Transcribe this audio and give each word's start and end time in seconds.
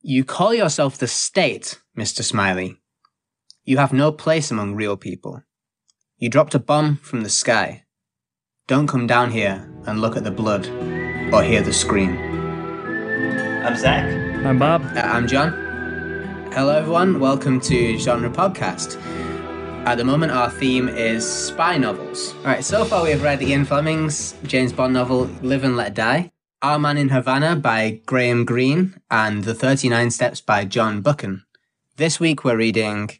You 0.00 0.22
call 0.24 0.54
yourself 0.54 0.96
the 0.96 1.08
state, 1.08 1.80
Mr. 1.98 2.22
Smiley. 2.22 2.76
You 3.64 3.78
have 3.78 3.92
no 3.92 4.12
place 4.12 4.48
among 4.48 4.76
real 4.76 4.96
people. 4.96 5.42
You 6.18 6.30
dropped 6.30 6.54
a 6.54 6.60
bomb 6.60 6.98
from 6.98 7.22
the 7.22 7.28
sky. 7.28 7.84
Don't 8.68 8.86
come 8.86 9.08
down 9.08 9.32
here 9.32 9.68
and 9.86 10.00
look 10.00 10.16
at 10.16 10.22
the 10.22 10.30
blood 10.30 10.68
or 11.34 11.42
hear 11.42 11.62
the 11.62 11.72
scream. 11.72 12.16
I'm 13.66 13.76
Zach. 13.76 14.04
I'm 14.46 14.56
Bob. 14.56 14.82
Uh, 14.94 15.00
I'm 15.00 15.26
John. 15.26 15.50
Hello, 16.52 16.76
everyone. 16.78 17.18
Welcome 17.18 17.60
to 17.62 17.98
Genre 17.98 18.30
Podcast. 18.30 19.02
At 19.84 19.96
the 19.96 20.04
moment, 20.04 20.30
our 20.30 20.48
theme 20.48 20.88
is 20.88 21.28
spy 21.28 21.76
novels. 21.76 22.34
All 22.36 22.44
right, 22.44 22.64
so 22.64 22.84
far 22.84 23.02
we 23.02 23.10
have 23.10 23.22
read 23.22 23.42
Ian 23.42 23.64
Fleming's 23.64 24.36
James 24.44 24.72
Bond 24.72 24.94
novel 24.94 25.24
Live 25.42 25.64
and 25.64 25.76
Let 25.76 25.94
Die, 25.94 26.30
Our 26.60 26.80
Man 26.80 26.98
in 26.98 27.10
Havana 27.10 27.54
by 27.54 28.00
Graham 28.04 28.44
Greene, 28.44 29.00
and 29.12 29.44
The 29.44 29.54
39 29.54 30.10
Steps 30.10 30.40
by 30.40 30.64
John 30.64 31.02
Buchan. 31.02 31.44
This 31.98 32.18
week 32.18 32.42
we're 32.42 32.56
reading 32.56 33.10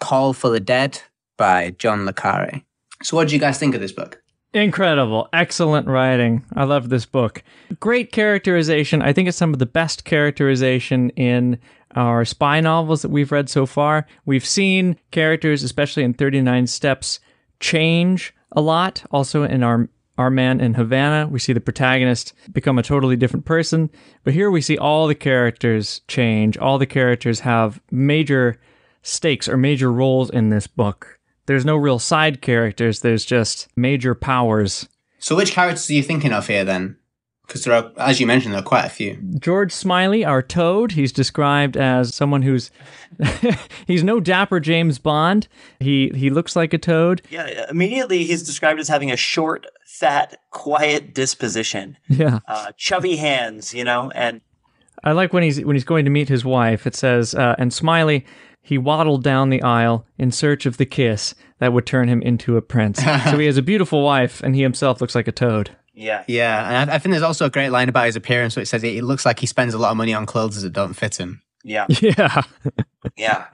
Call 0.00 0.32
for 0.32 0.50
the 0.50 0.58
Dead 0.58 1.00
by 1.36 1.70
John 1.78 2.04
Le 2.04 2.12
Carré. 2.12 2.64
So, 3.04 3.16
what 3.16 3.28
do 3.28 3.34
you 3.34 3.40
guys 3.40 3.60
think 3.60 3.76
of 3.76 3.80
this 3.80 3.92
book? 3.92 4.20
Incredible. 4.52 5.28
Excellent 5.32 5.86
writing. 5.86 6.44
I 6.56 6.64
love 6.64 6.88
this 6.88 7.06
book. 7.06 7.44
Great 7.78 8.10
characterization. 8.10 9.02
I 9.02 9.12
think 9.12 9.28
it's 9.28 9.38
some 9.38 9.52
of 9.52 9.60
the 9.60 9.66
best 9.66 10.04
characterization 10.04 11.10
in 11.10 11.60
our 11.94 12.24
spy 12.24 12.58
novels 12.58 13.02
that 13.02 13.12
we've 13.12 13.30
read 13.30 13.48
so 13.48 13.66
far. 13.66 14.04
We've 14.26 14.44
seen 14.44 14.96
characters, 15.12 15.62
especially 15.62 16.02
in 16.02 16.14
39 16.14 16.66
Steps, 16.66 17.20
change 17.60 18.34
a 18.50 18.60
lot. 18.60 19.04
Also 19.12 19.44
in 19.44 19.62
our 19.62 19.88
our 20.20 20.30
man 20.30 20.60
in 20.60 20.74
Havana, 20.74 21.26
we 21.28 21.38
see 21.38 21.54
the 21.54 21.60
protagonist 21.60 22.34
become 22.52 22.78
a 22.78 22.82
totally 22.82 23.16
different 23.16 23.46
person. 23.46 23.90
But 24.22 24.34
here 24.34 24.50
we 24.50 24.60
see 24.60 24.76
all 24.76 25.06
the 25.06 25.14
characters 25.14 26.02
change. 26.08 26.58
All 26.58 26.76
the 26.76 26.86
characters 26.86 27.40
have 27.40 27.80
major 27.90 28.60
stakes 29.02 29.48
or 29.48 29.56
major 29.56 29.90
roles 29.90 30.28
in 30.28 30.50
this 30.50 30.66
book. 30.66 31.18
There's 31.46 31.64
no 31.64 31.76
real 31.76 31.98
side 31.98 32.42
characters, 32.42 33.00
there's 33.00 33.24
just 33.24 33.68
major 33.76 34.14
powers. 34.14 34.88
So, 35.18 35.34
which 35.34 35.52
characters 35.52 35.88
are 35.90 35.94
you 35.94 36.02
thinking 36.02 36.32
of 36.32 36.46
here 36.46 36.64
then? 36.64 36.96
Because 37.50 37.64
there 37.64 37.74
are, 37.74 37.90
as 37.96 38.20
you 38.20 38.28
mentioned, 38.28 38.54
there 38.54 38.60
are 38.60 38.64
quite 38.64 38.84
a 38.84 38.90
few. 38.90 39.16
George 39.40 39.72
Smiley, 39.72 40.24
our 40.24 40.40
toad, 40.40 40.92
he's 40.92 41.10
described 41.10 41.76
as 41.76 42.14
someone 42.14 42.42
who's 42.42 42.70
he's 43.88 44.04
no 44.04 44.20
dapper 44.20 44.60
James 44.60 45.00
Bond. 45.00 45.48
He 45.80 46.12
he 46.14 46.30
looks 46.30 46.54
like 46.54 46.72
a 46.72 46.78
toad. 46.78 47.22
Yeah, 47.28 47.66
immediately 47.68 48.22
he's 48.22 48.44
described 48.44 48.78
as 48.78 48.86
having 48.86 49.10
a 49.10 49.16
short, 49.16 49.66
fat, 49.84 50.40
quiet 50.50 51.12
disposition. 51.12 51.96
Yeah. 52.08 52.38
Uh, 52.46 52.70
chubby 52.76 53.16
hands, 53.16 53.74
you 53.74 53.82
know, 53.82 54.12
and 54.14 54.42
I 55.02 55.10
like 55.10 55.32
when 55.32 55.42
he's 55.42 55.60
when 55.64 55.74
he's 55.74 55.82
going 55.82 56.04
to 56.04 56.10
meet 56.12 56.28
his 56.28 56.44
wife. 56.44 56.86
It 56.86 56.94
says, 56.94 57.34
uh, 57.34 57.56
and 57.58 57.72
Smiley 57.72 58.24
he 58.62 58.78
waddled 58.78 59.24
down 59.24 59.50
the 59.50 59.62
aisle 59.62 60.06
in 60.18 60.30
search 60.30 60.66
of 60.66 60.76
the 60.76 60.86
kiss 60.86 61.34
that 61.58 61.72
would 61.72 61.86
turn 61.86 62.08
him 62.08 62.22
into 62.22 62.56
a 62.56 62.62
prince. 62.62 63.02
so 63.24 63.38
he 63.38 63.46
has 63.46 63.56
a 63.56 63.62
beautiful 63.62 64.02
wife, 64.02 64.42
and 64.42 64.54
he 64.54 64.62
himself 64.62 65.00
looks 65.00 65.14
like 65.14 65.28
a 65.28 65.32
toad. 65.32 65.70
Yeah. 65.94 66.24
Yeah, 66.28 66.80
and 66.82 66.90
I, 66.90 66.94
I 66.94 66.98
think 66.98 67.12
there's 67.12 67.22
also 67.22 67.46
a 67.46 67.50
great 67.50 67.70
line 67.70 67.88
about 67.88 68.06
his 68.06 68.16
appearance 68.16 68.56
where 68.56 68.62
it 68.62 68.66
says 68.66 68.82
it 68.84 69.04
looks 69.04 69.24
like 69.26 69.38
he 69.38 69.46
spends 69.46 69.74
a 69.74 69.78
lot 69.78 69.90
of 69.90 69.96
money 69.96 70.14
on 70.14 70.26
clothes 70.26 70.62
that 70.62 70.72
don't 70.72 70.94
fit 70.94 71.16
him. 71.16 71.42
Yeah. 71.64 71.86
Yeah. 72.00 72.42
Yeah. 73.16 73.46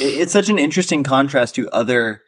It- 0.00 0.20
it's 0.20 0.32
such 0.32 0.48
an 0.48 0.58
interesting 0.58 1.02
contrast 1.02 1.54
to 1.56 1.68
other 1.70 2.22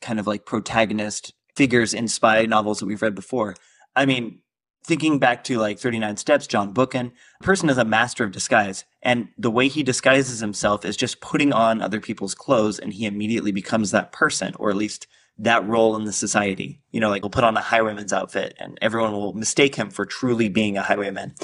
kind 0.00 0.18
of 0.20 0.26
like 0.26 0.44
protagonist 0.46 1.32
figures 1.56 1.92
in 1.94 2.08
spy 2.08 2.46
novels 2.46 2.78
that 2.78 2.86
we've 2.86 3.02
read 3.02 3.14
before. 3.14 3.54
I 3.96 4.06
mean, 4.06 4.40
thinking 4.84 5.18
back 5.18 5.44
to 5.44 5.58
like 5.58 5.78
39 5.78 6.16
Steps, 6.16 6.46
John 6.46 6.72
Buchan, 6.72 7.12
a 7.40 7.44
person 7.44 7.68
is 7.68 7.78
a 7.78 7.84
master 7.84 8.24
of 8.24 8.32
disguise. 8.32 8.84
And 9.02 9.28
the 9.36 9.50
way 9.50 9.68
he 9.68 9.82
disguises 9.82 10.40
himself 10.40 10.84
is 10.84 10.96
just 10.96 11.20
putting 11.20 11.52
on 11.52 11.82
other 11.82 12.00
people's 12.00 12.34
clothes 12.34 12.78
and 12.78 12.92
he 12.92 13.06
immediately 13.06 13.52
becomes 13.52 13.90
that 13.90 14.12
person, 14.12 14.54
or 14.58 14.70
at 14.70 14.76
least 14.76 15.06
that 15.38 15.66
role 15.66 15.96
in 15.96 16.04
the 16.04 16.12
society. 16.12 16.80
You 16.90 17.00
know, 17.00 17.08
like 17.08 17.22
he'll 17.22 17.30
put 17.30 17.44
on 17.44 17.56
a 17.56 17.60
highwayman's 17.60 18.12
outfit 18.12 18.54
and 18.58 18.78
everyone 18.82 19.12
will 19.12 19.32
mistake 19.32 19.74
him 19.74 19.90
for 19.90 20.04
truly 20.04 20.48
being 20.48 20.76
a 20.76 20.82
highwayman. 20.82 21.34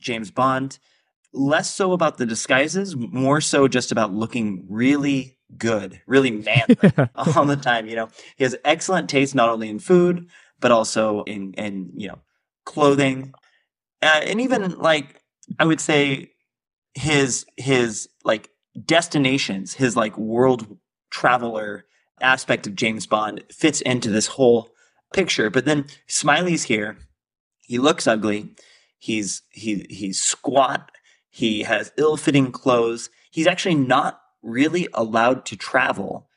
James 0.00 0.30
Bond, 0.30 0.78
less 1.32 1.70
so 1.70 1.92
about 1.92 2.18
the 2.18 2.26
disguises, 2.26 2.96
more 2.96 3.40
so 3.40 3.68
just 3.68 3.92
about 3.92 4.12
looking 4.12 4.66
really 4.68 5.38
good, 5.56 6.00
really 6.06 6.30
manly 6.30 6.76
all 7.14 7.44
the 7.44 7.56
time. 7.56 7.86
You 7.86 7.96
know, 7.96 8.08
he 8.36 8.44
has 8.44 8.56
excellent 8.64 9.10
taste 9.10 9.34
not 9.34 9.48
only 9.48 9.68
in 9.68 9.78
food 9.78 10.28
but 10.64 10.72
also 10.72 11.22
in 11.24 11.52
in 11.58 11.90
you 11.94 12.08
know 12.08 12.18
clothing, 12.64 13.34
uh, 14.00 14.22
and 14.24 14.40
even 14.40 14.78
like 14.78 15.22
I 15.58 15.66
would 15.66 15.78
say 15.78 16.32
his 16.94 17.44
his 17.58 18.08
like 18.24 18.48
destinations, 18.82 19.74
his 19.74 19.94
like 19.94 20.16
world 20.16 20.78
traveler 21.10 21.84
aspect 22.24 22.66
of 22.66 22.74
James 22.74 23.06
Bond 23.06 23.44
fits 23.50 23.80
into 23.82 24.10
this 24.10 24.26
whole 24.26 24.70
picture. 25.12 25.50
But 25.50 25.64
then 25.64 25.86
Smiley's 26.06 26.64
here. 26.64 26.98
He 27.62 27.78
looks 27.78 28.06
ugly. 28.06 28.54
He's 28.98 29.42
he 29.50 29.86
he's 29.88 30.20
squat. 30.20 30.90
He 31.30 31.62
has 31.62 31.92
ill-fitting 31.96 32.52
clothes. 32.52 33.10
He's 33.30 33.46
actually 33.46 33.74
not 33.74 34.20
really 34.42 34.88
allowed 34.94 35.44
to 35.46 35.56
travel 35.56 36.28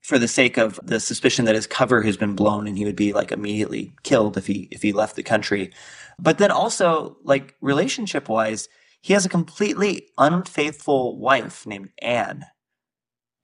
for 0.00 0.18
the 0.18 0.28
sake 0.28 0.56
of 0.56 0.80
the 0.82 0.98
suspicion 0.98 1.44
that 1.44 1.54
his 1.54 1.66
cover 1.66 2.02
has 2.02 2.16
been 2.16 2.34
blown 2.34 2.66
and 2.66 2.76
he 2.76 2.84
would 2.84 2.96
be 2.96 3.12
like 3.12 3.30
immediately 3.30 3.92
killed 4.02 4.36
if 4.36 4.46
he 4.46 4.68
if 4.70 4.82
he 4.82 4.92
left 4.92 5.16
the 5.16 5.22
country. 5.22 5.72
But 6.18 6.38
then 6.38 6.50
also 6.50 7.16
like 7.24 7.54
relationship 7.60 8.28
wise, 8.28 8.68
he 9.00 9.12
has 9.12 9.24
a 9.24 9.30
completely 9.30 10.08
unfaithful 10.18 11.18
wife 11.18 11.66
named 11.66 11.90
Anne. 12.00 12.46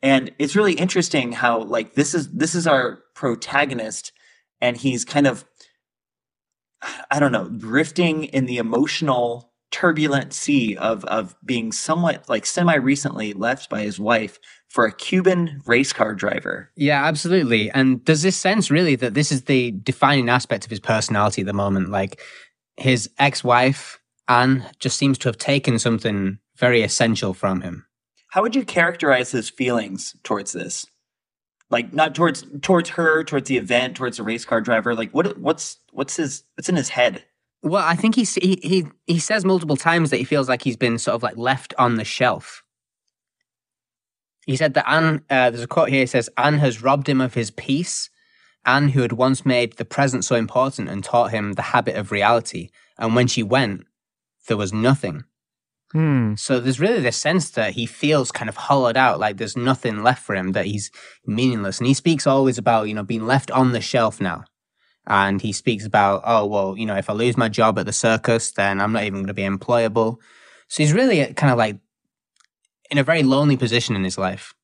And 0.03 0.33
it's 0.39 0.57
really 0.57 0.75
interesting 0.75 1.33
how 1.33 1.63
like 1.63 1.95
this 1.95 2.15
is 2.15 2.31
this 2.33 2.55
is 2.55 2.67
our 2.67 3.01
protagonist 3.15 4.13
and 4.61 4.77
he's 4.77 5.05
kind 5.05 5.27
of 5.27 5.45
I 7.11 7.19
don't 7.19 7.33
know, 7.33 7.49
drifting 7.49 8.25
in 8.25 8.47
the 8.47 8.59
emotional 8.59 9.53
turbulent 9.71 10.33
sea 10.33 10.77
of 10.77 11.05
of 11.07 11.35
being 11.45 11.73
somewhat 11.73 12.29
like 12.29 12.47
semi 12.47 12.75
recently 12.77 13.33
left 13.33 13.69
by 13.69 13.83
his 13.83 13.99
wife 13.99 14.39
for 14.69 14.85
a 14.85 14.93
Cuban 14.93 15.63
race 15.67 15.93
car 15.93 16.15
driver. 16.15 16.71
Yeah, 16.77 17.05
absolutely. 17.05 17.71
And 17.71 18.05
there's 18.05 18.23
this 18.23 18.37
sense, 18.37 18.71
really, 18.71 18.97
that 18.97 19.15
this 19.15 19.33
is 19.33 19.45
the 19.45 19.73
defining 19.73 20.29
aspect 20.29 20.65
of 20.65 20.71
his 20.71 20.81
personality 20.81 21.43
at 21.43 21.47
the 21.47 21.53
moment. 21.53 21.91
Like 21.91 22.21
his 22.77 23.11
ex 23.19 23.43
wife, 23.43 23.99
Anne, 24.29 24.65
just 24.79 24.99
seems 24.99 25.19
to 25.19 25.29
have 25.29 25.39
taken 25.39 25.79
something 25.79 26.39
very 26.57 26.83
essential 26.83 27.35
from 27.35 27.63
him. 27.63 27.87
How 28.29 28.43
would 28.43 28.55
you 28.55 28.65
characterize 28.65 29.31
his 29.31 29.49
feelings 29.49 30.15
towards 30.23 30.53
this? 30.53 30.87
Like 31.71 31.93
not 31.93 32.15
towards 32.15 32.45
towards 32.63 32.91
her, 32.91 33.25
towards 33.25 33.49
the 33.49 33.57
event, 33.57 33.97
towards 33.97 34.17
the 34.17 34.23
race 34.23 34.45
car 34.45 34.61
driver. 34.61 34.95
Like 34.95 35.13
what 35.13 35.39
what's 35.39 35.79
what's 35.93 36.17
his 36.17 36.45
what's 36.55 36.69
in 36.69 36.77
his 36.77 36.91
head? 36.91 37.25
Well, 37.63 37.85
I 37.85 37.95
think 37.95 38.15
he 38.15 38.25
he 38.25 38.87
he 39.07 39.19
says 39.19 39.45
multiple 39.45 39.77
times 39.77 40.11
that 40.11 40.19
he 40.19 40.25
feels 40.25 40.49
like 40.49 40.63
he's 40.63 40.77
been 40.77 40.99
sort 40.99 41.17
of 41.17 41.23
like 41.23 41.37
left 41.37 41.75
on 41.79 41.97
the 41.97 42.05
shelf. 42.05 42.63
He 44.47 44.57
said 44.57 44.75
that 44.75 44.89
Anne. 44.89 45.23
Uh, 45.29 45.51
there's 45.51 45.63
a 45.63 45.67
quote 45.67 45.91
here. 45.91 46.05
It 46.05 46.11
says 46.11 46.31
Anne 46.39 46.59
has 46.59 46.83
robbed 46.83 47.09
him 47.09 47.21
of 47.21 47.35
his 47.35 47.51
peace. 47.51 48.09
Anne, 48.65 48.89
who 48.89 49.03
had 49.03 49.13
once 49.13 49.47
made 49.47 49.75
the 49.75 49.85
present 49.85 50.25
so 50.25 50.37
important 50.37 50.89
and 50.89 51.03
taught 51.03 51.31
him 51.31 51.53
the 51.53 51.63
habit 51.63 51.97
of 51.97 52.13
reality, 52.13 52.71
and 52.99 53.15
when 53.15 53.27
she 53.27 53.43
went, 53.43 53.87
there 54.47 54.57
was 54.57 54.73
nothing. 54.73 55.25
Hmm. 55.93 56.35
So 56.37 56.61
there's 56.61 56.81
really 56.81 57.01
this 57.01 57.17
sense 57.17 57.51
that 57.51 57.73
he 57.73 57.87
feels 57.87 58.31
kind 58.31 58.49
of 58.49 58.57
hollowed 58.57 58.97
out, 58.97 59.19
like 59.19 59.39
there's 59.39 59.57
nothing 59.57 60.03
left 60.03 60.23
for 60.23 60.35
him, 60.35 60.53
that 60.53 60.67
he's 60.67 60.91
meaningless. 61.27 61.79
And 61.79 61.87
he 61.87 61.95
speaks 61.95 62.27
always 62.27 62.59
about, 62.59 62.89
you 62.89 62.95
know, 62.95 63.03
being 63.03 63.27
left 63.27 63.51
on 63.51 63.73
the 63.73 63.81
shelf 63.81 64.21
now. 64.21 64.45
And 65.07 65.41
he 65.41 65.53
speaks 65.53 65.87
about, 65.87 66.23
oh, 66.27 66.45
well, 66.45 66.77
you 66.77 66.85
know, 66.85 66.97
if 66.97 67.09
I 67.09 67.15
lose 67.15 67.39
my 67.39 67.49
job 67.49 67.79
at 67.79 67.87
the 67.87 67.93
circus, 67.93 68.53
then 68.53 68.81
I'm 68.81 68.93
not 68.93 69.05
even 69.05 69.21
going 69.21 69.29
to 69.29 69.35
be 69.35 69.43
employable. 69.43 70.19
So 70.69 70.83
he's 70.83 70.93
really 70.93 71.33
kind 71.33 71.51
of 71.51 71.57
like 71.57 71.79
in 72.91 72.99
a 72.99 73.03
very 73.03 73.23
lonely 73.23 73.57
position 73.57 73.97
in 73.97 74.05
his 74.05 74.19
life. 74.19 74.55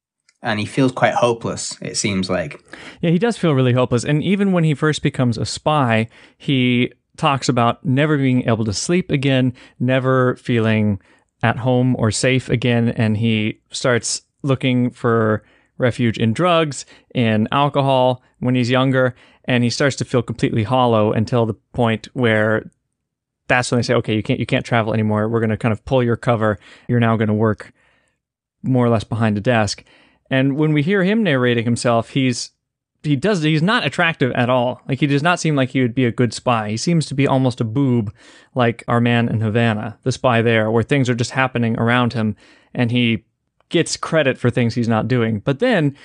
And 0.42 0.60
he 0.60 0.66
feels 0.66 0.92
quite 0.92 1.14
hopeless, 1.14 1.78
it 1.80 1.96
seems 1.96 2.28
like. 2.28 2.62
Yeah, 3.00 3.08
he 3.08 3.18
does 3.18 3.38
feel 3.38 3.54
really 3.54 3.72
hopeless. 3.72 4.04
And 4.04 4.22
even 4.22 4.52
when 4.52 4.64
he 4.64 4.74
first 4.74 5.02
becomes 5.02 5.38
a 5.38 5.46
spy, 5.46 6.08
he 6.36 6.92
talks 7.16 7.48
about 7.48 7.82
never 7.82 8.18
being 8.18 8.46
able 8.46 8.66
to 8.66 8.72
sleep 8.74 9.10
again, 9.10 9.54
never 9.80 10.36
feeling 10.36 11.00
at 11.44 11.58
home 11.58 11.94
or 11.98 12.10
safe 12.10 12.48
again. 12.48 12.88
And 12.88 13.18
he 13.18 13.60
starts 13.70 14.22
looking 14.42 14.90
for 14.90 15.44
refuge 15.76 16.16
in 16.16 16.32
drugs, 16.32 16.86
in 17.14 17.46
alcohol 17.52 18.22
when 18.40 18.54
he's 18.54 18.70
younger. 18.70 19.14
And 19.44 19.62
he 19.62 19.68
starts 19.68 19.94
to 19.96 20.06
feel 20.06 20.22
completely 20.22 20.62
hollow 20.62 21.12
until 21.12 21.44
the 21.44 21.54
point 21.74 22.08
where 22.14 22.70
that's 23.46 23.70
when 23.70 23.78
they 23.78 23.82
say, 23.82 23.92
okay, 23.94 24.16
you 24.16 24.22
can't, 24.22 24.40
you 24.40 24.46
can't 24.46 24.64
travel 24.64 24.94
anymore. 24.94 25.28
We're 25.28 25.40
going 25.40 25.50
to 25.50 25.58
kind 25.58 25.72
of 25.72 25.84
pull 25.84 26.02
your 26.02 26.16
cover. 26.16 26.58
You're 26.88 26.98
now 26.98 27.14
going 27.16 27.28
to 27.28 27.34
work 27.34 27.74
more 28.62 28.86
or 28.86 28.88
less 28.88 29.04
behind 29.04 29.36
a 29.36 29.42
desk. 29.42 29.84
And 30.30 30.56
when 30.56 30.72
we 30.72 30.82
hear 30.82 31.04
him 31.04 31.22
narrating 31.22 31.66
himself, 31.66 32.08
he's 32.08 32.52
he 33.04 33.16
does 33.16 33.42
he's 33.42 33.62
not 33.62 33.86
attractive 33.86 34.32
at 34.32 34.50
all. 34.50 34.80
Like 34.88 35.00
he 35.00 35.06
does 35.06 35.22
not 35.22 35.40
seem 35.40 35.56
like 35.56 35.70
he 35.70 35.82
would 35.82 35.94
be 35.94 36.04
a 36.04 36.12
good 36.12 36.32
spy. 36.32 36.70
He 36.70 36.76
seems 36.76 37.06
to 37.06 37.14
be 37.14 37.26
almost 37.26 37.60
a 37.60 37.64
boob 37.64 38.12
like 38.54 38.84
our 38.88 39.00
man 39.00 39.28
in 39.28 39.40
Havana, 39.40 39.98
the 40.02 40.12
spy 40.12 40.42
there, 40.42 40.70
where 40.70 40.82
things 40.82 41.08
are 41.08 41.14
just 41.14 41.32
happening 41.32 41.78
around 41.78 42.12
him 42.12 42.36
and 42.74 42.90
he 42.90 43.24
gets 43.68 43.96
credit 43.96 44.38
for 44.38 44.50
things 44.50 44.74
he's 44.74 44.88
not 44.88 45.08
doing. 45.08 45.40
But 45.40 45.58
then 45.58 45.96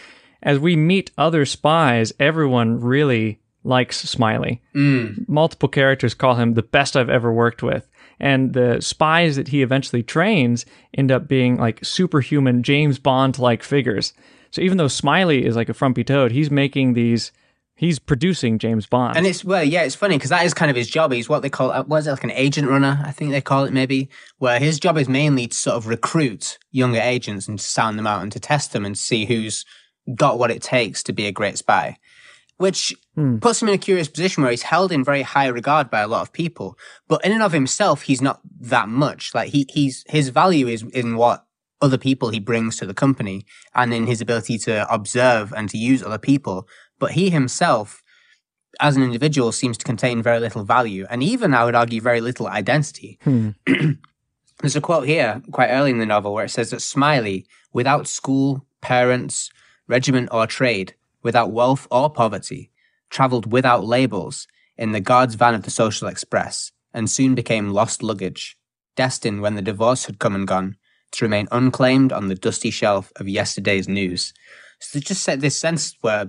as 0.42 0.60
we 0.60 0.75
meet 0.75 1.12
other 1.18 1.46
spies, 1.46 2.13
everyone 2.19 2.80
really 2.80 3.40
likes 3.63 3.98
Smiley. 4.10 4.62
Mm. 4.74 5.28
Multiple 5.28 5.69
characters 5.69 6.13
call 6.13 6.36
him 6.36 6.54
the 6.54 6.63
best 6.63 6.96
I've 6.96 7.10
ever 7.10 7.31
worked 7.31 7.62
with. 7.62 7.88
And 8.19 8.54
the 8.54 8.81
spies 8.81 9.36
that 9.36 9.50
he 9.50 9.62
eventually 9.62 10.04
trains 10.04 10.66
end 10.94 11.12
up 11.12 11.28
being 11.28 11.57
like 11.57 11.84
superhuman 11.84 12.63
James 12.63 13.00
Bond 13.00 13.40
like 13.40 13.63
figures. 13.63 14.13
So 14.51 14.62
even 14.62 14.78
though 14.78 14.88
Smiley 14.88 15.46
is 15.46 15.56
like 15.56 15.69
a 15.69 15.74
frumpy 15.74 16.04
toad, 16.04 16.31
he's 16.31 16.51
making 16.51 16.94
these. 16.94 17.31
He's 17.75 17.98
producing 17.98 18.60
James 18.60 18.88
Bond. 18.88 19.16
And 19.16 19.25
it's 19.25 19.46
well, 19.46 19.63
yeah, 19.63 19.84
it's 19.84 19.96
funny 19.96 20.18
because 20.18 20.31
that 20.31 20.46
is 20.46 20.54
kind 20.54 20.69
of 20.69 20.75
his 20.75 20.90
job. 20.90 21.13
He's 21.13 21.30
what 21.30 21.44
they 21.44 21.50
call 21.50 21.72
uh, 21.72 21.84
what 21.84 22.00
is 22.00 22.07
it 22.07 22.12
like 22.12 22.25
an 22.25 22.31
agent 22.31 22.68
runner? 22.68 23.01
I 23.06 23.12
think 23.12 23.31
they 23.31 23.40
call 23.40 23.63
it 23.63 23.72
maybe, 23.72 24.10
where 24.38 24.60
his 24.60 24.81
job 24.81 24.98
is 24.98 25.07
mainly 25.07 25.48
to 25.48 25.56
sort 25.56 25.78
of 25.78 25.88
recruit 25.88 26.57
younger 26.72 27.00
agents 27.00 27.48
and 27.48 27.57
to 27.57 27.66
sound 27.66 27.98
them 27.98 28.06
out 28.06 28.22
and 28.22 28.34
to 28.34 28.40
test 28.40 28.74
them 28.74 28.86
and 28.86 28.98
see 28.98 29.25
who's 29.25 29.63
got 30.13 30.38
what 30.38 30.51
it 30.51 30.62
takes 30.62 31.01
to 31.04 31.13
be 31.13 31.25
a 31.25 31.31
great 31.31 31.57
spy. 31.57 31.98
Which 32.57 32.94
puts 33.40 33.62
him 33.62 33.69
in 33.69 33.75
a 33.75 33.78
curious 33.78 34.10
position 34.10 34.44
where 34.44 34.51
he's 34.51 34.63
held 34.63 34.92
in 34.92 35.01
very 35.06 35.22
high 35.22 35.48
regard 35.48 35.90
by 35.90 36.01
a 36.01 36.07
lot 36.10 36.24
of 36.24 36.34
people, 36.34 36.78
but 37.07 37.24
in 37.24 37.31
and 37.31 37.42
of 37.42 37.54
himself, 37.54 38.01
he's 38.01 38.22
not 38.22 38.42
that 38.60 38.90
much. 38.90 39.34
Like 39.34 39.51
he, 39.51 39.66
he's 39.69 40.04
his 40.10 40.28
value 40.28 40.68
is 40.68 40.84
in 40.84 41.16
what 41.16 41.46
other 41.81 41.97
people 41.97 42.29
he 42.29 42.39
brings 42.39 42.77
to 42.77 42.85
the 42.85 42.93
company 42.93 43.45
and 43.73 43.93
in 43.93 44.07
his 44.07 44.21
ability 44.21 44.57
to 44.59 44.91
observe 44.93 45.53
and 45.53 45.69
to 45.69 45.77
use 45.77 46.03
other 46.03 46.17
people. 46.17 46.67
But 46.97 47.11
he 47.11 47.29
himself, 47.29 48.03
as 48.79 48.97
an 48.97 49.03
individual, 49.03 49.51
seems 49.51 49.77
to 49.77 49.85
contain 49.85 50.21
very 50.21 50.39
little 50.39 50.63
value 50.63 51.05
and 51.09 51.23
even, 51.23 51.53
I 51.53 51.65
would 51.65 51.75
argue, 51.75 52.01
very 52.01 52.21
little 52.21 52.47
identity. 52.47 53.19
Hmm. 53.23 53.49
There's 54.61 54.75
a 54.75 54.81
quote 54.81 55.07
here 55.07 55.41
quite 55.51 55.69
early 55.69 55.91
in 55.91 55.99
the 55.99 56.05
novel 56.05 56.33
where 56.33 56.45
it 56.45 56.49
says 56.49 56.71
that 56.71 56.81
Smiley, 56.81 57.45
without 57.71 58.07
school, 58.07 58.65
parents, 58.81 59.49
regiment, 59.87 60.29
or 60.33 60.45
trade, 60.47 60.95
without 61.23 61.51
wealth 61.51 61.87
or 61.89 62.09
poverty, 62.09 62.71
travelled 63.09 63.51
without 63.51 63.85
labels 63.85 64.47
in 64.77 64.91
the 64.91 64.99
guard's 64.99 65.35
van 65.35 65.55
of 65.55 65.63
the 65.63 65.71
Social 65.71 66.09
Express 66.09 66.73
and 66.93 67.09
soon 67.09 67.35
became 67.35 67.69
lost 67.69 68.03
luggage, 68.03 68.57
destined 68.97 69.41
when 69.41 69.55
the 69.55 69.61
divorce 69.61 70.05
had 70.05 70.19
come 70.19 70.35
and 70.35 70.47
gone 70.47 70.75
to 71.11 71.25
remain 71.25 71.47
unclaimed 71.51 72.11
on 72.11 72.27
the 72.27 72.35
dusty 72.35 72.71
shelf 72.71 73.11
of 73.17 73.27
yesterday's 73.27 73.88
news. 73.88 74.33
So 74.79 74.97
they 74.97 75.03
just 75.03 75.23
set 75.23 75.41
this 75.41 75.59
sense 75.59 75.95
where 76.01 76.27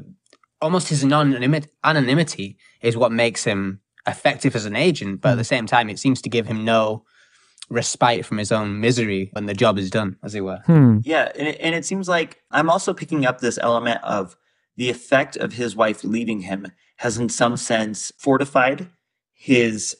almost 0.61 0.89
his 0.89 1.05
anonymity 1.05 2.59
is 2.83 2.97
what 2.97 3.13
makes 3.13 3.45
him 3.45 3.81
effective 4.07 4.57
as 4.57 4.67
an 4.67 4.77
agent, 4.77 5.21
but 5.21 5.33
at 5.33 5.39
the 5.39 5.45
same 5.45 5.67
time, 5.67 5.89
it 5.89 5.99
seems 5.99 6.23
to 6.23 6.29
give 6.29 6.47
him 6.47 6.65
no 6.65 7.05
respite 7.69 8.27
from 8.27 8.39
his 8.39 8.51
own 8.51 8.81
misery 8.81 9.31
when 9.33 9.47
the 9.47 9.55
job 9.55 9.79
is 9.79 9.91
done, 9.91 10.17
as 10.23 10.35
it 10.35 10.41
were. 10.41 10.61
Hmm. 10.67 10.99
Yeah, 11.03 11.31
and 11.39 11.49
it, 11.49 11.59
and 11.61 11.75
it 11.75 11.85
seems 11.85 12.09
like 12.09 12.43
I'm 12.51 12.69
also 12.69 12.93
picking 12.93 13.25
up 13.25 13.41
this 13.41 13.59
element 13.59 14.03
of 14.03 14.37
the 14.77 14.91
effect 14.91 15.37
of 15.37 15.53
his 15.53 15.77
wife 15.77 16.03
leaving 16.03 16.41
him 16.41 16.73
has, 16.97 17.19
in 17.19 17.29
some 17.29 17.57
sense, 17.57 18.13
fortified 18.19 18.89
his 19.33 19.97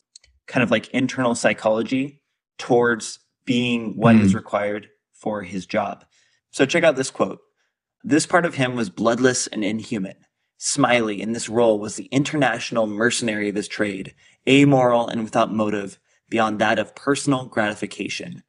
kind 0.47 0.63
of 0.63 0.71
like 0.71 0.89
internal 0.89 1.35
psychology 1.35 2.21
towards 2.59 3.21
being 3.51 3.97
what 3.97 4.15
is 4.15 4.31
hmm. 4.31 4.37
required 4.37 4.89
for 5.13 5.43
his 5.43 5.67
job. 5.67 6.05
So 6.53 6.65
check 6.65 6.85
out 6.85 6.95
this 6.95 7.11
quote. 7.11 7.41
This 8.05 8.25
part 8.25 8.47
of 8.47 8.55
him 8.55 8.77
was 8.77 8.91
bloodless 8.91 9.49
and 9.49 9.65
inhuman. 9.65 10.15
Smiley 10.57 11.21
in 11.21 11.33
this 11.33 11.49
role 11.49 11.81
was 11.81 11.97
the 11.97 12.05
international 12.13 12.87
mercenary 12.87 13.49
of 13.49 13.57
his 13.57 13.67
trade, 13.67 14.15
amoral 14.49 15.09
and 15.09 15.25
without 15.25 15.53
motive 15.53 15.99
beyond 16.29 16.61
that 16.61 16.79
of 16.79 16.95
personal 16.95 17.47
gratification. 17.47 18.45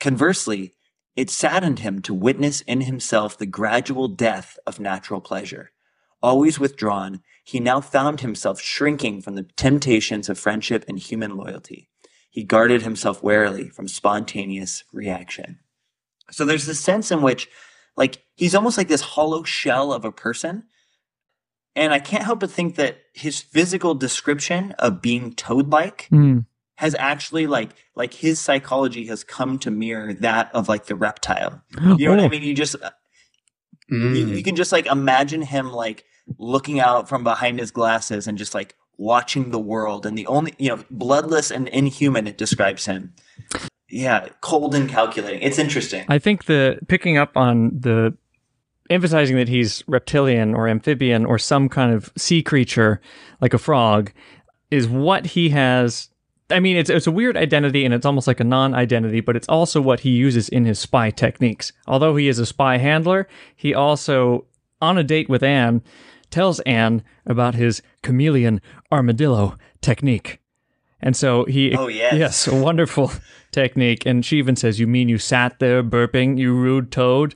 Conversely, 0.00 0.72
it 1.14 1.28
saddened 1.28 1.80
him 1.80 2.00
to 2.00 2.14
witness 2.14 2.62
in 2.62 2.80
himself 2.80 3.36
the 3.36 3.44
gradual 3.44 4.08
death 4.08 4.58
of 4.66 4.80
natural 4.80 5.20
pleasure. 5.20 5.72
Always 6.22 6.58
withdrawn, 6.58 7.20
he 7.44 7.60
now 7.60 7.82
found 7.82 8.22
himself 8.22 8.62
shrinking 8.62 9.20
from 9.20 9.34
the 9.34 9.46
temptations 9.58 10.30
of 10.30 10.38
friendship 10.38 10.86
and 10.88 10.98
human 10.98 11.36
loyalty. 11.36 11.90
He 12.38 12.44
guarded 12.44 12.82
himself 12.82 13.20
warily 13.20 13.68
from 13.68 13.88
spontaneous 13.88 14.84
reaction. 14.92 15.58
So 16.30 16.44
there's 16.44 16.66
this 16.66 16.78
sense 16.78 17.10
in 17.10 17.20
which, 17.20 17.48
like, 17.96 18.22
he's 18.36 18.54
almost 18.54 18.78
like 18.78 18.86
this 18.86 19.00
hollow 19.00 19.42
shell 19.42 19.92
of 19.92 20.04
a 20.04 20.12
person. 20.12 20.62
And 21.74 21.92
I 21.92 21.98
can't 21.98 22.22
help 22.22 22.38
but 22.38 22.52
think 22.52 22.76
that 22.76 22.98
his 23.12 23.40
physical 23.40 23.96
description 23.96 24.70
of 24.78 25.02
being 25.02 25.32
toad 25.34 25.72
like 25.72 26.06
Hmm. 26.10 26.38
has 26.76 26.94
actually 27.00 27.48
like 27.48 27.70
like 27.96 28.14
his 28.14 28.38
psychology 28.38 29.06
has 29.06 29.24
come 29.24 29.58
to 29.58 29.72
mirror 29.72 30.14
that 30.14 30.54
of 30.54 30.68
like 30.68 30.86
the 30.86 30.94
reptile. 30.94 31.60
You 31.98 32.06
know 32.06 32.10
what 32.12 32.20
I 32.20 32.26
Oh. 32.26 32.28
mean? 32.28 32.44
You 32.44 32.54
just 32.54 32.76
you, 33.88 33.96
Mm. 33.98 34.36
you 34.36 34.44
can 34.44 34.54
just 34.54 34.70
like 34.70 34.86
imagine 34.86 35.42
him 35.42 35.72
like 35.72 36.04
looking 36.38 36.78
out 36.78 37.08
from 37.08 37.24
behind 37.24 37.58
his 37.58 37.72
glasses 37.72 38.28
and 38.28 38.38
just 38.38 38.54
like 38.54 38.76
watching 38.98 39.50
the 39.50 39.58
world 39.58 40.04
and 40.04 40.18
the 40.18 40.26
only 40.26 40.54
you 40.58 40.68
know 40.68 40.84
bloodless 40.90 41.50
and 41.50 41.68
inhuman 41.68 42.26
it 42.26 42.36
describes 42.36 42.84
him. 42.84 43.14
Yeah, 43.88 44.28
cold 44.42 44.74
and 44.74 44.88
calculating. 44.90 45.40
It's 45.40 45.58
interesting. 45.58 46.04
I 46.08 46.18
think 46.18 46.44
the 46.44 46.78
picking 46.88 47.16
up 47.16 47.34
on 47.36 47.70
the 47.78 48.14
emphasizing 48.90 49.36
that 49.36 49.48
he's 49.48 49.82
reptilian 49.86 50.54
or 50.54 50.68
amphibian 50.68 51.24
or 51.24 51.38
some 51.38 51.68
kind 51.68 51.94
of 51.94 52.12
sea 52.16 52.42
creature 52.42 53.00
like 53.40 53.54
a 53.54 53.58
frog 53.58 54.12
is 54.70 54.88
what 54.88 55.26
he 55.26 55.50
has 55.50 56.08
I 56.50 56.60
mean 56.60 56.76
it's 56.76 56.88
it's 56.88 57.06
a 57.06 57.10
weird 57.10 57.36
identity 57.36 57.84
and 57.84 57.92
it's 57.92 58.06
almost 58.06 58.26
like 58.26 58.40
a 58.40 58.44
non-identity 58.44 59.20
but 59.20 59.36
it's 59.36 59.48
also 59.48 59.80
what 59.80 60.00
he 60.00 60.10
uses 60.10 60.48
in 60.48 60.64
his 60.64 60.78
spy 60.78 61.10
techniques. 61.10 61.72
Although 61.86 62.16
he 62.16 62.28
is 62.28 62.38
a 62.38 62.46
spy 62.46 62.78
handler, 62.78 63.28
he 63.54 63.74
also 63.74 64.46
on 64.80 64.98
a 64.98 65.04
date 65.04 65.28
with 65.28 65.42
Anne 65.42 65.82
tells 66.30 66.60
Anne 66.60 67.02
about 67.26 67.54
his 67.54 67.82
chameleon 68.02 68.60
armadillo 68.92 69.56
technique. 69.80 70.40
And 71.00 71.16
so 71.16 71.44
he 71.44 71.74
Oh, 71.76 71.86
yes. 71.88 72.14
yes, 72.14 72.46
a 72.48 72.54
wonderful 72.54 73.12
technique 73.52 74.04
and 74.04 74.24
she 74.24 74.38
even 74.38 74.56
says 74.56 74.80
you 74.80 74.86
mean 74.86 75.08
you 75.08 75.18
sat 75.18 75.58
there 75.58 75.82
burping 75.82 76.38
you 76.38 76.54
rude 76.54 76.90
toad? 76.90 77.34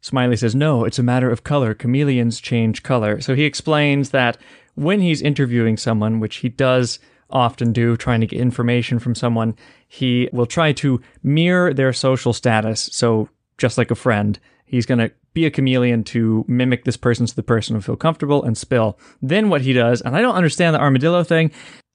Smiley 0.00 0.36
says, 0.36 0.54
no, 0.54 0.84
it's 0.84 0.98
a 0.98 1.02
matter 1.02 1.30
of 1.30 1.44
color. 1.44 1.74
Chameleons 1.74 2.40
change 2.40 2.82
color. 2.82 3.20
So 3.20 3.34
he 3.34 3.44
explains 3.44 4.10
that 4.10 4.38
when 4.74 5.00
he's 5.00 5.20
interviewing 5.20 5.76
someone, 5.76 6.20
which 6.20 6.36
he 6.36 6.48
does 6.48 6.98
often 7.28 7.72
do, 7.72 7.96
trying 7.98 8.20
to 8.22 8.26
get 8.26 8.40
information 8.40 8.98
from 8.98 9.14
someone, 9.14 9.54
he 9.86 10.28
will 10.32 10.46
try 10.46 10.72
to 10.72 11.00
mirror 11.22 11.74
their 11.74 11.92
social 11.92 12.32
status. 12.32 12.88
So 12.92 13.28
just 13.58 13.76
like 13.76 13.90
a 13.90 13.94
friend, 13.94 14.38
he's 14.70 14.86
going 14.86 14.98
to 14.98 15.10
be 15.34 15.46
a 15.46 15.50
chameleon 15.50 16.04
to 16.04 16.44
mimic 16.48 16.84
this 16.84 16.96
person 16.96 17.26
so 17.26 17.34
the 17.34 17.42
person 17.42 17.74
will 17.74 17.82
feel 17.82 17.96
comfortable 17.96 18.42
and 18.42 18.56
spill. 18.56 18.98
Then 19.20 19.48
what 19.48 19.62
he 19.62 19.72
does, 19.72 20.00
and 20.00 20.16
I 20.16 20.20
don't 20.22 20.34
understand 20.34 20.74
the 20.74 20.80
armadillo 20.80 21.22
thing. 21.24 21.50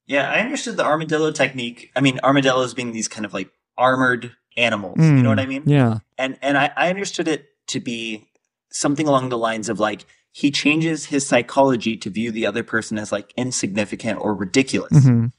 Yeah, 0.08 0.30
I 0.30 0.40
understood 0.40 0.78
the 0.78 0.86
armadillo 0.86 1.32
technique. 1.32 1.92
I 1.96 2.02
mean, 2.02 2.20
armadillos 2.24 2.74
being 2.74 2.92
these 2.92 3.08
kind 3.08 3.26
of 3.26 3.34
like 3.34 3.50
armored 3.78 4.32
animals. 4.58 4.98
You 5.00 5.22
know 5.24 5.30
what 5.30 5.40
I 5.40 5.46
mean? 5.46 5.64
Yeah. 5.66 6.00
and 6.18 6.38
and 6.42 6.58
I, 6.58 6.72
I 6.78 6.90
understood 6.90 7.28
it 7.28 7.46
to 7.68 7.80
be 7.80 8.26
something 8.72 9.08
along 9.08 9.30
the 9.30 9.38
lines 9.38 9.68
of 9.70 9.80
like 9.80 10.06
he 10.32 10.52
changes 10.52 11.06
his 11.06 11.26
psychology 11.28 11.98
to 11.98 12.10
view 12.10 12.32
the 12.32 12.46
other 12.46 12.64
person 12.64 12.98
as 12.98 13.12
like 13.12 13.34
insignificant 13.38 14.20
or 14.22 14.34
ridiculous. 14.36 14.92
Mhm. 14.94 15.32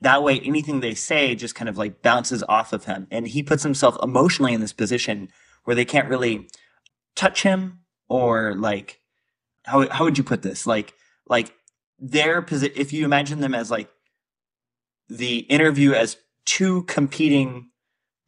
That 0.00 0.22
way, 0.22 0.40
anything 0.40 0.80
they 0.80 0.94
say 0.94 1.34
just 1.34 1.54
kind 1.54 1.68
of 1.68 1.76
like 1.78 2.02
bounces 2.02 2.42
off 2.48 2.72
of 2.72 2.84
him, 2.84 3.06
and 3.10 3.26
he 3.26 3.42
puts 3.42 3.62
himself 3.62 3.96
emotionally 4.02 4.52
in 4.54 4.60
this 4.60 4.72
position 4.72 5.28
where 5.64 5.74
they 5.74 5.84
can't 5.84 6.08
really 6.08 6.48
touch 7.18 7.42
him 7.42 7.80
or 8.08 8.54
like 8.54 9.00
how 9.64 9.88
how 9.90 10.04
would 10.04 10.16
you 10.16 10.22
put 10.24 10.42
this 10.42 10.66
like 10.66 10.94
like 11.28 11.52
their 11.98 12.40
position 12.40 12.74
if 12.78 12.92
you 12.92 13.04
imagine 13.04 13.40
them 13.40 13.54
as 13.56 13.70
like 13.72 13.88
the 15.08 15.38
interview 15.38 15.92
as 15.92 16.16
two 16.44 16.82
competing 16.84 17.68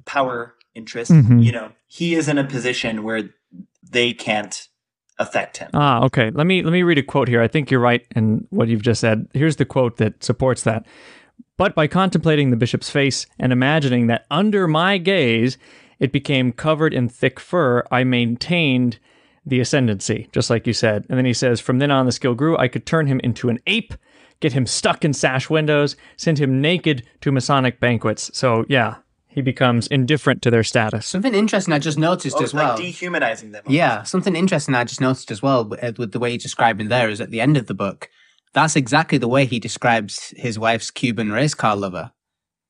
power 0.06 0.54
interests 0.75 1.14
Mhm. 1.14 1.44
you 1.44 1.52
know 1.52 1.70
he 1.87 2.14
is 2.14 2.28
in 2.28 2.37
a 2.37 2.44
position 2.44 3.02
where 3.04 3.30
they 3.88 4.12
can't 4.12 4.66
affect 5.18 5.59
him 5.59 5.70
Ah, 5.75 6.02
okay. 6.04 6.30
Let 6.30 6.47
me 6.47 6.62
let 6.62 6.73
me 6.73 6.82
read 6.82 6.97
a 6.99 7.02
quote 7.02 7.28
here. 7.28 7.42
I 7.42 7.49
think 7.49 7.70
you're 7.70 7.78
right 7.80 8.04
in 8.16 8.47
what 8.50 8.68
you've 8.68 8.80
just 8.90 9.00
said. 9.02 9.28
Here's 9.35 9.56
the 9.56 9.66
quote 9.66 9.99
that 9.99 10.25
supports 10.25 10.62
that. 10.64 10.87
But 11.59 11.75
by 11.75 11.87
contemplating 11.88 12.50
the 12.50 12.56
bishop's 12.56 12.88
face 12.88 13.26
and 13.38 13.52
imagining 13.52 14.06
that 14.06 14.25
under 14.30 14.66
my 14.66 14.97
gaze 14.97 15.59
it 16.00 16.11
became 16.12 16.52
covered 16.52 16.92
in 16.95 17.09
thick 17.09 17.38
fur, 17.38 17.85
I 17.90 18.02
maintained 18.04 18.99
the 19.47 19.61
ascendancy, 19.61 20.28
just 20.33 20.50
like 20.50 20.66
you 20.66 20.73
said. 20.73 21.07
And 21.09 21.16
then 21.19 21.25
he 21.26 21.33
says, 21.33 21.61
From 21.61 21.78
then 21.78 21.90
on 21.90 22.07
the 22.07 22.12
skill 22.12 22.35
grew, 22.35 22.57
I 22.59 22.69
could 22.69 22.87
turn 22.87 23.07
him 23.07 23.21
into 23.21 23.49
an 23.49 23.59
ape, 23.66 23.95
get 24.40 24.52
him 24.52 24.66
stuck 24.66 25.04
in 25.04 25.12
sash 25.12 25.49
windows, 25.49 25.97
send 26.16 26.38
him 26.38 26.61
naked 26.61 27.04
to 27.21 27.30
Masonic 27.33 27.80
banquets. 27.80 28.30
So 28.37 28.64
yeah, 28.69 28.97
he 29.28 29.40
becomes 29.42 29.87
indifferent 29.87 30.42
to 30.42 30.50
their 30.50 30.64
status. 30.64 31.07
Something 31.07 31.35
interesting 31.35 31.73
I 31.73 31.78
just 31.78 31.99
noticed 31.99 32.37
Oh, 32.38 32.42
as 32.42 32.52
well. 32.52 32.71
like 32.75 32.78
dehumanizing 32.83 33.52
them. 33.52 33.64
Yeah, 33.66 34.02
something 34.02 34.35
interesting 34.37 34.75
I 34.75 34.85
just 34.85 35.00
noticed 35.00 35.30
as 35.30 35.42
well 35.42 35.64
with 35.64 35.99
with 35.99 36.12
the 36.12 36.19
way 36.19 36.33
he's 36.33 36.42
describing 36.42 36.88
there 36.88 37.09
is 37.09 37.21
at 37.21 37.30
the 37.30 37.40
end 37.40 37.57
of 37.57 37.66
the 37.66 37.75
book. 37.75 38.09
That's 38.52 38.75
exactly 38.76 39.16
the 39.19 39.28
way 39.28 39.47
he 39.47 39.61
describes 39.61 40.35
his 40.37 40.59
wife's 40.59 40.90
Cuban 40.90 41.30
race 41.30 41.54
car 41.54 41.76
lover. 41.76 42.11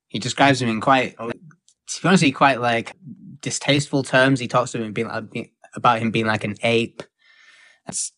He 0.09 0.19
describes 0.19 0.61
him 0.61 0.69
in 0.69 0.81
quite, 0.81 1.15
Oh. 1.19 1.31
to 1.31 2.03
be 2.03 2.09
honest, 2.09 2.35
quite 2.35 2.61
like 2.61 2.95
distasteful 3.41 4.03
terms. 4.03 4.41
He 4.41 4.49
talks 4.49 4.73
to 4.73 4.83
him 4.83 4.93
being 4.93 5.09
like, 5.09 5.53
about 5.75 6.01
him 6.01 6.11
being 6.11 6.27
like 6.27 6.45
an 6.45 6.57
ape. 6.63 7.03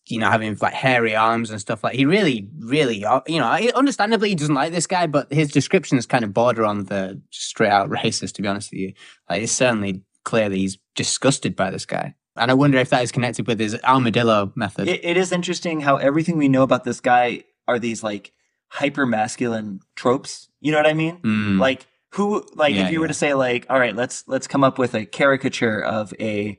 You 0.05 0.19
know, 0.19 0.29
having 0.29 0.55
like 0.61 0.73
hairy 0.73 1.15
arms 1.15 1.49
and 1.49 1.59
stuff 1.59 1.83
like. 1.83 1.95
He 1.95 2.05
really, 2.05 2.47
really, 2.59 3.03
uh, 3.03 3.21
you 3.25 3.39
know, 3.39 3.49
understandably 3.73 4.29
he 4.29 4.35
doesn't 4.35 4.53
like 4.53 4.71
this 4.71 4.85
guy, 4.85 5.07
but 5.07 5.33
his 5.33 5.51
descriptions 5.51 6.05
kind 6.05 6.23
of 6.23 6.31
border 6.31 6.63
on 6.63 6.83
the 6.83 7.19
straight 7.31 7.71
out 7.71 7.89
racist. 7.89 8.33
To 8.33 8.43
be 8.43 8.47
honest 8.47 8.69
with 8.71 8.81
you, 8.81 8.93
like 9.27 9.41
it's 9.41 9.51
certainly 9.51 10.03
clear 10.25 10.47
that 10.47 10.55
he's 10.55 10.77
disgusted 10.95 11.55
by 11.55 11.71
this 11.71 11.87
guy. 11.87 12.13
And 12.35 12.51
I 12.51 12.53
wonder 12.53 12.77
if 12.77 12.89
that 12.89 13.01
is 13.01 13.11
connected 13.11 13.47
with 13.47 13.59
his 13.59 13.75
armadillo 13.83 14.51
method. 14.55 14.87
It, 14.87 15.03
it 15.03 15.17
is 15.17 15.31
interesting 15.31 15.81
how 15.81 15.97
everything 15.97 16.37
we 16.37 16.49
know 16.49 16.61
about 16.61 16.83
this 16.83 16.99
guy 16.99 17.43
are 17.67 17.79
these 17.79 18.03
like 18.03 18.31
hyper 18.67 19.07
masculine 19.07 19.79
tropes. 19.95 20.49
You 20.61 20.71
know 20.71 20.77
what 20.77 20.87
I 20.87 20.93
mean? 20.93 21.17
Mm. 21.17 21.59
Like 21.59 21.87
who 22.13 22.45
like 22.55 22.75
Yeah, 22.75 22.85
if 22.85 22.91
you 22.91 22.99
were 22.99 23.07
to 23.07 23.13
say 23.13 23.33
like, 23.33 23.65
all 23.69 23.79
right, 23.79 23.95
let's 23.95 24.23
let's 24.27 24.47
come 24.47 24.63
up 24.63 24.77
with 24.77 24.93
a 24.93 25.05
caricature 25.05 25.81
of 25.83 26.13
a 26.19 26.57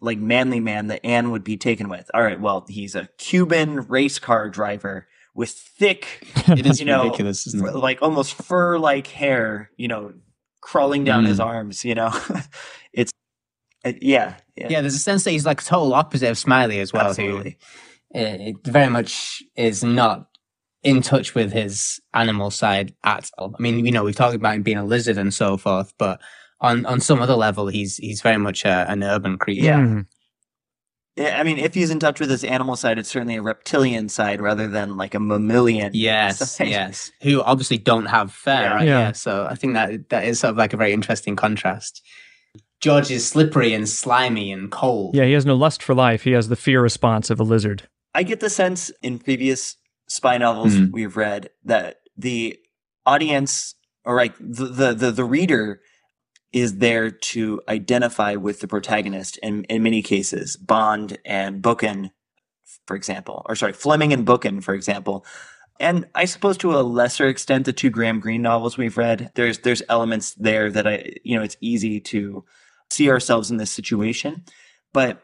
like 0.00 0.18
manly 0.18 0.60
man 0.60 0.88
that 0.88 1.04
Anne 1.04 1.30
would 1.30 1.44
be 1.44 1.56
taken 1.56 1.88
with. 1.88 2.10
All 2.14 2.22
right, 2.22 2.40
well, 2.40 2.64
he's 2.68 2.94
a 2.94 3.08
Cuban 3.18 3.86
race 3.88 4.18
car 4.18 4.48
driver 4.50 5.06
with 5.34 5.50
thick, 5.50 6.26
it 6.48 6.66
is 6.66 6.80
you 6.80 6.86
know, 6.86 7.04
ridiculous, 7.04 7.52
it? 7.54 7.60
like 7.74 8.02
almost 8.02 8.34
fur 8.34 8.78
like 8.78 9.06
hair, 9.06 9.70
you 9.76 9.88
know, 9.88 10.12
crawling 10.60 11.04
down 11.04 11.24
Mm. 11.24 11.28
his 11.28 11.40
arms, 11.40 11.84
you 11.84 11.94
know. 11.94 12.10
it's 12.92 13.12
uh, 13.84 13.92
yeah, 14.00 14.34
yeah. 14.56 14.68
Yeah, 14.70 14.80
there's 14.82 14.94
a 14.94 14.98
sense 14.98 15.24
that 15.24 15.30
he's 15.30 15.46
like 15.46 15.62
total 15.64 15.94
opposite 15.94 16.30
of 16.30 16.38
Smiley 16.38 16.78
as 16.80 16.92
well, 16.92 17.08
Absolutely. 17.08 17.58
who 18.12 18.20
uh, 18.20 18.36
it 18.48 18.56
very 18.64 18.90
much 18.90 19.42
is 19.56 19.82
not 19.82 20.28
in 20.82 21.00
touch 21.02 21.34
with 21.34 21.52
his 21.52 22.00
animal 22.12 22.50
side 22.50 22.94
at 23.04 23.30
all. 23.38 23.54
I 23.58 23.62
mean, 23.62 23.84
you 23.86 23.92
know, 23.92 24.04
we've 24.04 24.16
talked 24.16 24.34
about 24.34 24.56
him 24.56 24.62
being 24.62 24.78
a 24.78 24.84
lizard 24.84 25.18
and 25.18 25.32
so 25.32 25.56
forth, 25.56 25.92
but 25.98 26.20
on 26.60 26.84
on 26.86 27.00
some 27.00 27.20
other 27.20 27.34
level, 27.34 27.68
he's 27.68 27.96
he's 27.98 28.20
very 28.22 28.38
much 28.38 28.64
a, 28.64 28.90
an 28.90 29.02
urban 29.02 29.38
creature. 29.38 29.64
Yeah. 29.64 30.02
Yeah, 31.14 31.38
I 31.38 31.42
mean, 31.42 31.58
if 31.58 31.74
he's 31.74 31.90
in 31.90 31.98
touch 32.00 32.20
with 32.20 32.30
his 32.30 32.42
animal 32.42 32.74
side, 32.74 32.98
it's 32.98 33.10
certainly 33.10 33.36
a 33.36 33.42
reptilian 33.42 34.08
side 34.08 34.40
rather 34.40 34.66
than 34.66 34.96
like 34.96 35.14
a 35.14 35.20
mammalian. 35.20 35.90
Yes, 35.92 36.52
side. 36.52 36.68
yes. 36.68 37.12
Who 37.22 37.42
obviously 37.42 37.76
don't 37.76 38.06
have 38.06 38.32
fur, 38.32 38.50
Yeah. 38.52 38.74
right? 38.74 38.86
Yeah. 38.86 38.98
Yeah. 38.98 39.12
So 39.12 39.46
I 39.48 39.54
think 39.54 39.74
that 39.74 40.08
that 40.08 40.24
is 40.24 40.40
sort 40.40 40.52
of 40.52 40.56
like 40.56 40.72
a 40.72 40.78
very 40.78 40.92
interesting 40.94 41.36
contrast. 41.36 42.00
George 42.80 43.10
is 43.10 43.28
slippery 43.28 43.74
and 43.74 43.86
slimy 43.86 44.50
and 44.50 44.70
cold. 44.72 45.14
Yeah, 45.14 45.24
he 45.26 45.32
has 45.32 45.44
no 45.44 45.54
lust 45.54 45.82
for 45.82 45.94
life. 45.94 46.22
He 46.22 46.32
has 46.32 46.48
the 46.48 46.56
fear 46.56 46.80
response 46.80 47.28
of 47.28 47.38
a 47.38 47.44
lizard. 47.44 47.82
I 48.14 48.22
get 48.22 48.40
the 48.40 48.48
sense 48.50 48.90
in 49.02 49.18
previous 49.18 49.76
spy 50.12 50.36
novels 50.38 50.74
Mhm. 50.74 50.92
we've 50.92 51.16
read 51.16 51.50
that 51.64 52.00
the 52.16 52.58
audience 53.06 53.74
or 54.04 54.16
like 54.16 54.34
the, 54.38 54.66
the 54.66 54.92
the 54.94 55.10
the 55.10 55.24
reader 55.24 55.80
is 56.52 56.78
there 56.78 57.10
to 57.10 57.60
identify 57.68 58.34
with 58.36 58.60
the 58.60 58.68
protagonist 58.68 59.38
in 59.38 59.64
in 59.64 59.82
many 59.82 60.02
cases. 60.02 60.56
Bond 60.56 61.18
and 61.24 61.62
Buchan, 61.62 62.10
for 62.86 62.94
example, 62.94 63.42
or 63.48 63.56
sorry, 63.56 63.72
Fleming 63.72 64.12
and 64.12 64.26
Buchan, 64.26 64.60
for 64.60 64.74
example. 64.74 65.24
And 65.80 66.06
I 66.14 66.26
suppose 66.26 66.58
to 66.58 66.74
a 66.78 66.82
lesser 66.82 67.26
extent, 67.26 67.64
the 67.64 67.72
two 67.72 67.90
Graham 67.90 68.20
Greene 68.20 68.42
novels 68.42 68.76
we've 68.76 68.98
read, 68.98 69.30
there's 69.34 69.58
there's 69.60 69.82
elements 69.88 70.34
there 70.34 70.70
that 70.70 70.86
I 70.86 71.14
you 71.24 71.36
know 71.36 71.42
it's 71.42 71.56
easy 71.60 72.00
to 72.00 72.44
see 72.90 73.08
ourselves 73.08 73.50
in 73.50 73.56
this 73.56 73.70
situation, 73.70 74.44
but 74.92 75.22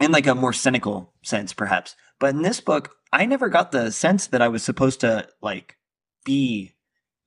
in 0.00 0.10
like 0.12 0.26
a 0.26 0.34
more 0.34 0.54
cynical 0.54 1.12
sense, 1.22 1.52
perhaps. 1.52 1.94
But 2.20 2.34
in 2.34 2.42
this 2.42 2.60
book, 2.60 2.94
I 3.12 3.26
never 3.26 3.48
got 3.48 3.72
the 3.72 3.90
sense 3.90 4.28
that 4.28 4.42
I 4.42 4.48
was 4.48 4.62
supposed 4.62 5.00
to 5.00 5.28
like 5.42 5.76
be 6.24 6.72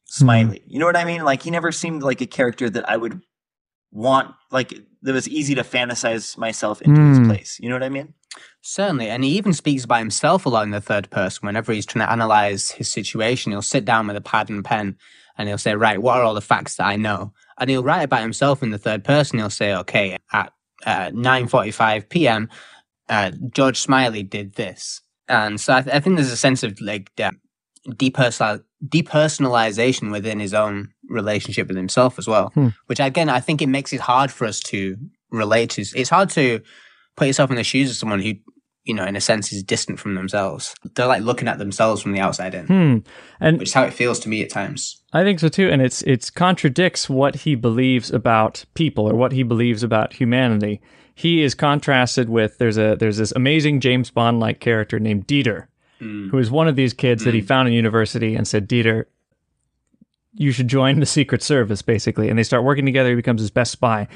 Smiley. 0.05 0.63
You 0.65 0.79
know 0.79 0.85
what 0.85 0.95
I 0.95 1.03
mean? 1.05 1.23
Like 1.23 1.43
he 1.43 1.51
never 1.51 1.71
seemed 1.71 2.01
like 2.01 2.21
a 2.21 2.25
character 2.25 2.69
that 2.69 2.89
I 2.89 2.95
would 2.97 3.21
want. 3.91 4.33
Like 4.51 4.73
that 5.01 5.13
was 5.13 5.27
easy 5.27 5.55
to 5.55 5.63
fantasize 5.63 6.37
myself 6.37 6.81
into 6.81 7.01
his 7.01 7.17
Hmm. 7.19 7.25
place. 7.27 7.59
You 7.61 7.69
know 7.69 7.75
what 7.75 7.83
I 7.83 7.89
mean? 7.89 8.13
Certainly, 8.61 9.09
and 9.09 9.23
he 9.23 9.31
even 9.31 9.53
speaks 9.53 9.85
by 9.85 9.99
himself 9.99 10.45
a 10.45 10.49
lot 10.49 10.63
in 10.63 10.71
the 10.71 10.81
third 10.81 11.09
person. 11.09 11.45
Whenever 11.45 11.71
he's 11.73 11.85
trying 11.85 12.05
to 12.05 12.11
analyze 12.11 12.71
his 12.71 12.91
situation, 12.91 13.51
he'll 13.51 13.61
sit 13.61 13.83
down 13.85 14.07
with 14.07 14.15
a 14.15 14.21
pad 14.21 14.49
and 14.49 14.63
pen, 14.63 14.97
and 15.37 15.47
he'll 15.47 15.57
say, 15.57 15.75
"Right, 15.75 16.01
what 16.01 16.17
are 16.17 16.23
all 16.23 16.33
the 16.33 16.41
facts 16.41 16.75
that 16.75 16.85
I 16.85 16.97
know?" 16.97 17.33
And 17.57 17.69
he'll 17.69 17.83
write 17.83 18.03
about 18.03 18.21
himself 18.21 18.61
in 18.61 18.69
the 18.71 18.77
third 18.77 19.03
person. 19.03 19.39
He'll 19.39 19.49
say, 19.49 19.73
"Okay, 19.73 20.17
at 20.31 20.53
uh, 20.85 21.11
nine 21.13 21.47
forty-five 21.47 22.09
p.m., 22.09 22.49
uh, 23.09 23.31
George 23.51 23.79
Smiley 23.79 24.23
did 24.23 24.55
this," 24.55 25.01
and 25.27 25.59
so 25.59 25.73
I, 25.75 25.81
th- 25.81 25.95
I 25.95 25.99
think 25.99 26.15
there's 26.17 26.31
a 26.31 26.37
sense 26.37 26.63
of 26.63 26.79
like 26.81 27.13
de- 27.15 27.31
depersonal- 27.89 28.63
depersonalization 28.85 30.11
within 30.11 30.39
his 30.39 30.53
own 30.53 30.89
relationship 31.09 31.67
with 31.67 31.77
himself 31.77 32.19
as 32.19 32.27
well. 32.27 32.49
Hmm. 32.53 32.69
Which 32.87 32.99
again, 32.99 33.29
I 33.29 33.39
think 33.39 33.61
it 33.61 33.67
makes 33.67 33.93
it 33.93 34.01
hard 34.01 34.31
for 34.31 34.45
us 34.45 34.59
to 34.61 34.97
relate 35.31 35.71
to. 35.71 35.81
It's 35.95 36.09
hard 36.09 36.29
to 36.31 36.61
put 37.15 37.27
yourself 37.27 37.49
in 37.49 37.55
the 37.55 37.63
shoes 37.63 37.89
of 37.89 37.95
someone 37.97 38.21
who, 38.21 38.33
you 38.83 38.93
know, 38.93 39.05
in 39.05 39.15
a 39.15 39.21
sense, 39.21 39.51
is 39.51 39.63
distant 39.63 39.99
from 39.99 40.15
themselves. 40.15 40.73
They're 40.95 41.07
like 41.07 41.23
looking 41.23 41.47
at 41.47 41.57
themselves 41.57 42.01
from 42.01 42.11
the 42.13 42.19
outside 42.19 42.53
in, 42.53 42.67
Hmm. 42.67 42.97
And 43.39 43.59
which 43.59 43.69
is 43.69 43.73
how 43.73 43.83
it 43.83 43.93
feels 43.93 44.19
to 44.19 44.29
me 44.29 44.43
at 44.43 44.49
times. 44.49 45.01
I 45.13 45.23
think 45.23 45.39
so 45.39 45.49
too, 45.49 45.69
and 45.69 45.81
it's 45.81 46.01
it's 46.03 46.29
contradicts 46.29 47.09
what 47.09 47.35
he 47.35 47.55
believes 47.55 48.11
about 48.11 48.65
people 48.73 49.09
or 49.09 49.15
what 49.15 49.31
he 49.31 49.43
believes 49.43 49.83
about 49.83 50.13
humanity. 50.13 50.81
He 51.17 51.41
is 51.41 51.55
contrasted 51.55 52.29
with 52.29 52.59
there's 52.59 52.77
a 52.77 52.95
there's 52.99 53.17
this 53.17 53.31
amazing 53.35 53.79
James 53.79 54.11
Bond 54.11 54.39
like 54.39 54.59
character 54.59 54.99
named 54.99 55.25
Dieter, 55.27 55.65
Mm. 55.99 56.29
who 56.29 56.37
is 56.37 56.51
one 56.51 56.67
of 56.67 56.75
these 56.75 56.93
kids 56.93 57.23
that 57.23 57.33
he 57.33 57.41
found 57.41 57.67
in 57.67 57.73
university 57.73 58.35
and 58.35 58.47
said, 58.47 58.69
Dieter, 58.69 59.05
you 60.35 60.51
should 60.51 60.67
join 60.67 60.99
the 60.99 61.07
Secret 61.07 61.41
Service, 61.41 61.81
basically. 61.81 62.29
And 62.29 62.37
they 62.37 62.43
start 62.43 62.63
working 62.63 62.85
together. 62.85 63.09
He 63.09 63.15
becomes 63.15 63.41
his 63.41 63.49
best 63.49 63.71
spy. 63.71 64.07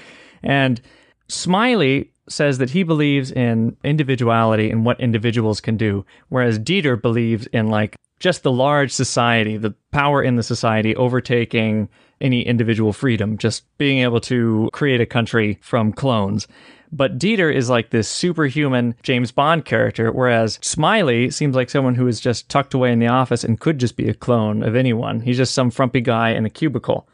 And 0.44 0.80
Smiley 1.28 2.12
says 2.30 2.60
that 2.60 2.70
he 2.70 2.84
believes 2.84 3.32
in 3.32 3.76
individuality 3.84 4.70
and 4.70 4.86
what 4.86 5.00
individuals 5.00 5.60
can 5.60 5.76
do, 5.76 6.06
whereas 6.30 6.60
Dieter 6.60 7.02
believes 7.02 7.48
in 7.48 7.70
like 7.70 7.96
just 8.20 8.44
the 8.44 8.52
large 8.52 8.92
society, 8.92 9.58
the 9.58 9.74
power 9.92 10.22
in 10.22 10.36
the 10.36 10.44
society 10.44 10.96
overtaking 10.96 11.90
any 12.22 12.44
individual 12.44 12.94
freedom, 12.94 13.40
just 13.40 13.64
being 13.80 13.98
able 14.04 14.20
to 14.22 14.70
create 14.72 15.02
a 15.02 15.06
country 15.08 15.58
from 15.64 15.92
clones. 15.92 16.48
But 16.92 17.18
Dieter 17.18 17.54
is 17.54 17.70
like 17.70 17.90
this 17.90 18.10
superhuman 18.10 18.96
James 19.02 19.32
Bond 19.32 19.64
character, 19.64 20.12
whereas 20.12 20.60
Smiley 20.62 21.32
seems 21.32 21.56
like 21.56 21.70
someone 21.70 21.96
who 21.96 22.08
is 22.08 22.20
just 22.20 22.50
tucked 22.50 22.74
away 22.74 22.92
in 22.92 23.00
the 23.00 23.08
office 23.08 23.44
and 23.44 23.60
could 23.60 23.80
just 23.80 23.96
be 23.96 24.10
a 24.10 24.14
clone 24.14 24.62
of 24.62 24.76
anyone. 24.76 25.22
He's 25.22 25.38
just 25.38 25.54
some 25.54 25.72
frumpy 25.72 26.02
guy 26.02 26.32
in 26.32 26.46
a 26.46 26.50
cubicle. 26.50 27.08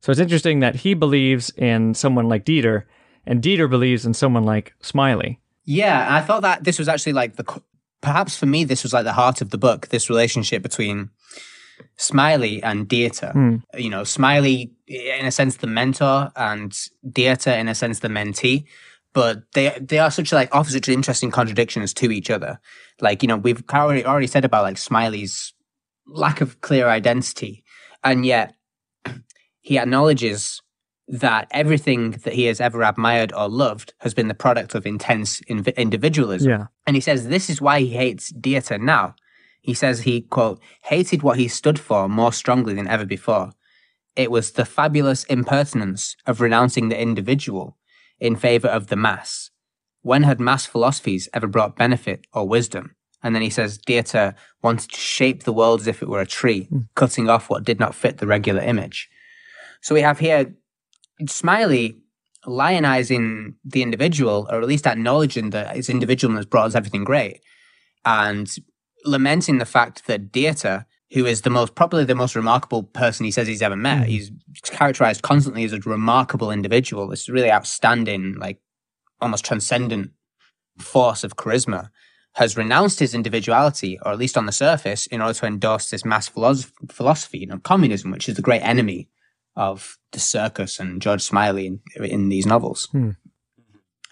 So 0.00 0.10
it's 0.10 0.20
interesting 0.20 0.60
that 0.60 0.76
he 0.76 0.92
believes 0.92 1.50
in 1.56 1.94
someone 1.94 2.28
like 2.28 2.44
Dieter, 2.44 2.84
and 3.26 3.42
Dieter 3.42 3.70
believes 3.70 4.04
in 4.04 4.12
someone 4.12 4.44
like 4.44 4.74
Smiley. 4.80 5.40
Yeah, 5.64 6.06
I 6.14 6.20
thought 6.20 6.42
that 6.42 6.64
this 6.64 6.78
was 6.78 6.88
actually 6.88 7.14
like 7.14 7.36
the 7.36 7.62
perhaps 8.02 8.36
for 8.36 8.44
me 8.44 8.64
this 8.64 8.82
was 8.82 8.92
like 8.92 9.04
the 9.04 9.14
heart 9.14 9.40
of 9.40 9.48
the 9.48 9.56
book. 9.56 9.88
This 9.88 10.10
relationship 10.10 10.62
between 10.62 11.08
Smiley 11.96 12.62
and 12.62 12.86
Dieter. 12.86 13.32
Hmm. 13.32 13.56
You 13.78 13.88
know, 13.88 14.04
Smiley 14.04 14.72
in 14.86 15.24
a 15.24 15.30
sense 15.30 15.56
the 15.56 15.66
mentor, 15.66 16.30
and 16.36 16.70
Dieter 17.08 17.58
in 17.58 17.68
a 17.68 17.74
sense 17.74 18.00
the 18.00 18.08
mentee. 18.08 18.66
But 19.14 19.44
they 19.54 19.70
they 19.80 19.98
are 19.98 20.10
such 20.10 20.32
like 20.32 20.54
opposite 20.54 20.88
interesting 20.88 21.30
contradictions 21.30 21.94
to 21.94 22.10
each 22.10 22.30
other. 22.30 22.60
Like 23.00 23.22
you 23.22 23.28
know 23.28 23.36
we've 23.36 23.62
already 23.72 24.04
already 24.04 24.26
said 24.26 24.44
about 24.44 24.64
like 24.64 24.76
Smiley's 24.76 25.54
lack 26.06 26.40
of 26.40 26.60
clear 26.60 26.88
identity, 26.88 27.64
and 28.02 28.26
yet 28.26 28.54
he 29.60 29.78
acknowledges 29.78 30.60
that 31.06 31.48
everything 31.50 32.12
that 32.12 32.32
he 32.32 32.46
has 32.46 32.60
ever 32.60 32.82
admired 32.82 33.32
or 33.32 33.48
loved 33.48 33.92
has 33.98 34.14
been 34.14 34.28
the 34.28 34.34
product 34.34 34.74
of 34.74 34.86
intense 34.86 35.40
inv- 35.42 35.76
individualism. 35.76 36.50
Yeah. 36.50 36.66
And 36.86 36.96
he 36.96 37.00
says 37.00 37.28
this 37.28 37.50
is 37.50 37.60
why 37.60 37.80
he 37.80 37.90
hates 37.90 38.32
Dieter 38.32 38.80
now. 38.80 39.14
He 39.60 39.74
says 39.74 40.00
he, 40.00 40.22
quote, 40.22 40.60
hated 40.82 41.22
what 41.22 41.38
he 41.38 41.48
stood 41.48 41.78
for 41.78 42.08
more 42.08 42.32
strongly 42.32 42.74
than 42.74 42.86
ever 42.86 43.06
before. 43.06 43.52
It 44.14 44.30
was 44.30 44.52
the 44.52 44.64
fabulous 44.64 45.24
impertinence 45.24 46.16
of 46.26 46.40
renouncing 46.40 46.88
the 46.88 47.00
individual 47.00 47.76
in 48.20 48.36
favor 48.36 48.68
of 48.68 48.88
the 48.88 48.96
mass. 48.96 49.50
When 50.02 50.22
had 50.22 50.40
mass 50.40 50.66
philosophies 50.66 51.28
ever 51.32 51.46
brought 51.46 51.76
benefit 51.76 52.26
or 52.32 52.46
wisdom? 52.46 52.94
And 53.22 53.34
then 53.34 53.42
he 53.42 53.50
says 53.50 53.78
Dieter 53.78 54.34
wanted 54.62 54.90
to 54.90 55.00
shape 55.00 55.44
the 55.44 55.52
world 55.52 55.80
as 55.80 55.86
if 55.86 56.02
it 56.02 56.08
were 56.08 56.20
a 56.20 56.26
tree, 56.26 56.64
hmm. 56.64 56.80
cutting 56.94 57.28
off 57.28 57.48
what 57.48 57.64
did 57.64 57.80
not 57.80 57.94
fit 57.94 58.18
the 58.18 58.26
regular 58.26 58.60
image. 58.60 59.08
So 59.80 59.94
we 59.94 60.02
have 60.02 60.18
here 60.18 60.54
Smiley 61.26 61.98
lionizing 62.46 63.54
the 63.64 63.82
individual, 63.82 64.46
or 64.50 64.60
at 64.60 64.68
least 64.68 64.86
acknowledging 64.86 65.50
that 65.50 65.76
his 65.76 65.88
individualness 65.88 66.48
brought 66.48 66.66
us 66.66 66.74
everything 66.74 67.04
great, 67.04 67.40
and 68.04 68.54
lamenting 69.04 69.58
the 69.58 69.66
fact 69.66 70.06
that 70.06 70.32
Dieter 70.32 70.84
who 71.12 71.26
is 71.26 71.42
the 71.42 71.50
most 71.50 71.74
probably 71.74 72.04
the 72.04 72.14
most 72.14 72.34
remarkable 72.34 72.82
person 72.82 73.24
he 73.24 73.30
says 73.30 73.46
he's 73.46 73.62
ever 73.62 73.76
met. 73.76 74.02
Mm. 74.02 74.06
He's 74.06 74.30
characterized 74.64 75.22
constantly 75.22 75.64
as 75.64 75.72
a 75.72 75.80
remarkable 75.80 76.50
individual. 76.50 77.08
This 77.08 77.28
really 77.28 77.50
outstanding, 77.50 78.36
like 78.38 78.60
almost 79.20 79.44
transcendent 79.44 80.10
force 80.78 81.24
of 81.24 81.36
charisma. 81.36 81.90
Has 82.38 82.56
renounced 82.56 82.98
his 82.98 83.14
individuality, 83.14 83.96
or 84.04 84.10
at 84.10 84.18
least 84.18 84.36
on 84.36 84.46
the 84.46 84.50
surface, 84.50 85.06
in 85.06 85.20
order 85.20 85.34
to 85.34 85.46
endorse 85.46 85.90
this 85.90 86.04
mass 86.04 86.26
philosophy, 86.26 87.38
you 87.38 87.46
know, 87.46 87.58
communism, 87.58 88.10
which 88.10 88.28
is 88.28 88.34
the 88.34 88.42
great 88.42 88.62
enemy 88.62 89.08
of 89.54 89.98
the 90.10 90.18
circus 90.18 90.80
and 90.80 91.00
George 91.00 91.22
Smiley 91.22 91.66
in, 91.66 91.80
in 92.04 92.28
these 92.30 92.44
novels. 92.44 92.88
Hmm. 92.90 93.10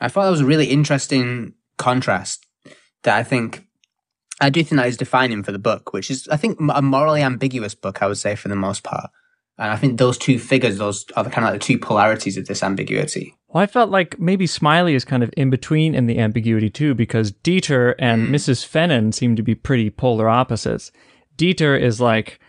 I 0.01 0.09
thought 0.09 0.25
that 0.25 0.31
was 0.31 0.41
a 0.41 0.47
really 0.47 0.67
interesting 0.67 1.55
contrast 1.79 2.47
that 3.03 3.17
I 3.17 3.25
think 3.25 3.67
I 4.43 4.51
do 4.51 4.63
think 4.65 4.81
that 4.81 4.89
is 4.89 4.97
defining 4.97 5.43
for 5.43 5.53
the 5.53 5.59
book, 5.59 5.93
which 5.93 6.11
is 6.11 6.29
I 6.29 6.37
think 6.37 6.59
a 6.75 6.83
morally 6.83 7.23
ambiguous 7.23 7.75
book. 7.75 8.03
I 8.03 8.07
would 8.07 8.19
say 8.19 8.35
for 8.35 8.49
the 8.49 8.57
most 8.57 8.83
part, 8.83 9.11
and 9.59 9.71
I 9.71 9.77
think 9.77 9.99
those 9.99 10.19
two 10.19 10.39
figures, 10.39 10.79
those 10.79 11.07
are 11.17 11.25
the 11.25 11.31
kind 11.31 11.47
of 11.47 11.53
like 11.53 11.61
the 11.61 11.67
two 11.67 11.79
polarities 11.79 12.37
of 12.37 12.47
this 12.47 12.63
ambiguity. 12.63 13.35
Well, 13.49 13.63
I 13.63 13.67
felt 13.67 13.91
like 13.91 14.19
maybe 14.19 14.47
Smiley 14.47 14.95
is 14.95 15.05
kind 15.05 15.23
of 15.23 15.33
in 15.37 15.51
between 15.51 15.95
in 15.95 16.07
the 16.07 16.19
ambiguity 16.19 16.71
too, 16.71 16.95
because 16.95 17.31
Dieter 17.31 17.95
and 17.99 18.29
mm. 18.29 18.31
Mrs. 18.31 18.67
Fenton 18.67 19.13
seem 19.13 19.37
to 19.37 19.43
be 19.43 19.55
pretty 19.55 19.91
polar 19.91 20.29
opposites. 20.29 20.91
Dieter 21.37 21.81
is 21.81 22.01
like, 22.01 22.41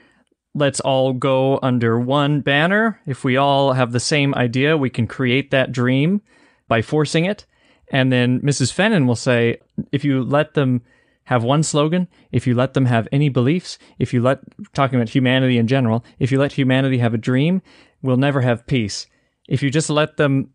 let's 0.55 0.79
all 0.79 1.13
go 1.13 1.59
under 1.61 1.99
one 1.99 2.41
banner. 2.41 2.99
If 3.05 3.23
we 3.23 3.37
all 3.37 3.73
have 3.73 3.91
the 3.91 3.99
same 3.99 4.33
idea, 4.33 4.77
we 4.77 4.89
can 4.89 5.07
create 5.07 5.51
that 5.51 5.71
dream 5.71 6.21
by 6.67 6.81
forcing 6.81 7.25
it. 7.25 7.45
And 7.91 8.11
then 8.11 8.39
Mrs. 8.41 8.71
Fenton 8.71 9.05
will 9.05 9.15
say, 9.15 9.59
if 9.91 10.03
you 10.03 10.23
let 10.23 10.53
them 10.53 10.81
have 11.25 11.43
one 11.43 11.63
slogan, 11.63 12.07
if 12.31 12.45
you 12.45 12.53
let 12.53 12.73
them 12.73 12.85
have 12.85 13.07
any 13.11 13.29
beliefs, 13.29 13.77
if 13.97 14.13
you 14.13 14.21
let, 14.21 14.39
talking 14.73 14.99
about 14.99 15.09
humanity 15.09 15.57
in 15.57 15.67
general, 15.67 16.03
if 16.19 16.31
you 16.31 16.39
let 16.39 16.53
humanity 16.53 16.97
have 16.97 17.13
a 17.13 17.17
dream, 17.17 17.61
we'll 18.01 18.17
never 18.17 18.41
have 18.41 18.67
peace. 18.67 19.07
If 19.47 19.63
you 19.63 19.69
just 19.69 19.89
let 19.89 20.17
them, 20.17 20.51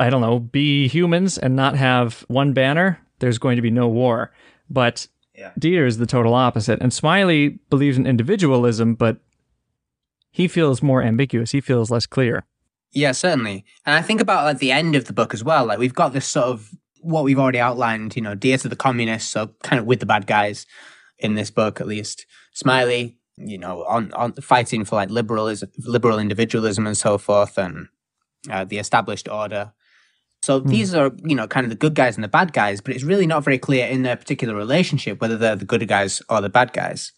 I 0.00 0.10
don't 0.10 0.20
know, 0.20 0.40
be 0.40 0.88
humans 0.88 1.38
and 1.38 1.54
not 1.54 1.76
have 1.76 2.24
one 2.28 2.52
banner, 2.52 3.00
there's 3.20 3.38
going 3.38 3.56
to 3.56 3.62
be 3.62 3.70
no 3.70 3.88
war. 3.88 4.32
But 4.68 5.06
yeah. 5.34 5.52
Dieter 5.58 5.86
is 5.86 5.98
the 5.98 6.06
total 6.06 6.34
opposite. 6.34 6.80
And 6.80 6.92
Smiley 6.92 7.60
believes 7.70 7.96
in 7.96 8.06
individualism, 8.06 8.94
but 8.94 9.18
he 10.30 10.48
feels 10.48 10.82
more 10.82 11.02
ambiguous. 11.02 11.52
He 11.52 11.60
feels 11.60 11.90
less 11.90 12.06
clear. 12.06 12.44
Yeah, 12.92 13.12
certainly. 13.12 13.64
And 13.84 13.94
I 13.94 14.02
think 14.02 14.20
about 14.20 14.44
like 14.44 14.58
the 14.58 14.72
end 14.72 14.94
of 14.94 15.06
the 15.06 15.12
book 15.12 15.34
as 15.34 15.42
well. 15.42 15.66
Like 15.66 15.78
we've 15.78 15.94
got 15.94 16.12
this 16.12 16.26
sort 16.26 16.46
of 16.46 16.70
what 17.04 17.24
we've 17.24 17.38
already 17.38 17.60
outlined, 17.60 18.16
you 18.16 18.22
know, 18.22 18.34
Dieter 18.34 18.68
the 18.68 18.76
communists, 18.76 19.30
so 19.30 19.50
kind 19.62 19.78
of 19.78 19.86
with 19.86 20.00
the 20.00 20.06
bad 20.06 20.26
guys 20.26 20.66
in 21.18 21.34
this 21.34 21.50
book 21.50 21.80
at 21.80 21.86
least. 21.86 22.26
Smiley, 22.52 23.18
you 23.36 23.58
know, 23.58 23.84
on, 23.84 24.12
on 24.12 24.32
fighting 24.34 24.84
for 24.84 24.96
like 24.96 25.10
liberalism, 25.10 25.70
liberal 25.78 26.18
individualism 26.18 26.86
and 26.86 26.96
so 26.96 27.18
forth, 27.18 27.58
and 27.58 27.88
uh, 28.50 28.64
the 28.64 28.78
established 28.78 29.28
order. 29.28 29.72
So 30.42 30.60
mm. 30.60 30.68
these 30.68 30.94
are, 30.94 31.10
you 31.24 31.34
know, 31.34 31.46
kind 31.46 31.64
of 31.64 31.70
the 31.70 31.76
good 31.76 31.94
guys 31.94 32.16
and 32.16 32.24
the 32.24 32.28
bad 32.28 32.52
guys, 32.52 32.80
but 32.80 32.94
it's 32.94 33.04
really 33.04 33.26
not 33.26 33.44
very 33.44 33.58
clear 33.58 33.86
in 33.86 34.02
their 34.02 34.16
particular 34.16 34.54
relationship 34.54 35.20
whether 35.20 35.36
they're 35.36 35.56
the 35.56 35.64
good 35.64 35.86
guys 35.88 36.22
or 36.28 36.40
the 36.40 36.48
bad 36.48 36.72
guys. 36.72 37.12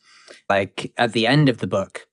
Like 0.48 0.92
at 0.96 1.12
the 1.12 1.26
end 1.26 1.48
of 1.48 1.58
the 1.58 1.66
book, 1.66 2.06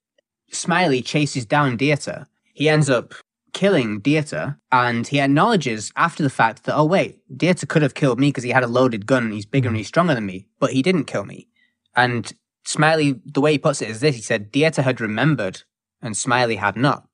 Smiley 0.50 1.02
chases 1.02 1.46
down 1.46 1.78
Dieter. 1.78 2.26
He 2.52 2.68
ends 2.68 2.88
up 2.88 3.14
killing 3.54 4.02
Dieter, 4.02 4.58
and 4.70 5.06
he 5.06 5.18
acknowledges 5.18 5.90
after 5.96 6.22
the 6.22 6.28
fact 6.28 6.64
that, 6.64 6.76
oh, 6.76 6.84
wait, 6.84 7.20
Dieter 7.34 7.66
could 7.66 7.80
have 7.80 7.94
killed 7.94 8.20
me 8.20 8.28
because 8.28 8.44
he 8.44 8.50
had 8.50 8.64
a 8.64 8.68
loaded 8.68 9.06
gun 9.06 9.24
and 9.24 9.32
he's 9.32 9.46
bigger 9.46 9.68
and 9.68 9.76
he's 9.76 9.88
stronger 9.88 10.14
than 10.14 10.26
me, 10.26 10.46
but 10.60 10.72
he 10.72 10.82
didn't 10.82 11.04
kill 11.04 11.24
me. 11.24 11.48
And 11.96 12.30
Smiley, 12.66 13.20
the 13.24 13.40
way 13.40 13.52
he 13.52 13.58
puts 13.58 13.80
it 13.80 13.88
is 13.88 14.00
this 14.00 14.16
he 14.16 14.22
said, 14.22 14.52
Dieter 14.52 14.82
had 14.82 15.00
remembered 15.00 15.62
and 16.02 16.14
Smiley 16.14 16.56
had 16.56 16.76
not 16.76 17.08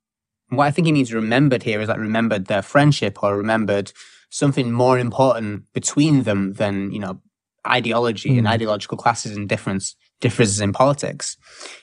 what 0.50 0.66
I 0.66 0.70
think 0.70 0.86
he 0.86 0.92
means 0.92 1.12
remembered 1.12 1.62
here 1.62 1.80
is 1.80 1.88
like 1.88 1.98
remembered 1.98 2.46
their 2.46 2.62
friendship 2.62 3.22
or 3.22 3.36
remembered 3.36 3.92
something 4.30 4.70
more 4.70 4.98
important 4.98 5.72
between 5.72 6.24
them 6.24 6.54
than, 6.54 6.92
you 6.92 6.98
know, 6.98 7.20
ideology 7.66 8.30
mm. 8.30 8.38
and 8.38 8.48
ideological 8.48 8.98
classes 8.98 9.36
and 9.36 9.48
difference, 9.48 9.96
differences 10.20 10.60
in 10.60 10.72
politics. 10.72 11.36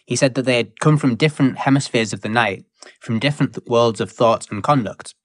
He 0.05 0.15
said 0.15 0.35
that 0.35 0.43
they 0.43 0.57
had 0.57 0.79
come 0.79 0.97
from 0.97 1.15
different 1.15 1.57
hemispheres 1.57 2.13
of 2.13 2.21
the 2.21 2.29
night, 2.29 2.65
from 2.99 3.19
different 3.19 3.57
worlds 3.67 3.99
of 3.99 4.11
thought 4.11 4.49
and 4.51 4.63
conduct. 4.63 5.15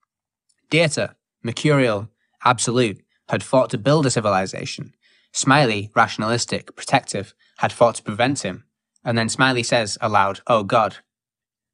Dieter, 0.71 1.15
mercurial, 1.43 2.09
absolute, 2.45 3.03
had 3.29 3.43
fought 3.43 3.71
to 3.71 3.79
build 3.79 4.07
a 4.07 4.11
civilization. 4.11 4.95
Smiley, 5.33 5.91
rationalistic, 5.95 6.75
protective, 6.77 7.35
had 7.59 7.73
fought 7.73 7.97
to 7.97 8.03
prevent 8.03 8.41
him. 8.41 8.65
And 9.05 9.17
then 9.17 9.29
Smiley 9.29 9.63
says 9.63 9.99
aloud, 10.01 10.41
Oh 10.47 10.63
God, 10.63 10.99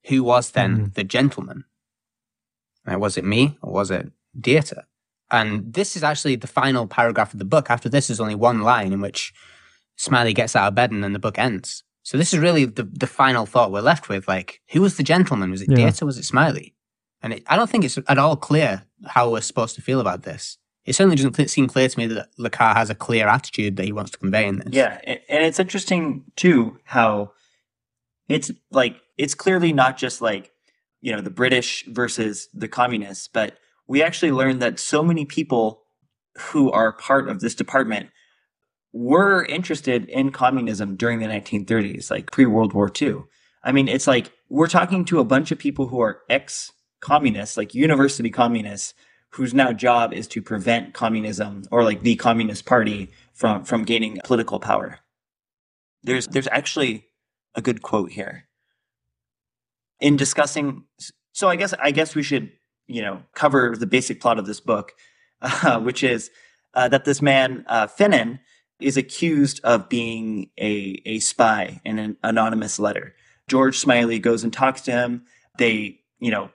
who 0.05 0.23
was 0.23 0.51
then 0.51 0.77
mm. 0.79 0.95
the 0.95 1.05
gentleman? 1.05 1.65
Now, 2.87 2.99
was 2.99 3.17
it 3.19 3.25
me 3.25 3.59
or 3.61 3.73
was 3.73 3.91
it 3.91 4.11
Dieter? 4.39 4.85
And 5.31 5.75
this 5.75 5.95
is 5.95 6.03
actually 6.03 6.37
the 6.37 6.47
final 6.47 6.87
paragraph 6.87 7.33
of 7.33 7.39
the 7.39 7.45
book. 7.45 7.71
After 7.71 7.89
this, 7.89 8.09
is 8.09 8.21
only 8.21 8.35
one 8.35 8.63
line 8.63 8.93
in 8.93 9.01
which 9.01 9.35
Smiley 9.99 10.33
gets 10.33 10.57
out 10.57 10.69
of 10.69 10.75
bed 10.75 10.91
and 10.91 11.05
then 11.05 11.13
the 11.13 11.19
book 11.19 11.39
ends. 11.39 11.83
So 12.03 12.17
this 12.17 12.33
is 12.33 12.39
really 12.39 12.65
the, 12.65 12.85
the 12.85 13.07
final 13.07 13.45
thought 13.45 13.73
we're 13.73 13.83
left 13.83 14.09
with. 14.09 14.27
Like, 14.27 14.63
who 14.71 14.81
was 14.81 14.97
the 14.97 15.03
gentleman? 15.03 15.51
Was 15.51 15.61
it 15.61 15.69
yeah. 15.71 15.89
Dieter? 15.89 16.07
Was 16.07 16.17
it 16.17 16.25
Smiley? 16.25 16.75
And 17.21 17.35
it, 17.35 17.43
I 17.47 17.57
don't 17.57 17.69
think 17.69 17.85
it's 17.85 17.99
at 18.09 18.17
all 18.17 18.37
clear 18.37 18.85
how 19.07 19.31
we're 19.31 19.43
supposed 19.43 19.75
to 19.75 19.83
feel 19.83 20.01
about 20.01 20.23
this. 20.23 20.57
It 20.87 20.95
certainly 20.95 21.17
doesn't 21.17 21.51
seem 21.51 21.67
clear 21.67 21.87
to 21.87 21.99
me 21.99 22.07
that 22.07 22.31
Le 22.39 22.49
Carré 22.49 22.75
has 22.75 22.89
a 22.89 22.95
clear 22.95 23.29
attitude 23.29 23.77
that 23.77 23.85
he 23.85 23.93
wants 23.93 24.13
to 24.13 24.19
convey 24.19 24.47
in 24.47 24.61
this. 24.61 24.69
Yeah, 24.71 24.99
and 25.05 25.21
it's 25.29 25.59
interesting 25.59 26.25
too 26.35 26.79
how 26.85 27.33
it's 28.29 28.51
like 28.71 28.97
it's 29.19 29.35
clearly 29.35 29.75
not 29.75 29.99
just 29.99 30.23
like, 30.23 30.51
you 31.03 31.13
know, 31.13 31.21
the 31.21 31.29
British 31.29 31.85
versus 31.89 32.49
the 32.55 32.69
communists, 32.69 33.29
but 33.29 33.59
we 33.87 34.03
actually 34.03 34.33
learned 34.33 34.63
that 34.63 34.79
so 34.79 35.03
many 35.03 35.27
people 35.27 35.83
who 36.39 36.71
are 36.71 36.93
part 36.93 37.29
of 37.29 37.41
this 37.41 37.55
department 37.55 38.09
were 38.93 39.45
interested 39.45 40.09
in 40.09 40.31
communism 40.31 40.97
during 40.97 41.21
the 41.21 41.27
1930s, 41.27 42.11
like 42.11 42.31
pre 42.31 42.47
World 42.47 42.73
War 42.73 42.91
II. 43.01 43.23
I 43.63 43.73
mean, 43.73 43.89
it's 43.89 44.07
like 44.07 44.33
we're 44.49 44.69
talking 44.69 45.05
to 45.07 45.21
a 45.21 45.25
bunch 45.25 45.51
of 45.51 45.59
people 45.59 45.89
who 45.89 46.01
are 46.01 46.23
ex 46.29 46.73
communists, 47.01 47.57
like 47.57 47.75
university 47.75 48.31
communists, 48.31 48.95
whose 49.31 49.53
now 49.53 49.73
job 49.73 50.13
is 50.13 50.27
to 50.29 50.43
prevent 50.43 50.95
communism 50.95 51.63
or 51.71 51.85
like 51.85 52.03
the 52.03 52.17
Communist 52.17 52.65
Party 52.65 53.11
from, 53.35 53.65
from 53.65 53.85
gaining 53.85 54.19
political 54.25 54.59
power. 54.59 55.01
There's, 56.03 56.27
there's 56.27 56.49
actually 56.51 57.07
a 57.55 57.61
good 57.61 57.83
quote 57.83 58.13
here 58.13 58.49
in 60.01 60.17
discussing. 60.17 60.85
So 61.33 61.49
I 61.49 61.57
guess 61.57 61.75
I 61.75 61.91
guess 61.91 62.15
we 62.15 62.23
should 62.23 62.53
you 62.87 63.03
know 63.03 63.23
cover 63.35 63.75
the 63.79 63.87
basic 63.87 64.21
plot 64.21 64.39
of 64.39 64.47
this 64.47 64.61
book, 64.61 64.93
uh, 65.43 65.81
which 65.81 66.03
is 66.03 66.31
uh, 66.75 66.89
that 66.89 67.05
this 67.05 67.23
man 67.23 67.65
uh, 67.69 67.87
Fennan 67.87 68.41
is 68.81 68.97
accused 68.97 69.61
of 69.65 69.89
being 69.89 70.51
a 70.59 71.01
a 71.05 71.19
spy 71.21 71.81
in 71.85 71.99
an 71.99 72.17
anonymous 72.23 72.79
letter. 72.79 73.15
George 73.49 73.79
Smiley 73.79 74.19
goes 74.19 74.45
and 74.45 74.53
talks 74.53 74.81
to 74.83 74.93
him. 74.93 75.25
They 75.59 76.01
you 76.19 76.31
know 76.31 76.51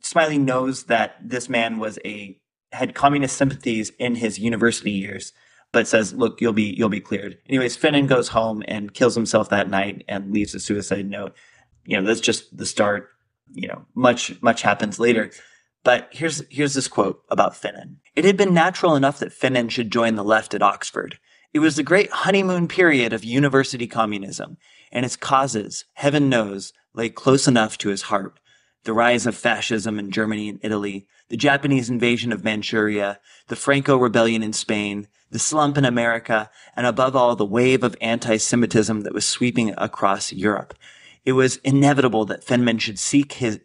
Smiley 0.00 0.38
knows 0.38 0.84
that 0.84 1.16
this 1.22 1.48
man 1.48 1.78
was 1.78 1.98
a 2.04 2.38
had 2.72 2.94
communist 2.94 3.36
sympathies 3.36 3.92
in 3.98 4.16
his 4.16 4.38
university 4.38 4.90
years, 4.90 5.32
but 5.72 5.86
says, 5.86 6.12
"Look, 6.12 6.40
you'll 6.40 6.52
be 6.52 6.74
you'll 6.76 6.88
be 6.88 7.00
cleared." 7.00 7.38
Anyways, 7.48 7.76
Fennan 7.76 8.08
goes 8.08 8.28
home 8.28 8.62
and 8.66 8.94
kills 8.94 9.14
himself 9.14 9.48
that 9.50 9.70
night 9.70 10.04
and 10.08 10.32
leaves 10.32 10.54
a 10.54 10.60
suicide 10.60 11.08
note 11.08 11.34
you 11.86 12.00
know, 12.00 12.06
that's 12.06 12.20
just 12.20 12.56
the 12.56 12.66
start. 12.66 13.10
You 13.52 13.68
know, 13.68 13.84
much, 13.94 14.40
much 14.42 14.62
happens 14.62 14.98
later. 14.98 15.30
But 15.84 16.08
here's, 16.10 16.42
here's 16.50 16.74
this 16.74 16.88
quote 16.88 17.22
about 17.28 17.52
Fennan. 17.52 17.96
It 18.16 18.24
had 18.24 18.36
been 18.36 18.54
natural 18.54 18.96
enough 18.96 19.18
that 19.18 19.32
Fennan 19.32 19.70
should 19.70 19.92
join 19.92 20.14
the 20.14 20.24
left 20.24 20.54
at 20.54 20.62
Oxford. 20.62 21.18
It 21.54 21.60
was 21.60 21.76
the 21.76 21.84
great 21.84 22.10
honeymoon 22.10 22.66
period 22.66 23.12
of 23.12 23.22
university 23.22 23.86
communism, 23.86 24.56
and 24.90 25.06
its 25.06 25.14
causes, 25.14 25.84
heaven 25.92 26.28
knows, 26.28 26.72
lay 26.94 27.08
close 27.08 27.46
enough 27.46 27.78
to 27.78 27.90
his 27.90 28.02
heart. 28.02 28.40
The 28.82 28.92
rise 28.92 29.24
of 29.24 29.36
fascism 29.36 30.00
in 30.00 30.10
Germany 30.10 30.48
and 30.48 30.58
Italy, 30.64 31.06
the 31.28 31.36
Japanese 31.36 31.88
invasion 31.88 32.32
of 32.32 32.42
Manchuria, 32.42 33.20
the 33.46 33.54
Franco 33.54 33.96
rebellion 33.96 34.42
in 34.42 34.52
Spain, 34.52 35.06
the 35.30 35.38
slump 35.38 35.78
in 35.78 35.84
America, 35.84 36.50
and 36.74 36.88
above 36.88 37.14
all, 37.14 37.36
the 37.36 37.44
wave 37.44 37.84
of 37.84 37.96
anti-Semitism 38.00 39.02
that 39.02 39.14
was 39.14 39.24
sweeping 39.24 39.72
across 39.78 40.32
Europe. 40.32 40.74
It 41.24 41.32
was 41.34 41.58
inevitable 41.58 42.24
that 42.24 42.44
Fennan 42.44 42.80
should 42.80 42.98
seek 42.98 43.34
his 43.34 43.60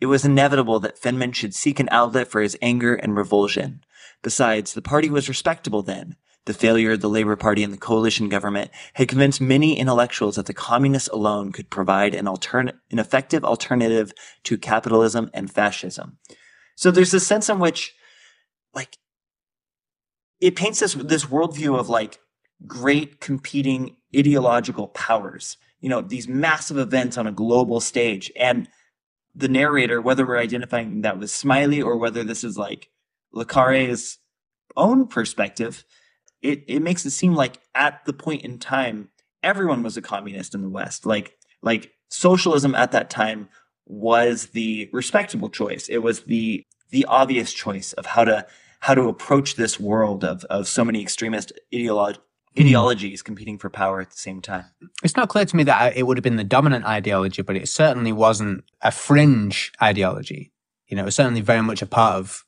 it 0.00 0.06
was 0.06 0.24
inevitable 0.24 0.80
that 0.80 1.00
Fennan 1.00 1.32
should 1.32 1.54
seek 1.54 1.78
an 1.78 1.88
outlet 1.92 2.28
for 2.28 2.40
his 2.40 2.56
anger 2.62 2.94
and 2.94 3.16
revulsion. 3.16 3.84
Besides, 4.22 4.74
the 4.74 4.82
party 4.82 5.08
was 5.10 5.28
respectable 5.28 5.82
then. 5.82 6.16
The 6.46 6.54
failure 6.54 6.92
of 6.92 7.00
the 7.00 7.08
Labour 7.08 7.36
Party 7.36 7.62
and 7.62 7.72
the 7.72 7.78
coalition 7.78 8.28
government 8.28 8.70
had 8.94 9.08
convinced 9.08 9.40
many 9.40 9.78
intellectuals 9.78 10.36
that 10.36 10.46
the 10.46 10.54
communists 10.54 11.08
alone 11.08 11.52
could 11.52 11.70
provide 11.70 12.14
an 12.14 12.26
altern- 12.26 12.72
an 12.90 12.98
effective 12.98 13.44
alternative 13.44 14.12
to 14.44 14.58
capitalism 14.58 15.30
and 15.32 15.50
fascism. 15.50 16.18
So 16.74 16.90
there's 16.90 17.12
this 17.12 17.26
sense 17.26 17.48
in 17.48 17.58
which, 17.58 17.94
like, 18.74 18.96
it 20.40 20.56
paints 20.56 20.80
this, 20.80 20.94
this 20.94 21.26
worldview 21.26 21.78
of 21.78 21.88
like 21.88 22.18
great 22.66 23.20
competing 23.20 23.96
ideological 24.16 24.88
powers 24.88 25.56
you 25.82 25.88
know, 25.88 26.00
these 26.00 26.28
massive 26.28 26.78
events 26.78 27.18
on 27.18 27.26
a 27.26 27.32
global 27.32 27.80
stage. 27.80 28.32
And 28.36 28.68
the 29.34 29.48
narrator, 29.48 30.00
whether 30.00 30.24
we're 30.24 30.38
identifying 30.38 31.02
that 31.02 31.18
with 31.18 31.30
Smiley 31.30 31.82
or 31.82 31.98
whether 31.98 32.24
this 32.24 32.44
is 32.44 32.56
like 32.56 32.88
Le 33.32 33.44
Carré's 33.44 34.18
own 34.76 35.08
perspective, 35.08 35.84
it, 36.42 36.64
it 36.66 36.80
makes 36.80 37.06
it 37.06 37.10
seem 37.10 37.34
like 37.34 37.60
at 37.74 38.04
the 38.04 38.12
point 38.12 38.42
in 38.42 38.58
time, 38.58 39.08
everyone 39.42 39.82
was 39.82 39.96
a 39.96 40.02
communist 40.02 40.54
in 40.54 40.62
the 40.62 40.68
West. 40.68 41.06
Like, 41.06 41.36
like 41.62 41.92
socialism 42.10 42.74
at 42.74 42.92
that 42.92 43.10
time 43.10 43.48
was 43.86 44.46
the 44.48 44.90
respectable 44.92 45.48
choice. 45.48 45.88
It 45.88 45.98
was 45.98 46.22
the, 46.22 46.64
the 46.90 47.04
obvious 47.06 47.52
choice 47.52 47.92
of 47.94 48.06
how 48.06 48.24
to, 48.24 48.46
how 48.80 48.94
to 48.94 49.08
approach 49.08 49.54
this 49.54 49.78
world 49.78 50.24
of, 50.24 50.44
of 50.44 50.66
so 50.66 50.84
many 50.84 51.00
extremist 51.00 51.52
ideolo- 51.72 52.16
hmm. 52.56 52.62
ideologies 52.62 53.22
competing 53.22 53.58
for 53.58 53.70
power 53.70 54.00
at 54.00 54.10
the 54.10 54.16
same 54.16 54.40
time. 54.40 54.66
It's 55.04 55.16
not 55.16 55.28
clear 55.28 55.44
to 55.44 55.56
me 55.56 55.62
that 55.64 55.96
it 55.96 56.06
would 56.06 56.16
have 56.16 56.24
been 56.24 56.36
the 56.36 56.44
dominant 56.44 56.84
ideology, 56.84 57.42
but 57.42 57.56
it 57.56 57.68
certainly 57.68 58.12
wasn't 58.12 58.64
a 58.80 58.90
fringe 58.90 59.72
ideology. 59.80 60.52
You 60.88 60.96
know, 60.96 61.02
it 61.02 61.06
was 61.06 61.14
certainly 61.14 61.40
very 61.40 61.62
much 61.62 61.82
a 61.82 61.86
part 61.86 62.16
of 62.16 62.44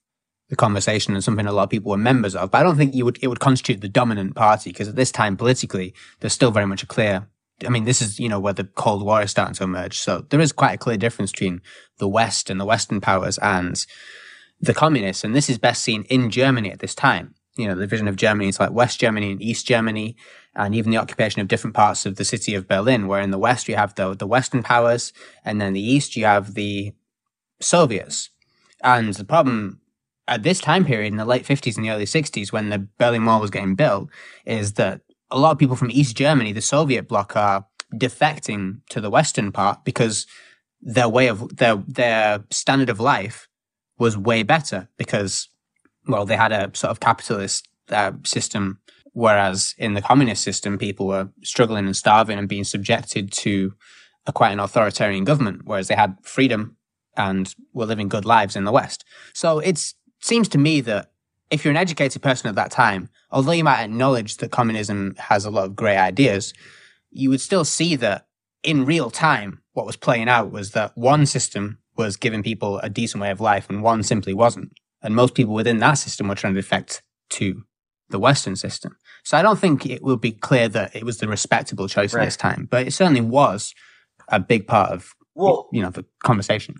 the 0.48 0.56
conversation 0.56 1.14
and 1.14 1.24
something 1.24 1.46
a 1.46 1.52
lot 1.52 1.64
of 1.64 1.70
people 1.70 1.90
were 1.90 1.96
members 1.96 2.34
of. 2.36 2.50
But 2.50 2.58
I 2.58 2.62
don't 2.62 2.76
think 2.76 2.94
you 2.94 3.04
would 3.04 3.18
it 3.22 3.28
would 3.28 3.40
constitute 3.40 3.80
the 3.80 3.88
dominant 3.88 4.34
party 4.34 4.70
because 4.70 4.88
at 4.88 4.96
this 4.96 5.12
time 5.12 5.36
politically, 5.36 5.94
there's 6.20 6.32
still 6.32 6.50
very 6.50 6.66
much 6.66 6.82
a 6.82 6.86
clear. 6.86 7.28
I 7.64 7.68
mean, 7.68 7.84
this 7.84 8.02
is 8.02 8.18
you 8.18 8.28
know 8.28 8.40
where 8.40 8.52
the 8.52 8.64
Cold 8.64 9.04
War 9.04 9.22
is 9.22 9.30
starting 9.30 9.54
to 9.54 9.64
emerge, 9.64 9.98
so 9.98 10.26
there 10.30 10.40
is 10.40 10.52
quite 10.52 10.74
a 10.74 10.78
clear 10.78 10.96
difference 10.96 11.30
between 11.30 11.62
the 11.98 12.08
West 12.08 12.50
and 12.50 12.60
the 12.60 12.64
Western 12.64 13.00
powers 13.00 13.38
and 13.38 13.84
the 14.60 14.74
communists, 14.74 15.24
and 15.24 15.34
this 15.34 15.48
is 15.48 15.58
best 15.58 15.82
seen 15.82 16.02
in 16.04 16.30
Germany 16.30 16.70
at 16.70 16.80
this 16.80 16.94
time 16.94 17.34
you 17.56 17.68
know, 17.68 17.74
the 17.74 17.82
division 17.82 18.08
of 18.08 18.16
Germany 18.16 18.48
is 18.48 18.58
like 18.58 18.72
West 18.72 18.98
Germany 18.98 19.32
and 19.32 19.42
East 19.42 19.66
Germany, 19.66 20.16
and 20.54 20.74
even 20.74 20.90
the 20.90 20.98
occupation 20.98 21.40
of 21.40 21.48
different 21.48 21.74
parts 21.74 22.06
of 22.06 22.16
the 22.16 22.24
city 22.24 22.54
of 22.54 22.68
Berlin, 22.68 23.06
where 23.06 23.20
in 23.20 23.30
the 23.30 23.38
West 23.38 23.68
you 23.68 23.76
have 23.76 23.94
the, 23.94 24.14
the 24.14 24.26
Western 24.26 24.62
powers, 24.62 25.12
and 25.44 25.60
then 25.60 25.72
the 25.72 25.80
East 25.80 26.16
you 26.16 26.24
have 26.24 26.54
the 26.54 26.92
Soviets. 27.60 28.30
And 28.82 29.14
the 29.14 29.24
problem 29.24 29.80
at 30.26 30.42
this 30.42 30.60
time 30.60 30.84
period 30.84 31.12
in 31.12 31.18
the 31.18 31.24
late 31.24 31.44
50s 31.44 31.76
and 31.76 31.84
the 31.84 31.90
early 31.90 32.04
60s, 32.04 32.52
when 32.52 32.70
the 32.70 32.86
Berlin 32.98 33.24
Wall 33.24 33.40
was 33.40 33.50
getting 33.50 33.74
built, 33.74 34.08
is 34.46 34.74
that 34.74 35.02
a 35.30 35.38
lot 35.38 35.52
of 35.52 35.58
people 35.58 35.76
from 35.76 35.90
East 35.90 36.16
Germany, 36.16 36.52
the 36.52 36.60
Soviet 36.60 37.08
bloc, 37.08 37.36
are 37.36 37.66
defecting 37.94 38.80
to 38.88 39.00
the 39.00 39.10
Western 39.10 39.52
part 39.52 39.84
because 39.84 40.26
their 40.80 41.08
way 41.08 41.28
of 41.28 41.56
their 41.56 41.76
their 41.86 42.44
standard 42.50 42.90
of 42.90 43.00
life 43.00 43.48
was 43.98 44.18
way 44.18 44.42
better 44.42 44.88
because 44.98 45.48
well, 46.06 46.26
they 46.26 46.36
had 46.36 46.52
a 46.52 46.70
sort 46.74 46.90
of 46.90 47.00
capitalist 47.00 47.68
uh, 47.90 48.12
system, 48.24 48.80
whereas 49.12 49.74
in 49.78 49.94
the 49.94 50.02
communist 50.02 50.42
system, 50.42 50.78
people 50.78 51.06
were 51.06 51.28
struggling 51.42 51.86
and 51.86 51.96
starving 51.96 52.38
and 52.38 52.48
being 52.48 52.64
subjected 52.64 53.32
to 53.32 53.74
a 54.26 54.32
quite 54.32 54.52
an 54.52 54.60
authoritarian 54.60 55.24
government, 55.24 55.62
whereas 55.64 55.88
they 55.88 55.94
had 55.94 56.16
freedom 56.22 56.76
and 57.16 57.54
were 57.72 57.86
living 57.86 58.08
good 58.08 58.24
lives 58.24 58.56
in 58.56 58.64
the 58.64 58.72
West. 58.72 59.04
So 59.32 59.60
it 59.60 59.94
seems 60.24 60.48
to 60.48 60.58
me 60.58 60.80
that 60.80 61.12
if 61.50 61.64
you're 61.64 61.70
an 61.70 61.76
educated 61.76 62.22
person 62.22 62.48
at 62.48 62.54
that 62.54 62.70
time, 62.70 63.10
although 63.30 63.52
you 63.52 63.64
might 63.64 63.84
acknowledge 63.84 64.38
that 64.38 64.50
communism 64.50 65.14
has 65.18 65.44
a 65.44 65.50
lot 65.50 65.66
of 65.66 65.76
great 65.76 65.98
ideas, 65.98 66.54
you 67.10 67.30
would 67.30 67.40
still 67.40 67.64
see 67.64 67.94
that 67.96 68.26
in 68.62 68.86
real 68.86 69.10
time, 69.10 69.60
what 69.74 69.86
was 69.86 69.96
playing 69.96 70.28
out 70.28 70.50
was 70.50 70.70
that 70.70 70.96
one 70.96 71.26
system 71.26 71.78
was 71.96 72.16
giving 72.16 72.42
people 72.42 72.78
a 72.78 72.88
decent 72.88 73.20
way 73.20 73.30
of 73.30 73.40
life 73.40 73.68
and 73.68 73.82
one 73.82 74.02
simply 74.02 74.32
wasn't. 74.32 74.72
And 75.02 75.14
most 75.14 75.34
people 75.34 75.52
within 75.52 75.78
that 75.78 75.94
system 75.94 76.28
were 76.28 76.34
trying 76.34 76.54
to 76.54 76.60
defect 76.60 77.02
to 77.30 77.62
the 78.08 78.18
Western 78.18 78.56
system. 78.56 78.96
So 79.22 79.36
I 79.36 79.42
don't 79.42 79.58
think 79.58 79.84
it 79.84 80.02
will 80.02 80.16
be 80.16 80.32
clear 80.32 80.68
that 80.68 80.96
it 80.96 81.04
was 81.04 81.18
the 81.18 81.28
respectable 81.28 81.88
choice 81.88 82.14
right. 82.14 82.22
at 82.22 82.24
this 82.24 82.36
time, 82.36 82.66
but 82.70 82.86
it 82.86 82.92
certainly 82.92 83.20
was 83.20 83.74
a 84.28 84.40
big 84.40 84.66
part 84.66 84.90
of 84.90 85.14
well, 85.34 85.68
you 85.72 85.82
know, 85.82 85.90
the 85.90 86.04
conversation. 86.22 86.76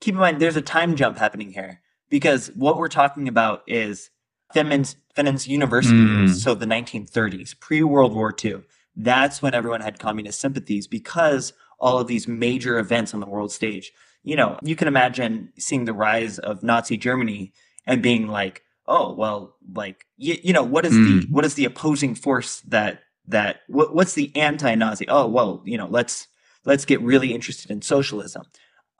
Keep 0.00 0.14
in 0.14 0.20
mind, 0.20 0.40
there's 0.40 0.56
a 0.56 0.62
time 0.62 0.94
jump 0.94 1.16
happening 1.16 1.52
here 1.52 1.80
because 2.08 2.48
what 2.54 2.76
we're 2.76 2.88
talking 2.88 3.28
about 3.28 3.62
is 3.66 4.10
Fennan's, 4.52 4.96
Fennan's 5.14 5.48
university, 5.48 5.96
mm. 5.96 6.34
so 6.34 6.54
the 6.54 6.66
1930s, 6.66 7.58
pre 7.58 7.82
World 7.82 8.14
War 8.14 8.34
II. 8.44 8.62
That's 8.94 9.42
when 9.42 9.54
everyone 9.54 9.82
had 9.82 9.98
communist 9.98 10.40
sympathies 10.40 10.86
because 10.86 11.52
all 11.78 11.98
of 11.98 12.06
these 12.06 12.26
major 12.26 12.78
events 12.78 13.12
on 13.12 13.20
the 13.20 13.26
world 13.26 13.52
stage 13.52 13.92
you 14.26 14.34
know, 14.34 14.58
you 14.60 14.74
can 14.74 14.88
imagine 14.88 15.52
seeing 15.56 15.84
the 15.84 15.92
rise 15.94 16.40
of 16.40 16.64
Nazi 16.64 16.96
Germany 16.96 17.52
and 17.86 18.02
being 18.02 18.26
like, 18.26 18.62
oh, 18.88 19.14
well, 19.14 19.54
like, 19.72 20.04
you, 20.16 20.36
you 20.42 20.52
know, 20.52 20.64
what 20.64 20.84
is 20.84 20.92
mm. 20.92 21.20
the, 21.22 21.26
what 21.32 21.44
is 21.44 21.54
the 21.54 21.64
opposing 21.64 22.16
force 22.16 22.60
that, 22.62 23.02
that, 23.28 23.60
what, 23.68 23.94
what's 23.94 24.14
the 24.14 24.34
anti-Nazi? 24.34 25.08
Oh, 25.08 25.28
well, 25.28 25.62
you 25.64 25.78
know, 25.78 25.86
let's, 25.86 26.26
let's 26.64 26.84
get 26.84 27.00
really 27.02 27.32
interested 27.32 27.70
in 27.70 27.82
socialism. 27.82 28.42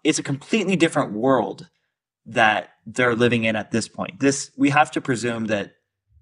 It's 0.05 0.21
a 0.21 0.23
completely 0.23 0.77
different 0.77 1.13
world 1.13 1.69
that 2.27 2.71
they're 2.87 3.17
living 3.17 3.45
in 3.45 3.57
at 3.57 3.73
this 3.73 3.89
point. 3.89 4.21
This, 4.21 4.51
we 4.57 4.71
have 4.71 4.91
to 4.93 5.01
presume 5.01 5.47
that 5.47 5.75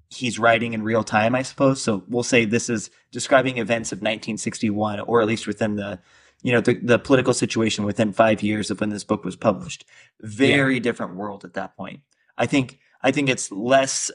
he's 0.09 0.39
writing 0.39 0.73
in 0.73 0.83
real 0.83 1.05
time, 1.05 1.35
I 1.35 1.43
suppose. 1.43 1.83
So 1.83 2.05
we'll 2.09 2.23
say 2.23 2.45
this 2.45 2.71
is 2.71 2.91
describing 3.13 3.59
events 3.59 3.93
of 3.93 3.99
1961, 3.99 5.01
or 5.01 5.21
at 5.21 5.27
least 5.27 5.47
within 5.47 5.77
the 5.77 6.01
you 6.45 6.53
know, 6.53 6.61
the, 6.61 6.75
the 6.75 6.99
political 6.99 7.33
situation 7.33 7.85
within 7.85 8.13
five 8.13 8.43
years 8.43 8.71
of 8.71 8.79
when 8.79 8.91
this 8.91 9.03
book 9.03 9.25
was 9.25 9.35
published. 9.35 9.87
Very 10.21 10.75
yeah. 10.75 10.81
different 10.81 11.17
world 11.17 11.43
at 11.43 11.55
that 11.55 11.75
point. 11.75 12.01
I 12.37 12.45
think, 12.45 12.79
I 13.03 13.11
think 13.13 13.31
it's 13.31 13.51
less, 13.51 14.11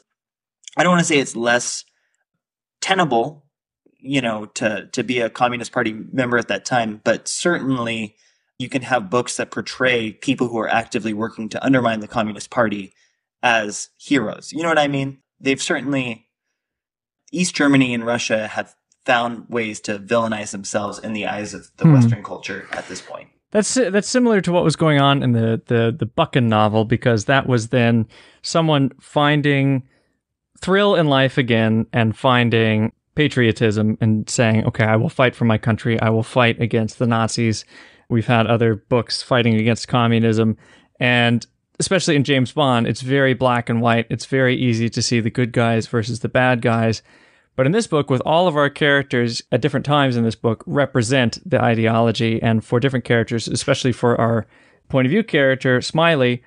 I 0.77 0.83
don't 0.83 0.91
want 0.91 1.01
to 1.01 1.05
say 1.05 1.17
it's 1.17 1.35
less 1.35 1.85
tenable, 2.81 3.45
you 3.97 4.21
know, 4.21 4.45
to, 4.45 4.87
to 4.91 5.03
be 5.03 5.19
a 5.19 5.29
Communist 5.29 5.71
Party 5.71 5.91
member 5.91 6.37
at 6.37 6.49
that 6.49 6.65
time, 6.65 7.01
but 7.03 7.27
certainly 7.27 8.15
you 8.59 8.69
can 8.69 8.81
have 8.81 9.09
books 9.09 9.37
that 9.37 9.51
portray 9.51 10.11
people 10.11 10.49
who 10.49 10.59
are 10.59 10.67
actively 10.67 11.13
working 11.13 11.49
to 11.49 11.65
undermine 11.65 12.01
the 12.01 12.07
Communist 12.07 12.49
Party 12.49 12.93
as 13.41 13.89
heroes. 13.97 14.51
You 14.51 14.61
know 14.61 14.69
what 14.69 14.77
I 14.77 14.89
mean? 14.89 15.19
They've 15.39 15.61
certainly, 15.61 16.27
East 17.31 17.55
Germany 17.55 17.93
and 17.93 18.05
Russia 18.05 18.47
have 18.49 18.75
found 19.05 19.47
ways 19.49 19.79
to 19.79 19.97
villainize 19.97 20.51
themselves 20.51 20.99
in 20.99 21.13
the 21.13 21.25
eyes 21.25 21.53
of 21.53 21.71
the 21.77 21.85
hmm. 21.85 21.93
Western 21.93 22.23
culture 22.23 22.67
at 22.73 22.87
this 22.89 23.01
point. 23.01 23.29
That's 23.51 23.73
that's 23.73 24.07
similar 24.07 24.41
to 24.41 24.51
what 24.51 24.63
was 24.63 24.75
going 24.75 25.01
on 25.01 25.23
in 25.23 25.31
the 25.31 25.59
the 25.65 25.95
the 25.97 26.05
Buchan 26.05 26.47
novel 26.49 26.85
because 26.85 27.25
that 27.25 27.47
was 27.47 27.69
then 27.69 28.07
someone 28.43 28.91
finding 28.99 29.87
thrill 30.61 30.93
in 30.93 31.07
life 31.07 31.39
again 31.39 31.87
and 31.91 32.15
finding 32.15 32.91
patriotism 33.15 33.97
and 34.01 34.29
saying, 34.29 34.65
"Okay, 34.65 34.83
I 34.83 34.97
will 34.97 35.09
fight 35.09 35.33
for 35.33 35.45
my 35.45 35.57
country. 35.57 35.99
I 35.99 36.11
will 36.11 36.21
fight 36.21 36.61
against 36.61 36.99
the 36.99 37.07
Nazis." 37.07 37.65
We've 38.09 38.27
had 38.27 38.47
other 38.47 38.75
books 38.75 39.21
fighting 39.21 39.55
against 39.55 39.87
communism 39.87 40.57
and 40.99 41.45
especially 41.79 42.15
in 42.15 42.23
James 42.23 42.51
Bond, 42.51 42.87
it's 42.87 43.01
very 43.01 43.33
black 43.33 43.69
and 43.69 43.81
white. 43.81 44.05
It's 44.09 44.25
very 44.25 44.55
easy 44.55 44.89
to 44.89 45.01
see 45.01 45.19
the 45.19 45.29
good 45.29 45.53
guys 45.53 45.87
versus 45.87 46.19
the 46.19 46.29
bad 46.29 46.61
guys. 46.61 47.01
But 47.55 47.65
in 47.65 47.71
this 47.71 47.87
book, 47.87 48.09
with 48.09 48.21
all 48.25 48.47
of 48.47 48.55
our 48.55 48.69
characters 48.69 49.41
at 49.51 49.61
different 49.61 49.85
times 49.85 50.15
in 50.15 50.23
this 50.23 50.35
book 50.35 50.63
represent 50.65 51.39
the 51.49 51.61
ideology, 51.61 52.41
and 52.41 52.63
for 52.63 52.79
different 52.79 53.05
characters, 53.05 53.47
especially 53.47 53.91
for 53.91 54.19
our 54.19 54.45
point 54.87 55.05
of 55.07 55.11
view 55.11 55.23
character, 55.23 55.81
Smiley, 55.81 56.43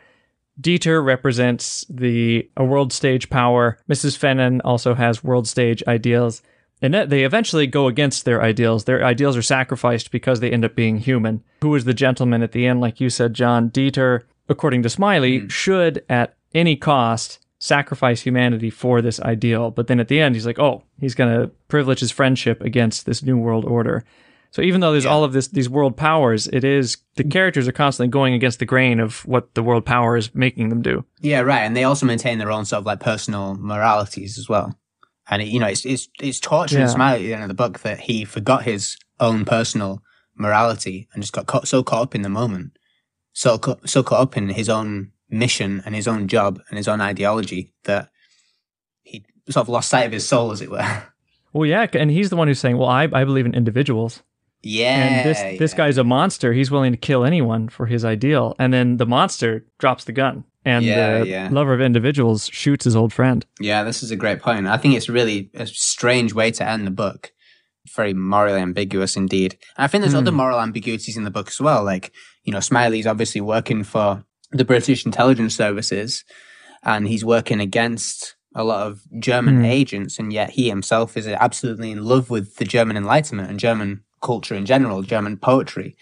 Dieter 0.61 1.05
represents 1.05 1.85
the 1.89 2.49
a 2.57 2.65
world 2.65 2.93
stage 2.93 3.31
power. 3.31 3.79
Mrs. 3.91 4.17
Fenton 4.17 4.61
also 4.63 4.95
has 4.95 5.25
world 5.25 5.49
stage 5.49 5.83
ideals. 5.87 6.43
And 6.83 6.95
they 6.95 7.23
eventually 7.23 7.69
go 7.69 7.87
against 7.87 8.25
their 8.25 8.43
ideals. 8.43 8.85
Their 8.85 9.05
ideals 9.05 9.37
are 9.37 9.43
sacrificed 9.43 10.11
because 10.11 10.41
they 10.41 10.51
end 10.51 10.65
up 10.65 10.75
being 10.75 10.99
human. 10.99 11.45
Who 11.63 11.75
is 11.77 11.85
the 11.85 11.95
gentleman 11.95 12.43
at 12.43 12.51
the 12.51 12.67
end? 12.67 12.81
Like 12.81 13.01
you 13.01 13.09
said, 13.09 13.35
John, 13.35 13.71
Dieter, 13.71 14.25
according 14.49 14.83
to 14.83 14.91
Smiley, 14.91 15.43
mm. 15.43 15.51
should 15.51 16.05
at 16.09 16.37
any 16.55 16.75
cost 16.75 17.39
sacrifice 17.61 18.23
humanity 18.23 18.69
for 18.69 19.01
this 19.01 19.21
ideal. 19.21 19.71
But 19.71 19.87
then 19.87 20.01
at 20.01 20.09
the 20.09 20.21
end, 20.21 20.35
he's 20.35 20.45
like, 20.45 20.59
oh, 20.59 20.83
he's 20.99 21.15
going 21.15 21.33
to 21.33 21.53
privilege 21.69 22.01
his 22.01 22.11
friendship 22.11 22.61
against 22.61 23.07
this 23.07 23.23
new 23.23 23.39
world 23.39 23.65
order. 23.65 24.05
So 24.51 24.61
even 24.61 24.81
though 24.81 24.91
there's 24.91 25.05
yeah. 25.05 25.13
all 25.13 25.25
of 25.25 25.33
this, 25.33 25.49
these 25.49 25.71
world 25.71 25.97
powers, 25.97 26.49
it 26.49 26.65
is 26.65 26.99
the 27.15 27.25
characters 27.25 27.69
are 27.69 27.73
constantly 27.73 28.11
going 28.11 28.35
against 28.35 28.59
the 28.59 28.67
grain 28.67 28.99
of 29.01 29.25
what 29.25 29.55
the 29.55 29.63
world 29.63 29.87
power 29.87 30.17
is 30.17 30.35
making 30.35 30.69
them 30.69 30.83
do. 30.83 31.05
Yeah, 31.21 31.41
right. 31.41 31.61
And 31.61 31.77
they 31.77 31.85
also 31.85 32.05
maintain 32.05 32.39
their 32.39 32.51
own 32.51 32.65
sort 32.65 32.81
of 32.81 32.87
like 32.87 33.01
personal 33.01 33.55
moralities 33.55 34.37
as 34.37 34.49
well. 34.49 34.77
And 35.29 35.43
it, 35.43 35.49
you 35.49 35.61
know, 35.61 35.69
it's 35.69 35.85
it's 35.85 36.09
it's 36.21 36.41
torture 36.41 36.81
yeah. 36.81 36.87
Smiley 36.87 37.25
at 37.25 37.27
the 37.27 37.35
end 37.35 37.43
of 37.43 37.49
the 37.49 37.55
book 37.55 37.81
that 37.81 38.01
he 38.01 38.25
forgot 38.25 38.65
his 38.65 38.97
own 39.21 39.45
personal 39.45 40.03
morality 40.35 41.09
and 41.13 41.23
just 41.23 41.33
got 41.33 41.47
caught, 41.47 41.69
so 41.69 41.83
caught 41.83 42.03
up 42.03 42.15
in 42.15 42.23
the 42.23 42.29
moment, 42.29 42.77
so 43.33 43.61
so 43.85 44.03
caught 44.03 44.21
up 44.21 44.37
in 44.37 44.49
his 44.49 44.69
own 44.69 45.13
mission 45.31 45.83
and 45.87 45.95
his 45.95 46.09
own 46.09 46.29
job 46.29 46.61
and 46.69 46.77
his 46.77 46.89
own 46.89 47.01
ideology 47.01 47.73
that 47.85 48.11
he 49.03 49.25
sort 49.49 49.65
of 49.65 49.69
lost 49.69 49.91
sight 49.91 50.07
of 50.07 50.13
his 50.13 50.27
soul, 50.27 50.53
as 50.53 50.61
it 50.61 50.71
were. 50.71 51.03
Well, 51.55 51.67
yeah, 51.67 51.87
and 51.93 52.11
he's 52.11 52.31
the 52.31 52.37
one 52.37 52.49
who's 52.49 52.61
saying, 52.61 52.79
"Well, 52.79 52.89
I, 52.89 53.03
I 53.13 53.25
believe 53.25 53.45
in 53.45 53.55
individuals." 53.55 54.23
Yeah, 54.63 55.05
and 55.05 55.29
this 55.29 55.39
yeah. 55.39 55.59
this 55.59 55.75
guy's 55.75 55.99
a 55.99 56.05
monster. 56.05 56.55
He's 56.55 56.71
willing 56.71 56.93
to 56.93 56.97
kill 56.97 57.27
anyone 57.27 57.69
for 57.69 57.85
his 57.85 58.07
ideal, 58.07 58.57
and 58.59 58.73
then 58.73 58.97
the 58.97 59.05
monster 59.05 59.67
drops 59.79 60.05
the 60.05 60.13
gun, 60.13 60.45
and 60.65 60.85
yeah, 60.85 61.19
the 61.21 61.27
yeah. 61.27 61.49
lover 61.51 61.75
of 61.75 61.81
individuals 61.81 62.49
shoots 62.53 62.85
his 62.85 62.97
old 62.97 63.13
friend. 63.13 63.45
Yeah, 63.61 63.83
this 63.85 64.03
is 64.03 64.11
a 64.11 64.17
great 64.17 64.41
point. 64.41 64.67
I 64.67 64.77
think 64.77 64.95
it's 64.95 65.09
really 65.09 65.51
a 65.55 65.67
strange 65.67 66.33
way 66.35 66.51
to 66.53 66.69
end 66.69 66.87
the 66.87 66.91
book 66.93 67.33
very 67.97 68.15
morally 68.15 68.61
ambiguous 68.61 69.17
indeed. 69.17 69.59
And 69.77 69.85
I 69.85 69.87
think 69.89 70.03
there's 70.03 70.13
Hmm. 70.13 70.19
other 70.19 70.31
moral 70.33 70.61
ambiguities 70.61 71.17
in 71.17 71.25
the 71.25 71.33
book 71.33 71.49
as 71.49 71.61
well. 71.61 71.83
Like, 71.83 72.13
you 72.45 72.53
know, 72.53 72.61
Smiley's 72.61 73.09
obviously 73.09 73.41
working 73.41 73.83
for 73.83 74.25
the 74.53 74.65
British 74.65 75.05
intelligence 75.05 75.57
services 75.57 76.23
and 76.85 77.09
he's 77.09 77.25
working 77.25 77.59
against 77.61 78.37
a 78.55 78.63
lot 78.63 78.87
of 78.87 79.01
German 79.19 79.57
Hmm. 79.57 79.65
agents, 79.65 80.19
and 80.19 80.33
yet 80.33 80.51
he 80.51 80.69
himself 80.69 81.17
is 81.17 81.27
absolutely 81.27 81.91
in 81.91 82.05
love 82.05 82.31
with 82.31 82.57
the 82.57 82.65
German 82.65 82.97
Enlightenment 82.97 83.51
and 83.51 83.59
German 83.59 84.03
culture 84.21 84.55
in 84.55 84.65
general, 84.67 85.03
German 85.03 85.37
poetry. 85.39 85.97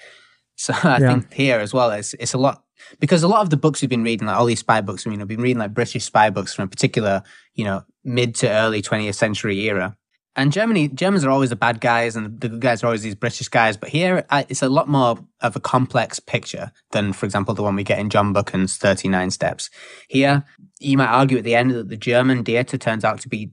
So 0.56 0.74
I 0.84 0.98
Yeah. 1.00 1.08
think 1.08 1.32
here 1.32 1.60
as 1.60 1.72
well, 1.72 1.90
it's 1.92 2.12
it's 2.14 2.34
a 2.34 2.38
lot 2.38 2.64
because 2.98 3.22
a 3.22 3.28
lot 3.28 3.42
of 3.42 3.50
the 3.50 3.56
books 3.56 3.82
we've 3.82 3.88
been 3.88 4.04
reading, 4.04 4.26
like 4.26 4.36
all 4.36 4.46
these 4.46 4.60
spy 4.60 4.80
books, 4.80 5.06
you 5.06 5.16
know, 5.16 5.24
been 5.24 5.40
reading 5.40 5.58
like 5.58 5.74
British 5.74 6.04
spy 6.04 6.30
books 6.30 6.54
from 6.54 6.64
a 6.64 6.68
particular, 6.68 7.22
you 7.54 7.64
know, 7.64 7.84
mid 8.04 8.34
to 8.36 8.48
early 8.48 8.82
20th 8.82 9.14
century 9.14 9.58
era. 9.68 9.96
And 10.36 10.52
Germany, 10.52 10.88
Germans 10.88 11.24
are 11.24 11.30
always 11.30 11.50
the 11.50 11.56
bad 11.56 11.80
guys, 11.80 12.14
and 12.14 12.40
the 12.40 12.48
good 12.48 12.60
guys 12.60 12.82
are 12.82 12.86
always 12.86 13.02
these 13.02 13.16
British 13.16 13.48
guys. 13.48 13.76
But 13.76 13.88
here, 13.88 14.24
uh, 14.30 14.44
it's 14.48 14.62
a 14.62 14.68
lot 14.68 14.88
more 14.88 15.18
of 15.40 15.56
a 15.56 15.60
complex 15.60 16.20
picture 16.20 16.70
than, 16.92 17.12
for 17.12 17.26
example, 17.26 17.52
the 17.52 17.64
one 17.64 17.74
we 17.74 17.82
get 17.82 17.98
in 17.98 18.10
John 18.10 18.32
Buchan's 18.32 18.76
Thirty 18.76 19.08
Nine 19.08 19.30
Steps. 19.32 19.70
Here, 20.08 20.44
you 20.78 20.96
might 20.96 21.08
argue 21.08 21.38
at 21.38 21.44
the 21.44 21.56
end 21.56 21.72
that 21.72 21.88
the 21.88 21.96
German 21.96 22.44
Dieter 22.44 22.78
turns 22.78 23.04
out 23.04 23.20
to 23.22 23.28
be 23.28 23.50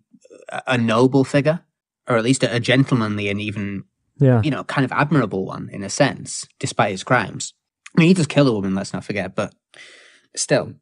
a, 0.67 0.77
noble 0.77 1.23
figure, 1.23 1.61
or 2.07 2.15
at 2.15 2.23
least 2.23 2.43
a, 2.43 2.55
a 2.55 2.59
gentlemanly 2.59 3.27
and 3.29 3.41
even 3.41 3.83
Yeah. 4.19 4.41
you 4.43 4.51
know, 4.51 4.63
kind 4.63 4.85
of 4.85 4.91
admirable 4.91 5.45
one 5.45 5.69
in 5.73 5.83
a 5.83 5.89
sense, 5.89 6.45
despite 6.59 6.91
his 6.91 7.03
crimes. 7.03 7.53
I 7.97 8.01
mean, 8.01 8.07
he 8.09 8.13
does 8.13 8.27
kill 8.27 8.47
a 8.47 8.53
woman, 8.53 8.75
let's 8.75 8.93
not 8.93 9.03
forget, 9.03 9.35
but 9.35 9.53
still. 10.35 10.73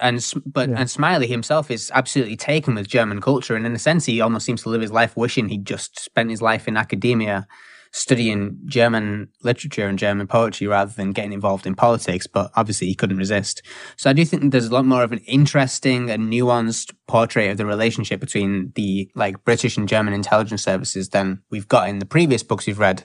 And 0.00 0.24
but 0.46 0.68
Yeah. 0.68 0.76
and 0.80 0.90
Smiley 0.90 1.26
himself 1.26 1.70
is 1.70 1.90
absolutely 1.94 2.36
taken 2.36 2.74
with 2.74 2.88
German 2.88 3.20
culture, 3.20 3.54
and 3.56 3.66
in 3.66 3.74
a 3.74 3.78
sense, 3.78 4.06
he 4.06 4.20
almost 4.20 4.46
seems 4.46 4.62
to 4.62 4.68
live 4.68 4.80
his 4.80 4.92
life 4.92 5.16
wishing 5.16 5.48
he'd 5.48 5.66
just 5.66 6.00
spent 6.00 6.30
his 6.30 6.42
life 6.42 6.66
in 6.66 6.76
academia, 6.76 7.46
studying 7.92 8.58
German 8.66 9.28
literature 9.44 9.86
and 9.86 9.96
German 9.96 10.26
poetry 10.26 10.66
rather 10.66 10.92
than 10.92 11.12
getting 11.12 11.32
involved 11.32 11.64
in 11.64 11.76
politics. 11.76 12.26
But 12.26 12.50
obviously, 12.56 12.88
he 12.88 12.96
couldn't 12.96 13.18
resist. 13.18 13.62
So 13.96 14.10
I 14.10 14.12
do 14.14 14.24
think 14.24 14.50
there's 14.50 14.66
a 14.66 14.74
lot 14.74 14.84
more 14.84 15.04
of 15.04 15.12
an 15.12 15.20
interesting 15.26 16.10
and 16.10 16.32
nuanced 16.32 16.92
portrait 17.06 17.50
of 17.50 17.56
the 17.56 17.66
relationship 17.66 18.18
between 18.18 18.72
the 18.74 19.08
like 19.14 19.44
British 19.44 19.76
and 19.76 19.88
German 19.88 20.12
intelligence 20.14 20.62
services 20.64 21.10
than 21.10 21.40
we've 21.50 21.68
got 21.68 21.88
in 21.88 22.00
the 22.00 22.06
previous 22.06 22.42
books 22.42 22.66
we've 22.66 22.80
read 22.80 23.04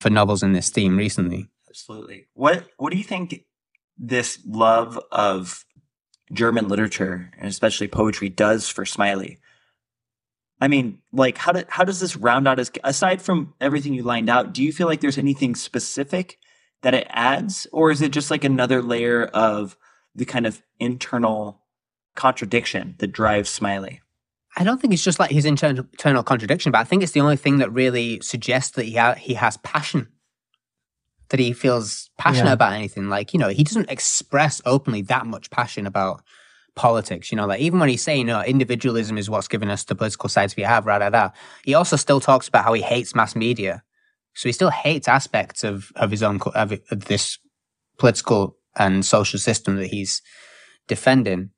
for 0.00 0.10
novels 0.10 0.42
in 0.42 0.52
this 0.52 0.68
theme 0.70 0.96
recently. 0.96 1.48
Absolutely. 1.68 2.26
What 2.34 2.66
What 2.76 2.92
do 2.92 2.98
you 2.98 3.04
think 3.04 3.44
this 3.96 4.38
love 4.46 4.98
of 5.10 5.64
German 6.32 6.68
literature 6.68 7.30
and 7.38 7.48
especially 7.48 7.88
poetry 7.88 8.28
does 8.28 8.68
for 8.68 8.84
Smiley? 8.84 9.38
I 10.60 10.68
mean, 10.68 10.98
like 11.12 11.38
how 11.38 11.52
do, 11.52 11.64
how 11.68 11.84
does 11.84 12.00
this 12.00 12.16
round 12.16 12.48
out 12.48 12.58
his 12.58 12.70
aside 12.84 13.22
from 13.22 13.54
everything 13.60 13.94
you 13.94 14.02
lined 14.02 14.28
out? 14.28 14.52
Do 14.52 14.62
you 14.62 14.72
feel 14.72 14.86
like 14.86 15.00
there's 15.00 15.18
anything 15.18 15.54
specific 15.54 16.38
that 16.82 16.94
it 16.94 17.06
adds, 17.10 17.66
or 17.72 17.90
is 17.90 18.02
it 18.02 18.12
just 18.12 18.30
like 18.30 18.44
another 18.44 18.82
layer 18.82 19.24
of 19.26 19.76
the 20.14 20.24
kind 20.24 20.46
of 20.46 20.62
internal 20.78 21.62
contradiction 22.14 22.94
that 22.98 23.12
drives 23.12 23.50
Smiley? 23.50 24.00
I 24.56 24.64
don't 24.64 24.80
think 24.80 24.92
it's 24.92 25.04
just 25.04 25.20
like 25.20 25.30
his 25.30 25.44
internal, 25.44 25.84
internal 25.92 26.22
contradiction, 26.24 26.72
but 26.72 26.78
I 26.78 26.84
think 26.84 27.02
it's 27.02 27.12
the 27.12 27.20
only 27.20 27.36
thing 27.36 27.58
that 27.58 27.72
really 27.72 28.20
suggests 28.20 28.72
that 28.72 28.86
he 28.86 28.96
ha- 28.96 29.14
he 29.14 29.34
has 29.34 29.56
passion, 29.58 30.08
that 31.30 31.40
he 31.40 31.52
feels 31.52 32.10
passionate 32.18 32.48
Yeah. 32.48 32.54
about 32.54 32.72
anything. 32.72 33.08
Like 33.08 33.32
you 33.32 33.38
know, 33.38 33.48
he 33.48 33.64
doesn't 33.64 33.90
express 33.90 34.60
openly 34.64 35.02
that 35.02 35.26
much 35.26 35.50
passion 35.50 35.86
about 35.86 36.22
politics. 36.74 37.30
You 37.32 37.36
know, 37.36 37.46
like 37.46 37.60
even 37.60 37.78
when 37.80 37.88
he's 37.88 38.02
saying, 38.02 38.26
"No, 38.26 38.42
individualism 38.42 39.18
is 39.18 39.28
what's 39.28 39.48
given 39.48 39.68
us 39.70 39.84
the 39.84 39.94
political 39.94 40.28
sides 40.28 40.56
we 40.56 40.62
have," 40.62 40.86
rah, 40.86 40.96
rah, 40.96 41.08
rah, 41.08 41.30
he 41.64 41.74
also 41.74 41.96
still 41.96 42.20
talks 42.20 42.48
about 42.48 42.64
how 42.64 42.72
he 42.72 42.82
hates 42.82 43.14
mass 43.14 43.34
media. 43.36 43.82
So 44.34 44.48
he 44.48 44.52
still 44.52 44.70
hates 44.70 45.08
aspects 45.08 45.64
of 45.64 45.90
of 45.96 46.10
his 46.10 46.22
own 46.22 46.40
of, 46.54 46.72
of 46.90 47.04
this 47.06 47.38
political 47.98 48.56
and 48.76 49.04
social 49.04 49.38
system 49.40 49.76
that 49.76 49.88
he's 49.88 50.22
defending 50.86 51.50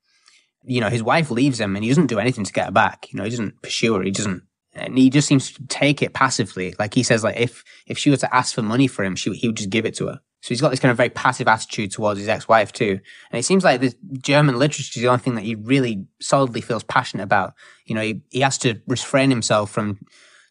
you 0.63 0.79
know, 0.79 0.89
his 0.91 1.01
wife 1.01 1.31
leaves 1.31 1.59
him 1.59 1.75
and 1.75 1.83
he 1.83 1.89
doesn't 1.89 2.05
do 2.05 2.19
anything 2.19 2.43
to 2.43 2.53
get 2.53 2.67
her 2.67 2.71
back. 2.71 3.07
You 3.11 3.17
know, 3.17 3.23
he 3.23 3.31
doesn't 3.31 3.63
pursue 3.63 3.95
her. 3.95 4.03
He 4.03 4.11
doesn't, 4.11 4.43
and 4.73 4.97
he 4.97 5.09
just 5.09 5.27
seems 5.27 5.51
to 5.51 5.67
take 5.67 6.01
it 6.01 6.13
passively. 6.13 6.75
Like 6.79 6.93
he 6.93 7.03
says, 7.03 7.23
like 7.23 7.37
if 7.37 7.63
if 7.87 7.97
she 7.97 8.09
were 8.09 8.17
to 8.17 8.35
ask 8.35 8.55
for 8.55 8.61
money 8.61 8.87
for 8.87 9.03
him, 9.03 9.15
she 9.15 9.31
he 9.33 9.47
would 9.47 9.57
just 9.57 9.69
give 9.69 9.85
it 9.85 9.95
to 9.95 10.07
her. 10.07 10.21
So 10.41 10.49
he's 10.49 10.61
got 10.61 10.69
this 10.69 10.79
kind 10.79 10.91
of 10.91 10.97
very 10.97 11.09
passive 11.09 11.47
attitude 11.47 11.91
towards 11.91 12.19
his 12.19 12.27
ex-wife 12.27 12.73
too. 12.73 12.99
And 13.31 13.39
it 13.39 13.43
seems 13.43 13.63
like 13.63 13.79
the 13.79 13.93
German 14.17 14.57
literature 14.57 14.97
is 14.97 15.01
the 15.01 15.07
only 15.07 15.19
thing 15.19 15.35
that 15.35 15.43
he 15.43 15.53
really 15.53 16.07
solidly 16.19 16.61
feels 16.61 16.83
passionate 16.83 17.23
about. 17.23 17.53
You 17.85 17.93
know, 17.93 18.01
he, 18.01 18.21
he 18.31 18.39
has 18.39 18.57
to 18.59 18.81
refrain 18.87 19.29
himself 19.29 19.69
from 19.69 19.99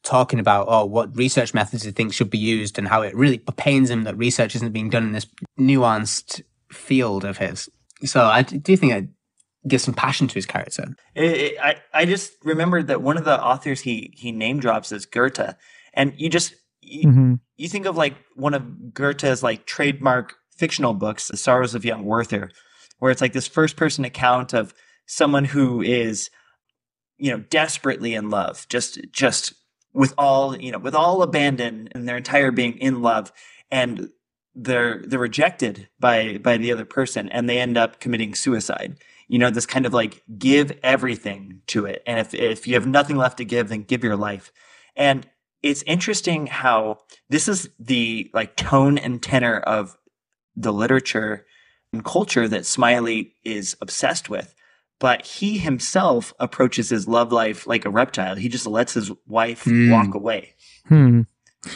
talking 0.02 0.38
about 0.38 0.66
oh 0.68 0.86
what 0.86 1.14
research 1.16 1.52
methods 1.52 1.82
he 1.82 1.90
thinks 1.90 2.16
should 2.16 2.30
be 2.30 2.38
used 2.38 2.78
and 2.78 2.88
how 2.88 3.02
it 3.02 3.14
really 3.14 3.38
pains 3.38 3.90
him 3.90 4.04
that 4.04 4.16
research 4.16 4.54
isn't 4.54 4.72
being 4.72 4.88
done 4.90 5.04
in 5.04 5.12
this 5.12 5.26
nuanced 5.58 6.42
field 6.70 7.24
of 7.24 7.38
his. 7.38 7.68
So 8.04 8.24
I 8.24 8.42
do 8.42 8.76
think 8.76 9.10
it 9.64 9.68
gives 9.68 9.84
some 9.84 9.94
passion 9.94 10.28
to 10.28 10.34
his 10.34 10.46
character. 10.46 10.96
It, 11.14 11.24
it, 11.24 11.58
I 11.60 11.76
I 11.92 12.04
just 12.04 12.32
remembered 12.44 12.86
that 12.88 13.02
one 13.02 13.16
of 13.16 13.24
the 13.24 13.42
authors 13.42 13.80
he 13.80 14.14
he 14.16 14.32
name 14.32 14.60
drops 14.60 14.92
is 14.92 15.06
Goethe, 15.06 15.54
and 15.94 16.14
you 16.16 16.28
just 16.28 16.54
you, 16.80 17.10
hmm 17.10 17.34
you 17.56 17.68
think 17.68 17.84
of 17.84 17.96
like 17.96 18.14
one 18.36 18.54
of 18.54 18.94
Goethe's 18.94 19.42
like 19.42 19.66
trademark 19.66 20.34
fictional 20.56 20.94
books, 20.94 21.28
The 21.28 21.36
Sorrows 21.36 21.74
of 21.74 21.84
Young 21.84 22.04
Werther, 22.04 22.50
where 22.98 23.10
it's 23.10 23.20
like 23.20 23.34
this 23.34 23.46
first 23.46 23.76
person 23.76 24.04
account 24.04 24.54
of 24.54 24.72
someone 25.06 25.44
who 25.44 25.82
is, 25.82 26.30
you 27.18 27.30
know, 27.30 27.40
desperately 27.50 28.14
in 28.14 28.30
love, 28.30 28.66
just 28.68 28.98
just 29.12 29.52
with 29.92 30.14
all 30.16 30.56
you 30.56 30.72
know, 30.72 30.78
with 30.78 30.94
all 30.94 31.22
abandon 31.22 31.88
and 31.92 32.08
their 32.08 32.16
entire 32.16 32.50
being 32.50 32.78
in 32.78 33.02
love, 33.02 33.30
and 33.70 34.08
they're 34.54 35.02
they're 35.06 35.18
rejected 35.18 35.88
by 35.98 36.38
by 36.38 36.56
the 36.56 36.72
other 36.72 36.84
person, 36.84 37.28
and 37.28 37.48
they 37.48 37.58
end 37.58 37.76
up 37.76 38.00
committing 38.00 38.34
suicide. 38.34 38.96
You 39.30 39.38
know, 39.38 39.50
this 39.50 39.64
kind 39.66 39.86
of 39.86 39.94
like 39.94 40.22
give 40.38 40.72
everything 40.82 41.62
to 41.68 41.86
it, 41.86 42.02
and 42.04 42.18
if 42.18 42.34
if 42.34 42.66
you 42.66 42.74
have 42.74 42.86
nothing 42.86 43.16
left 43.16 43.38
to 43.38 43.44
give, 43.44 43.68
then 43.68 43.82
give 43.84 44.02
your 44.02 44.16
life. 44.16 44.50
And 44.96 45.26
it's 45.62 45.82
interesting 45.84 46.48
how 46.48 46.98
this 47.28 47.46
is 47.46 47.70
the 47.78 48.28
like 48.34 48.56
tone 48.56 48.98
and 48.98 49.22
tenor 49.22 49.60
of 49.60 49.96
the 50.56 50.72
literature 50.72 51.46
and 51.92 52.04
culture 52.04 52.48
that 52.48 52.66
Smiley 52.66 53.34
is 53.44 53.76
obsessed 53.80 54.28
with. 54.28 54.54
But 54.98 55.24
he 55.24 55.58
himself 55.58 56.34
approaches 56.40 56.90
his 56.90 57.06
love 57.06 57.30
life 57.32 57.66
like 57.68 57.84
a 57.84 57.90
reptile. 57.90 58.34
He 58.36 58.48
just 58.48 58.66
lets 58.66 58.94
his 58.94 59.12
wife 59.28 59.62
Hmm. 59.64 59.90
walk 59.92 60.14
away 60.14 60.54
Hmm. 60.88 61.22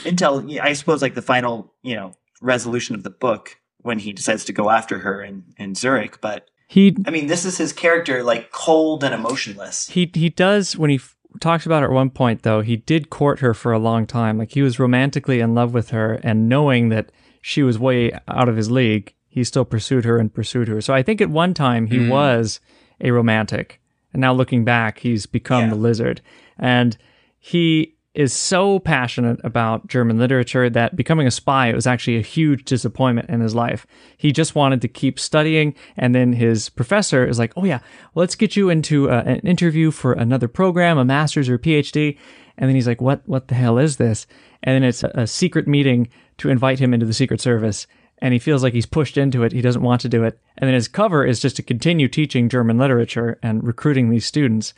until 0.04 0.44
I 0.60 0.72
suppose 0.72 1.02
like 1.02 1.14
the 1.14 1.22
final, 1.22 1.72
you 1.82 1.94
know, 1.94 2.14
resolution 2.42 2.96
of 2.96 3.04
the 3.04 3.10
book 3.10 3.58
when 3.78 4.00
he 4.00 4.12
decides 4.12 4.44
to 4.46 4.52
go 4.52 4.70
after 4.70 4.98
her 4.98 5.22
in, 5.22 5.44
in 5.56 5.74
Zurich. 5.76 6.20
But 6.20 6.48
He 6.66 6.96
I 7.06 7.10
mean, 7.10 7.26
this 7.26 7.44
is 7.44 7.58
his 7.58 7.72
character, 7.72 8.22
like 8.22 8.50
cold 8.50 9.04
and 9.04 9.14
emotionless. 9.14 9.88
he 9.88 10.10
he 10.14 10.28
does 10.30 10.76
when 10.76 10.90
he 10.90 10.96
f- 10.96 11.14
talks 11.40 11.66
about 11.66 11.82
it 11.82 11.86
at 11.86 11.92
one 11.92 12.10
point 12.10 12.42
though. 12.42 12.60
He 12.62 12.76
did 12.76 13.10
court 13.10 13.40
her 13.40 13.54
for 13.54 13.72
a 13.72 13.78
long 13.78 14.06
time. 14.06 14.38
Like 14.38 14.52
he 14.52 14.62
was 14.62 14.78
romantically 14.78 15.40
in 15.40 15.54
love 15.54 15.74
with 15.74 15.90
her, 15.90 16.14
and 16.22 16.48
knowing 16.48 16.88
that 16.88 17.10
she 17.42 17.62
was 17.62 17.78
way 17.78 18.10
out 18.28 18.48
of 18.48 18.56
his 18.56 18.70
league, 18.70 19.12
he 19.28 19.44
still 19.44 19.64
pursued 19.64 20.04
her 20.04 20.18
and 20.18 20.32
pursued 20.32 20.68
her. 20.68 20.80
So 20.80 20.94
I 20.94 21.02
think 21.02 21.20
at 21.20 21.28
one 21.30 21.52
time 21.54 21.86
he 21.88 21.98
Mm. 21.98 22.08
was 22.08 22.60
a 23.00 23.10
romantic, 23.10 23.80
and 24.12 24.20
now 24.20 24.32
looking 24.32 24.64
back, 24.64 25.00
he's 25.00 25.26
become 25.26 25.64
Yeah. 25.64 25.70
the 25.70 25.76
lizard, 25.76 26.22
and 26.58 26.96
he 27.38 27.93
is 28.14 28.32
so 28.32 28.78
passionate 28.78 29.40
about 29.42 29.88
German 29.88 30.18
literature 30.18 30.70
that 30.70 30.94
becoming 30.94 31.26
a 31.26 31.32
spy 31.32 31.72
was 31.72 31.86
actually 31.86 32.16
a 32.16 32.22
huge 32.22 32.64
disappointment 32.64 33.28
in 33.28 33.40
his 33.40 33.54
life. 33.54 33.86
He 34.16 34.30
just 34.30 34.54
wanted 34.54 34.80
to 34.82 34.88
keep 34.88 35.18
studying, 35.18 35.74
and 35.96 36.14
then 36.14 36.32
his 36.32 36.68
professor 36.68 37.26
is 37.26 37.38
like, 37.38 37.52
"Oh 37.56 37.64
yeah, 37.64 37.80
let's 38.14 38.36
get 38.36 38.56
you 38.56 38.70
into 38.70 39.10
uh, 39.10 39.24
an 39.26 39.40
interview 39.40 39.90
for 39.90 40.12
another 40.12 40.48
program, 40.48 40.96
a 40.96 41.04
master's 41.04 41.48
or 41.48 41.58
PhD." 41.58 42.16
And 42.56 42.68
then 42.68 42.76
he's 42.76 42.86
like, 42.86 43.00
"What? 43.00 43.22
What 43.26 43.48
the 43.48 43.56
hell 43.56 43.78
is 43.78 43.96
this?" 43.96 44.26
And 44.62 44.76
then 44.76 44.84
it's 44.84 45.02
a, 45.02 45.10
a 45.14 45.26
secret 45.26 45.66
meeting 45.66 46.08
to 46.38 46.50
invite 46.50 46.78
him 46.78 46.94
into 46.94 47.06
the 47.06 47.12
Secret 47.12 47.40
Service. 47.40 47.86
And 48.18 48.32
he 48.32 48.38
feels 48.38 48.62
like 48.62 48.72
he's 48.72 48.86
pushed 48.86 49.18
into 49.18 49.42
it. 49.42 49.52
He 49.52 49.60
doesn't 49.60 49.82
want 49.82 50.00
to 50.02 50.08
do 50.08 50.24
it. 50.24 50.38
And 50.56 50.68
then 50.68 50.74
his 50.74 50.88
cover 50.88 51.24
is 51.24 51.40
just 51.40 51.56
to 51.56 51.62
continue 51.62 52.08
teaching 52.08 52.48
German 52.48 52.78
literature 52.78 53.38
and 53.42 53.62
recruiting 53.64 54.08
these 54.08 54.24
students. 54.24 54.72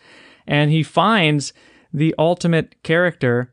And 0.47 0.71
he 0.71 0.83
finds 0.83 1.53
the 1.93 2.15
ultimate 2.19 2.83
character, 2.83 3.53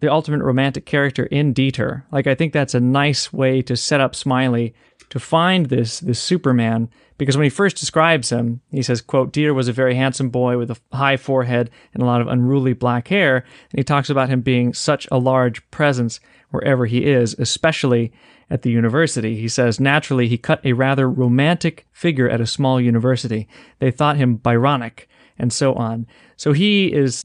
the 0.00 0.10
ultimate 0.12 0.42
romantic 0.42 0.86
character 0.86 1.26
in 1.26 1.54
Dieter. 1.54 2.04
Like 2.10 2.26
I 2.26 2.34
think 2.34 2.52
that's 2.52 2.74
a 2.74 2.80
nice 2.80 3.32
way 3.32 3.62
to 3.62 3.76
set 3.76 4.00
up 4.00 4.14
Smiley 4.14 4.74
to 5.10 5.20
find 5.20 5.66
this 5.66 6.00
this 6.00 6.20
Superman 6.20 6.88
because 7.18 7.36
when 7.36 7.44
he 7.44 7.50
first 7.50 7.76
describes 7.76 8.30
him, 8.30 8.62
he 8.70 8.82
says, 8.82 9.00
quote, 9.00 9.32
Dieter 9.32 9.54
was 9.54 9.68
a 9.68 9.72
very 9.72 9.94
handsome 9.94 10.30
boy 10.30 10.58
with 10.58 10.72
a 10.72 10.80
high 10.92 11.16
forehead 11.16 11.70
and 11.94 12.02
a 12.02 12.06
lot 12.06 12.20
of 12.20 12.26
unruly 12.26 12.72
black 12.72 13.08
hair. 13.08 13.44
And 13.70 13.78
he 13.78 13.84
talks 13.84 14.10
about 14.10 14.28
him 14.28 14.40
being 14.40 14.74
such 14.74 15.06
a 15.12 15.18
large 15.18 15.70
presence 15.70 16.18
wherever 16.50 16.86
he 16.86 17.04
is, 17.04 17.36
especially 17.38 18.12
at 18.50 18.62
the 18.62 18.70
university. 18.70 19.36
He 19.36 19.48
says, 19.48 19.78
naturally, 19.78 20.26
he 20.26 20.36
cut 20.36 20.64
a 20.64 20.72
rather 20.72 21.08
romantic 21.08 21.86
figure 21.92 22.28
at 22.28 22.40
a 22.40 22.46
small 22.46 22.80
university. 22.80 23.46
They 23.78 23.92
thought 23.92 24.16
him 24.16 24.36
Byronic 24.38 25.06
and 25.38 25.52
so 25.52 25.74
on. 25.74 26.06
So 26.36 26.52
he 26.52 26.92
is 26.92 27.24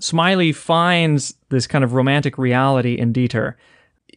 Smiley 0.00 0.52
finds 0.52 1.34
this 1.48 1.66
kind 1.66 1.82
of 1.84 1.94
romantic 1.94 2.36
reality 2.38 2.94
in 2.94 3.12
Dieter, 3.12 3.54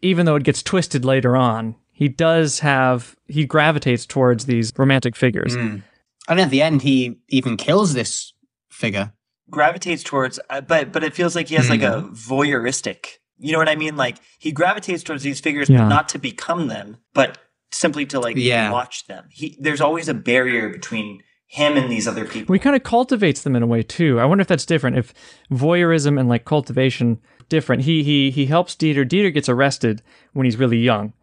even 0.02 0.26
though 0.26 0.36
it 0.36 0.44
gets 0.44 0.62
twisted 0.64 1.06
later 1.06 1.38
on. 1.38 1.76
He 1.92 2.08
does 2.08 2.60
have 2.60 3.16
he 3.28 3.46
gravitates 3.46 4.06
towards 4.06 4.46
these 4.46 4.72
romantic 4.78 5.16
figures. 5.16 5.56
Mm. 5.56 5.84
And 6.28 6.40
at 6.40 6.50
the 6.50 6.62
end, 6.62 6.82
he 6.82 7.20
even 7.30 7.58
kills 7.58 7.94
this 7.94 8.34
figure. 8.70 9.12
Gravitates 9.50 10.04
towards, 10.04 10.40
uh, 10.50 10.62
but 10.62 10.92
but 10.92 11.04
it 11.04 11.14
feels 11.14 11.36
like 11.36 11.48
he 11.48 11.56
has 11.56 11.70
like 11.70 11.82
a 11.82 12.08
voyeuristic. 12.14 13.06
You 13.38 13.52
know 13.54 13.58
what 13.58 13.70
I 13.70 13.76
mean? 13.76 13.96
Like 13.98 14.18
he 14.38 14.52
gravitates 14.52 15.02
towards 15.04 15.24
these 15.24 15.40
figures, 15.40 15.70
Yeah. 15.70 15.80
but 15.80 15.88
not 15.90 16.10
to 16.10 16.20
become 16.20 16.68
them, 16.68 16.98
but 17.14 17.38
simply 17.72 18.06
to 18.08 18.20
like 18.20 18.36
Yeah. 18.38 18.72
watch 18.72 19.08
them. 19.08 19.26
He 19.32 19.58
there's 19.60 19.82
always 19.82 20.08
a 20.08 20.14
barrier 20.14 20.70
between 20.70 21.22
him 21.52 21.78
and 21.78 21.92
these 21.92 22.08
other 22.08 22.26
people. 22.26 22.54
He 22.54 22.60
kind 22.60 22.76
of 22.76 22.84
cultivates 22.84 23.42
them 23.42 23.56
in 23.56 23.64
a 23.64 23.68
way 23.68 23.82
too. 23.82 24.20
I 24.20 24.26
wonder 24.26 24.44
if 24.44 24.48
that's 24.48 24.68
different. 24.68 24.98
If 24.98 25.14
voyeurism 25.52 26.20
and 26.20 26.30
like 26.30 26.46
cultivation 26.46 27.20
different. 27.50 27.84
He 27.84 28.04
he 28.04 28.32
he 28.32 28.46
helps 28.46 28.76
Dieter. 28.76 29.06
Dieter 29.06 29.34
gets 29.34 29.50
arrested 29.50 30.02
when 30.34 30.46
he's 30.46 30.58
really 30.58 30.78
young, 30.78 31.14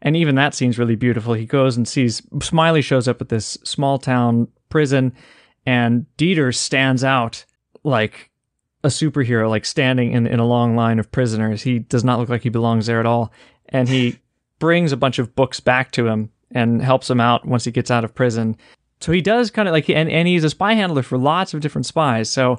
and 0.00 0.16
even 0.16 0.34
that 0.36 0.54
scene's 0.54 0.78
really 0.78 0.94
beautiful. 0.94 1.34
He 1.34 1.46
goes 1.46 1.76
and 1.76 1.88
sees 1.88 2.22
Smiley 2.42 2.82
shows 2.82 3.08
up 3.08 3.20
at 3.20 3.30
this 3.30 3.58
small 3.64 3.98
town 3.98 4.48
prison, 4.68 5.14
and 5.66 6.06
Dieter 6.16 6.54
stands 6.54 7.02
out 7.02 7.44
like 7.82 8.30
a 8.84 8.88
superhero, 8.88 9.48
like 9.48 9.64
standing 9.64 10.12
in 10.12 10.26
in 10.26 10.38
a 10.38 10.46
long 10.46 10.76
line 10.76 10.98
of 10.98 11.10
prisoners. 11.10 11.62
He 11.62 11.80
does 11.80 12.04
not 12.04 12.18
look 12.18 12.28
like 12.28 12.42
he 12.42 12.50
belongs 12.50 12.86
there 12.86 13.00
at 13.00 13.06
all, 13.06 13.32
and 13.70 13.88
he 13.88 14.18
brings 14.58 14.92
a 14.92 14.96
bunch 14.96 15.18
of 15.18 15.34
books 15.34 15.58
back 15.58 15.90
to 15.92 16.06
him 16.06 16.30
and 16.50 16.82
helps 16.82 17.08
him 17.08 17.20
out 17.20 17.46
once 17.46 17.64
he 17.64 17.70
gets 17.70 17.90
out 17.90 18.04
of 18.04 18.14
prison. 18.14 18.56
So 19.00 19.12
he 19.12 19.20
does 19.20 19.50
kind 19.50 19.68
of 19.68 19.72
like, 19.72 19.88
and, 19.88 20.10
and 20.10 20.28
he's 20.28 20.44
a 20.44 20.50
spy 20.50 20.74
handler 20.74 21.02
for 21.02 21.16
lots 21.18 21.54
of 21.54 21.60
different 21.60 21.86
spies. 21.86 22.28
So 22.28 22.58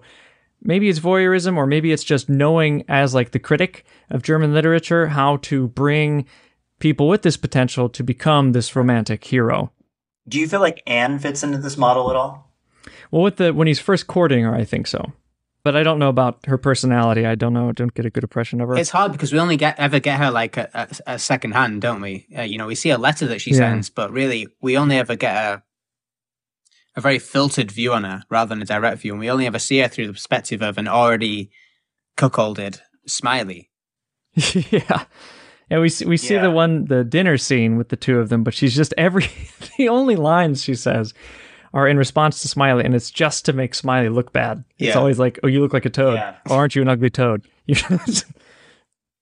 maybe 0.64 0.90
it's 0.90 1.00
voyeurism 1.00 1.56
or 1.58 1.68
maybe 1.68 1.92
it's 1.92 2.04
just 2.04 2.30
knowing 2.30 2.84
as 2.88 3.14
like 3.14 3.32
the 3.32 3.40
critic 3.40 3.86
of 4.10 4.24
German 4.24 4.54
literature 4.54 5.08
how 5.08 5.38
to 5.38 5.68
bring 5.70 6.26
people 6.80 7.08
with 7.08 7.22
this 7.22 7.38
potential 7.38 7.90
to 7.90 8.04
become 8.04 8.52
this 8.54 8.76
romantic 8.76 9.24
hero. 9.24 9.72
Do 10.28 10.40
you 10.40 10.48
feel 10.48 10.62
like 10.62 10.82
Anne 10.88 11.20
fits 11.20 11.44
into 11.44 11.58
this 11.60 11.78
model 11.78 12.10
at 12.10 12.16
all? 12.16 12.52
Well, 13.12 13.22
with 13.22 13.36
the 13.38 13.54
when 13.54 13.68
he's 13.68 13.80
first 13.80 14.08
courting 14.08 14.44
her, 14.44 14.56
I 14.56 14.64
think 14.64 14.88
so. 14.88 15.14
But 15.64 15.76
I 15.76 15.84
don't 15.84 16.00
know 16.00 16.10
about 16.10 16.44
her 16.48 16.58
personality. 16.58 17.24
I 17.26 17.36
don't 17.36 17.54
know. 17.54 17.70
I 17.70 17.74
don't 17.74 17.94
get 17.94 18.06
a 18.06 18.10
good 18.10 18.24
impression 18.24 18.62
of 18.62 18.70
her. 18.70 18.76
It's 18.78 18.90
hard 18.90 19.12
because 19.12 19.32
we 19.32 19.40
only 19.40 19.58
get 19.58 19.78
ever 19.80 20.00
get 20.00 20.18
her 20.20 20.32
like 20.32 20.58
a, 20.58 20.70
a, 20.74 21.14
a 21.16 21.20
second 21.20 21.52
hand, 21.52 21.82
don't 21.82 22.02
we? 22.02 22.26
Uh, 22.36 22.42
you 22.42 22.58
know, 22.58 22.66
we 22.66 22.74
see 22.74 22.90
a 22.90 22.98
letter 22.98 23.28
that 23.28 23.42
she 23.42 23.52
Yeah. 23.52 23.58
sends, 23.58 23.90
but 23.92 24.12
really, 24.12 24.48
we 24.60 24.76
only 24.78 24.98
ever 24.98 25.16
get 25.16 25.36
a 25.36 25.64
a 26.96 27.02
very 27.02 27.20
filtered 27.20 27.72
view 27.72 27.94
on 27.94 28.04
her 28.04 28.24
rather 28.30 28.50
than 28.50 28.62
a 28.62 28.66
direct 28.66 29.02
view, 29.02 29.12
and 29.14 29.20
we 29.20 29.30
only 29.30 29.48
ever 29.48 29.60
see 29.60 29.80
her 29.80 29.88
through 29.88 30.08
the 30.08 30.14
perspective 30.14 30.62
of 30.62 30.78
an 30.78 30.88
already 30.88 31.52
cuckolded 32.18 32.80
Smiley. 33.08 33.70
yeah. 34.36 35.06
Yeah, 35.70 35.80
we 35.80 35.88
see, 35.90 36.06
we 36.06 36.18
see 36.18 36.34
Yeah. 36.34 36.42
the 36.44 36.52
one 36.52 36.86
the 36.86 37.04
dinner 37.06 37.38
scene 37.38 37.78
with 37.78 37.90
the 37.90 37.96
two 37.96 38.20
of 38.20 38.28
them, 38.30 38.44
but 38.44 38.54
she's 38.54 38.76
just 38.76 38.94
every 38.98 39.28
the 39.78 39.88
only 39.90 40.16
lines 40.18 40.64
she 40.64 40.76
says 40.76 41.14
are 41.74 41.88
in 41.88 41.96
response 41.98 42.42
to 42.42 42.50
Smiley, 42.50 42.84
and 42.84 42.94
it's 42.94 43.10
just 43.10 43.46
to 43.46 43.54
make 43.54 43.74
Smiley 43.74 44.10
look 44.10 44.34
bad. 44.34 44.66
It's 44.78 44.98
always 44.98 45.18
like, 45.18 45.40
"Oh, 45.44 45.48
you 45.48 45.62
look 45.62 45.72
like 45.72 45.86
a 45.86 45.90
toad. 45.90 46.16
Yeah. 46.16 46.36
Or 46.50 46.58
aren't 46.58 46.76
you 46.76 46.82
an 46.82 46.90
ugly 46.90 47.10
toad?" 47.10 47.48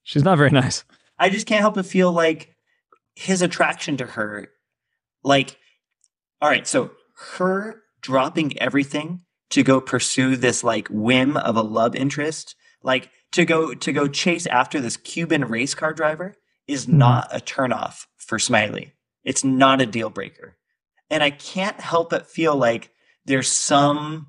She's 0.03 0.23
not 0.23 0.37
very 0.39 0.49
nice. 0.49 0.83
I 1.19 1.29
just 1.29 1.45
can't 1.45 1.61
help 1.61 1.75
but 1.75 1.85
feel 1.85 2.11
like 2.11 2.55
his 3.15 3.41
attraction 3.43 3.97
to 3.97 4.05
her, 4.05 4.47
like, 5.23 5.57
all 6.41 6.49
right, 6.49 6.65
so 6.65 6.89
her 7.19 7.83
dropping 8.01 8.57
everything 8.59 9.21
to 9.49 9.63
go 9.63 9.81
pursue 9.81 10.35
this 10.35 10.63
like 10.63 10.87
whim 10.89 11.35
of 11.37 11.55
a 11.55 11.61
love 11.61 11.95
interest, 11.95 12.55
like 12.83 13.11
to 13.31 13.45
go 13.45 13.73
to 13.73 13.91
go 13.91 14.07
chase 14.07 14.45
after 14.47 14.79
this 14.79 14.97
Cuban 14.97 15.45
race 15.45 15.75
car 15.75 15.93
driver, 15.93 16.35
is 16.67 16.85
mm-hmm. 16.85 16.99
not 16.99 17.35
a 17.35 17.39
turnoff 17.39 18.05
for 18.17 18.39
Smiley. 18.39 18.93
It's 19.23 19.43
not 19.43 19.81
a 19.81 19.85
deal 19.85 20.09
breaker, 20.09 20.57
and 21.09 21.21
I 21.23 21.31
can't 21.31 21.79
help 21.79 22.11
but 22.11 22.27
feel 22.27 22.55
like 22.55 22.91
there's 23.25 23.51
some 23.51 24.27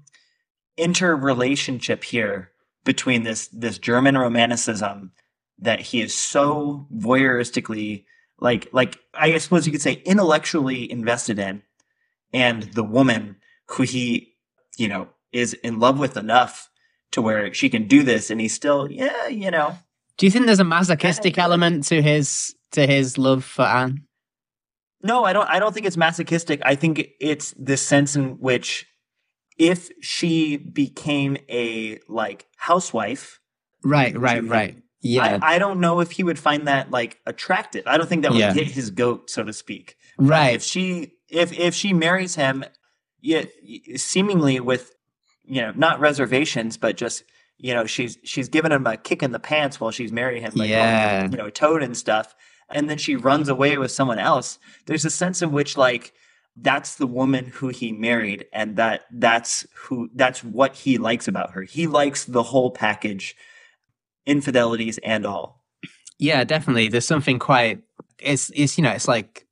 interrelationship 0.77 2.05
here 2.05 2.51
between 2.85 3.23
this 3.23 3.49
this 3.49 3.79
German 3.79 4.17
romanticism 4.19 5.13
that 5.59 5.81
he 5.81 6.01
is 6.01 6.15
so 6.15 6.87
voyeuristically 6.93 8.05
like 8.41 8.69
like 8.73 8.99
I 9.15 9.37
suppose 9.39 9.67
you 9.67 9.73
could 9.73 9.83
say 9.83 10.03
intellectually 10.05 10.91
invested 10.91 11.39
in 11.39 11.63
and 12.33 12.65
the 12.75 12.85
woman 12.85 13.37
who 13.69 13.83
he 13.83 14.35
you 14.77 14.89
know 14.89 15.09
is 15.33 15.55
in 15.55 15.79
love 15.79 15.99
with 15.99 16.17
enough 16.17 16.71
to 17.13 17.23
where 17.23 17.53
she 17.55 17.69
can 17.69 17.87
do 17.89 18.03
this 18.03 18.31
and 18.31 18.41
he's 18.41 18.55
still 18.55 18.91
yeah 18.91 19.27
you 19.29 19.51
know 19.51 19.77
Do 20.17 20.27
you 20.27 20.31
think 20.33 20.47
there's 20.47 20.61
a 20.61 20.65
masochistic 20.65 21.39
element 21.39 21.85
to 21.89 22.03
his 22.03 22.55
to 22.73 22.87
his 22.87 23.19
love 23.19 23.45
for 23.45 23.63
Anne? 23.63 24.05
no 25.03 25.25
I 25.25 25.33
don't 25.33 25.49
I 25.49 25.59
don't 25.59 25.73
think 25.75 25.87
it's 25.87 25.97
masochistic 25.97 26.61
I 26.65 26.75
think 26.75 27.09
it's 27.21 27.53
the 27.59 27.77
sense 27.77 28.17
in 28.17 28.39
which 28.39 28.87
if 29.59 29.91
she 30.01 30.57
became 30.57 31.37
a 31.49 31.99
like 32.09 32.47
housewife 32.57 33.39
Right, 33.83 34.15
right, 34.19 34.45
right. 34.45 34.77
Yeah, 35.01 35.39
I, 35.41 35.55
I 35.55 35.59
don't 35.59 35.81
know 35.81 36.01
if 36.01 36.11
he 36.11 36.23
would 36.23 36.39
find 36.39 36.69
that 36.69 36.91
like 36.91 37.19
attractive. 37.25 37.83
I 37.87 37.97
don't 37.97 38.07
think 38.07 38.23
that 38.23 38.31
would 38.33 38.39
Yeah. 38.41 38.53
hit 38.53 38.67
his 38.67 38.91
goat, 38.91 39.31
so 39.31 39.43
to 39.43 39.55
speak. 39.55 39.97
But 40.19 40.29
right. 40.29 40.55
If 40.55 40.63
she 40.63 41.13
if 41.31 41.53
if 41.59 41.75
she 41.75 41.93
marries 41.93 42.35
him, 42.35 42.65
yeah, 43.21 43.45
seemingly 43.97 44.61
with 44.61 44.95
you 45.45 45.63
know 45.63 45.73
not 45.77 46.01
reservations, 46.01 46.77
but 46.77 46.97
just 46.97 47.25
you 47.59 47.75
know 47.75 47.87
she's 47.87 48.19
she's 48.25 48.49
giving 48.49 48.73
him 48.73 48.87
a 48.87 48.97
kick 48.97 49.23
in 49.23 49.33
the 49.33 49.39
pants 49.41 49.81
while 49.81 49.91
she's 49.91 50.13
marrying 50.13 50.43
him, 50.43 50.53
like 50.55 50.71
Yeah. 50.71 51.29
you 51.31 51.37
know 51.37 51.51
toad 51.51 51.83
and 51.83 51.97
stuff, 51.97 52.35
and 52.71 52.89
then 52.91 52.99
she 52.99 53.17
runs 53.17 53.49
away 53.49 53.77
with 53.79 53.91
someone 53.91 54.19
else. 54.19 54.59
There's 54.87 55.05
a 55.05 55.11
sense 55.11 55.43
in 55.43 55.53
which 55.53 55.77
like 55.77 56.13
that's 56.57 56.97
the 56.97 57.07
woman 57.07 57.47
who 57.47 57.69
he 57.69 57.93
married, 57.93 58.47
and 58.53 58.77
that 58.77 59.03
that's 59.13 59.67
who 59.75 60.11
that's 60.15 60.43
what 60.43 60.75
he 60.75 60.99
likes 60.99 61.29
about 61.29 61.53
her. 61.53 61.63
He 61.63 61.87
likes 61.87 62.25
the 62.25 62.43
whole 62.43 62.71
package, 62.71 63.37
infidelities 64.27 64.99
and 64.99 65.27
all. 65.27 65.63
Yeah, 66.19 66.45
definitely. 66.45 66.89
There's 66.89 67.07
something 67.07 67.39
quite. 67.39 67.83
It's 68.19 68.51
it's 68.55 68.77
you 68.77 68.85
know 68.85 68.91
it's 68.91 69.09
like 69.09 69.47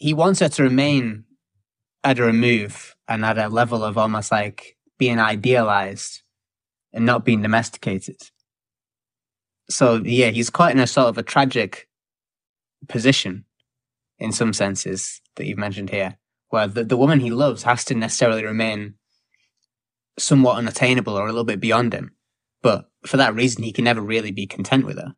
he 0.00 0.14
wants 0.14 0.40
her 0.40 0.48
to 0.48 0.62
remain 0.62 1.24
at 2.02 2.18
a 2.18 2.24
remove 2.24 2.96
and 3.06 3.24
at 3.24 3.38
a 3.38 3.48
level 3.48 3.84
of 3.84 3.98
almost 3.98 4.32
like 4.32 4.76
being 4.98 5.18
idealized 5.18 6.22
and 6.92 7.04
not 7.04 7.24
being 7.24 7.42
domesticated. 7.42 8.16
So 9.68 10.02
yeah, 10.02 10.30
he's 10.30 10.50
quite 10.50 10.74
in 10.74 10.80
a 10.80 10.86
sort 10.86 11.08
of 11.08 11.18
a 11.18 11.22
tragic 11.22 11.86
position 12.88 13.44
in 14.18 14.32
some 14.32 14.54
senses 14.54 15.20
that 15.36 15.46
you've 15.46 15.58
mentioned 15.58 15.90
here, 15.90 16.16
where 16.48 16.66
the, 16.66 16.82
the 16.82 16.96
woman 16.96 17.20
he 17.20 17.30
loves 17.30 17.62
has 17.64 17.84
to 17.84 17.94
necessarily 17.94 18.44
remain 18.44 18.94
somewhat 20.18 20.56
unattainable 20.56 21.16
or 21.16 21.24
a 21.24 21.32
little 21.32 21.44
bit 21.44 21.60
beyond 21.60 21.92
him. 21.92 22.12
But 22.62 22.90
for 23.04 23.18
that 23.18 23.34
reason, 23.34 23.64
he 23.64 23.72
can 23.72 23.84
never 23.84 24.00
really 24.00 24.32
be 24.32 24.46
content 24.46 24.86
with 24.86 24.96
her. 24.96 25.14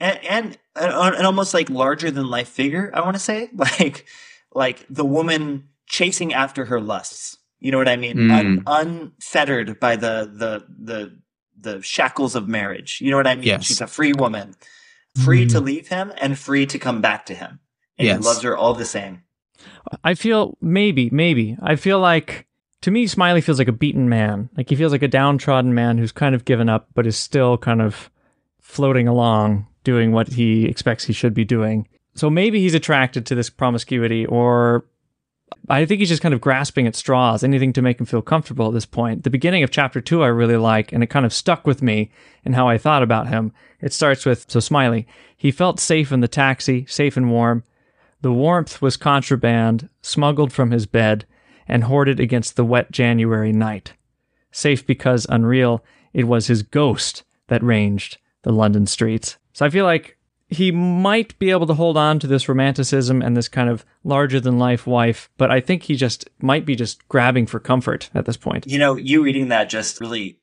And 0.00 0.18
and 0.24 0.58
an, 0.76 1.14
an 1.14 1.24
almost 1.26 1.54
like 1.54 1.68
larger 1.70 2.10
than 2.10 2.28
life 2.28 2.48
figure. 2.48 2.90
I 2.94 3.00
want 3.00 3.14
to 3.14 3.20
say 3.20 3.50
like 3.54 4.06
like 4.54 4.86
the 4.90 5.04
woman 5.04 5.68
chasing 5.86 6.32
after 6.34 6.64
her 6.66 6.80
lusts. 6.80 7.36
You 7.60 7.72
know 7.72 7.78
what 7.78 7.88
I 7.88 7.96
mean? 7.96 8.16
Mm. 8.16 8.30
Un, 8.38 8.64
unfettered 8.66 9.80
by 9.80 9.96
the 9.96 10.30
the 10.32 10.64
the 10.78 11.18
the 11.60 11.82
shackles 11.82 12.34
of 12.36 12.46
marriage. 12.48 13.00
You 13.00 13.10
know 13.10 13.16
what 13.16 13.26
I 13.26 13.34
mean? 13.34 13.44
Yes. 13.44 13.64
She's 13.64 13.80
a 13.80 13.86
free 13.88 14.12
woman, 14.12 14.54
free 15.24 15.44
Mm. 15.46 15.50
to 15.52 15.60
leave 15.60 15.88
him 15.88 16.12
and 16.20 16.38
free 16.38 16.66
to 16.66 16.78
come 16.78 17.00
back 17.00 17.26
to 17.26 17.34
him. 17.34 17.58
And 17.98 18.06
Yes. 18.06 18.18
he 18.20 18.24
loves 18.24 18.42
her 18.42 18.56
all 18.56 18.74
the 18.74 18.84
same. 18.84 19.22
I 20.04 20.14
feel 20.14 20.56
maybe, 20.60 21.10
maybe. 21.10 21.56
I 21.60 21.74
feel 21.74 21.98
like 21.98 22.46
to 22.82 22.92
me, 22.92 23.08
Smiley 23.08 23.40
feels 23.40 23.58
like 23.58 23.66
a 23.66 23.72
beaten 23.72 24.08
man. 24.08 24.50
Like 24.56 24.68
he 24.70 24.76
feels 24.76 24.92
like 24.92 25.02
a 25.02 25.08
downtrodden 25.08 25.74
man 25.74 25.98
who's 25.98 26.12
kind 26.12 26.36
of 26.36 26.44
given 26.44 26.68
up, 26.68 26.86
but 26.94 27.08
is 27.08 27.16
still 27.16 27.58
kind 27.58 27.82
of 27.82 28.08
floating 28.60 29.08
along, 29.08 29.66
doing 29.88 30.12
what 30.12 30.28
he 30.28 30.66
expects 30.66 31.04
he 31.04 31.14
should 31.14 31.32
be 31.32 31.46
doing. 31.46 31.88
So 32.14 32.28
maybe 32.28 32.60
he's 32.60 32.74
attracted 32.74 33.24
to 33.24 33.34
this 33.34 33.48
promiscuity, 33.48 34.26
or 34.26 34.84
I 35.66 35.86
think 35.86 36.00
he's 36.00 36.10
just 36.10 36.20
kind 36.20 36.34
of 36.34 36.42
grasping 36.42 36.86
at 36.86 36.94
straws, 36.94 37.42
anything 37.42 37.72
to 37.72 37.80
make 37.80 37.98
him 37.98 38.04
feel 38.04 38.20
comfortable 38.20 38.68
at 38.68 38.74
this 38.74 38.84
point. 38.84 39.24
The 39.24 39.30
beginning 39.30 39.62
of 39.62 39.70
chapter 39.70 40.02
two, 40.02 40.22
I 40.22 40.26
really 40.26 40.58
like, 40.58 40.92
and 40.92 41.02
it 41.02 41.06
kind 41.06 41.24
of 41.24 41.32
stuck 41.32 41.66
with 41.66 41.80
me 41.80 42.10
and 42.44 42.54
how 42.54 42.68
I 42.68 42.76
thought 42.76 43.02
about 43.02 43.28
him. 43.28 43.50
It 43.80 43.94
starts 43.94 44.26
with 44.26 44.44
so 44.50 44.60
Smiley. 44.60 45.06
He 45.34 45.50
felt 45.50 45.80
safe 45.80 46.12
in 46.12 46.20
the 46.20 46.28
taxi, 46.28 46.84
safe 46.84 47.16
and 47.16 47.30
warm. 47.30 47.64
The 48.20 48.30
warmth 48.30 48.82
was 48.82 48.98
contraband, 48.98 49.88
smuggled 50.02 50.52
from 50.52 50.70
his 50.70 50.84
bed, 50.84 51.24
and 51.66 51.84
hoarded 51.84 52.20
against 52.20 52.56
the 52.56 52.64
wet 52.64 52.90
January 52.90 53.52
night. 53.52 53.94
Safe 54.52 54.86
because 54.86 55.26
unreal, 55.30 55.82
it 56.12 56.24
was 56.24 56.48
his 56.48 56.62
ghost 56.62 57.24
that 57.46 57.62
ranged 57.62 58.18
the 58.48 58.52
London 58.54 58.86
streets. 58.86 59.36
So 59.52 59.66
I 59.66 59.70
feel 59.70 59.84
like 59.84 60.16
he 60.48 60.72
might 60.72 61.38
be 61.38 61.50
able 61.50 61.66
to 61.66 61.74
hold 61.74 61.98
on 61.98 62.18
to 62.20 62.26
this 62.26 62.48
romanticism 62.48 63.20
and 63.20 63.36
this 63.36 63.46
kind 63.48 63.68
of 63.68 63.84
larger 64.04 64.40
than 64.40 64.58
life 64.58 64.86
wife, 64.86 65.28
but 65.36 65.50
I 65.50 65.60
think 65.60 65.82
he 65.82 65.94
just 65.96 66.26
might 66.40 66.64
be 66.64 66.74
just 66.74 67.06
grabbing 67.08 67.46
for 67.46 67.60
comfort 67.60 68.08
at 68.14 68.24
this 68.24 68.38
point. 68.38 68.66
You 68.66 68.78
know, 68.78 68.96
you 68.96 69.22
reading 69.22 69.48
that 69.48 69.68
just 69.68 70.00
really 70.00 70.38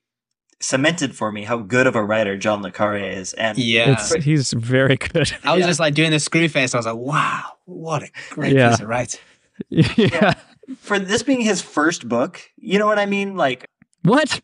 cemented 0.62 1.16
for 1.16 1.32
me 1.32 1.44
how 1.46 1.58
good 1.58 1.88
of 1.88 1.96
a 1.96 2.04
writer 2.04 2.38
John 2.38 2.62
Le 2.62 2.72
Carré 2.72 3.16
is. 3.18 3.34
And 3.34 3.58
Yeah. 3.58 3.94
It's, 3.94 4.14
he's 4.24 4.54
very 4.54 4.98
good. 4.98 5.32
I 5.44 5.54
was 5.54 5.62
Yeah. 5.62 5.68
just 5.68 5.80
like 5.80 5.96
doing 5.96 6.12
the 6.12 6.20
screw 6.20 6.48
face. 6.48 6.76
I 6.76 6.78
was 6.78 6.86
like, 6.86 6.96
wow, 6.96 7.44
what 7.66 8.04
a 8.04 8.10
great 8.30 8.56
Yeah. 8.56 8.70
piece 8.70 8.82
of 8.82 8.88
writing. 8.88 9.20
yeah. 9.70 10.34
for 10.78 11.00
this 11.00 11.24
being 11.24 11.42
his 11.42 11.62
first 11.64 12.08
book, 12.08 12.40
you 12.58 12.78
know 12.78 12.86
what 12.86 13.00
I 13.00 13.08
mean? 13.08 13.36
Like, 13.36 13.66
What? 14.04 14.42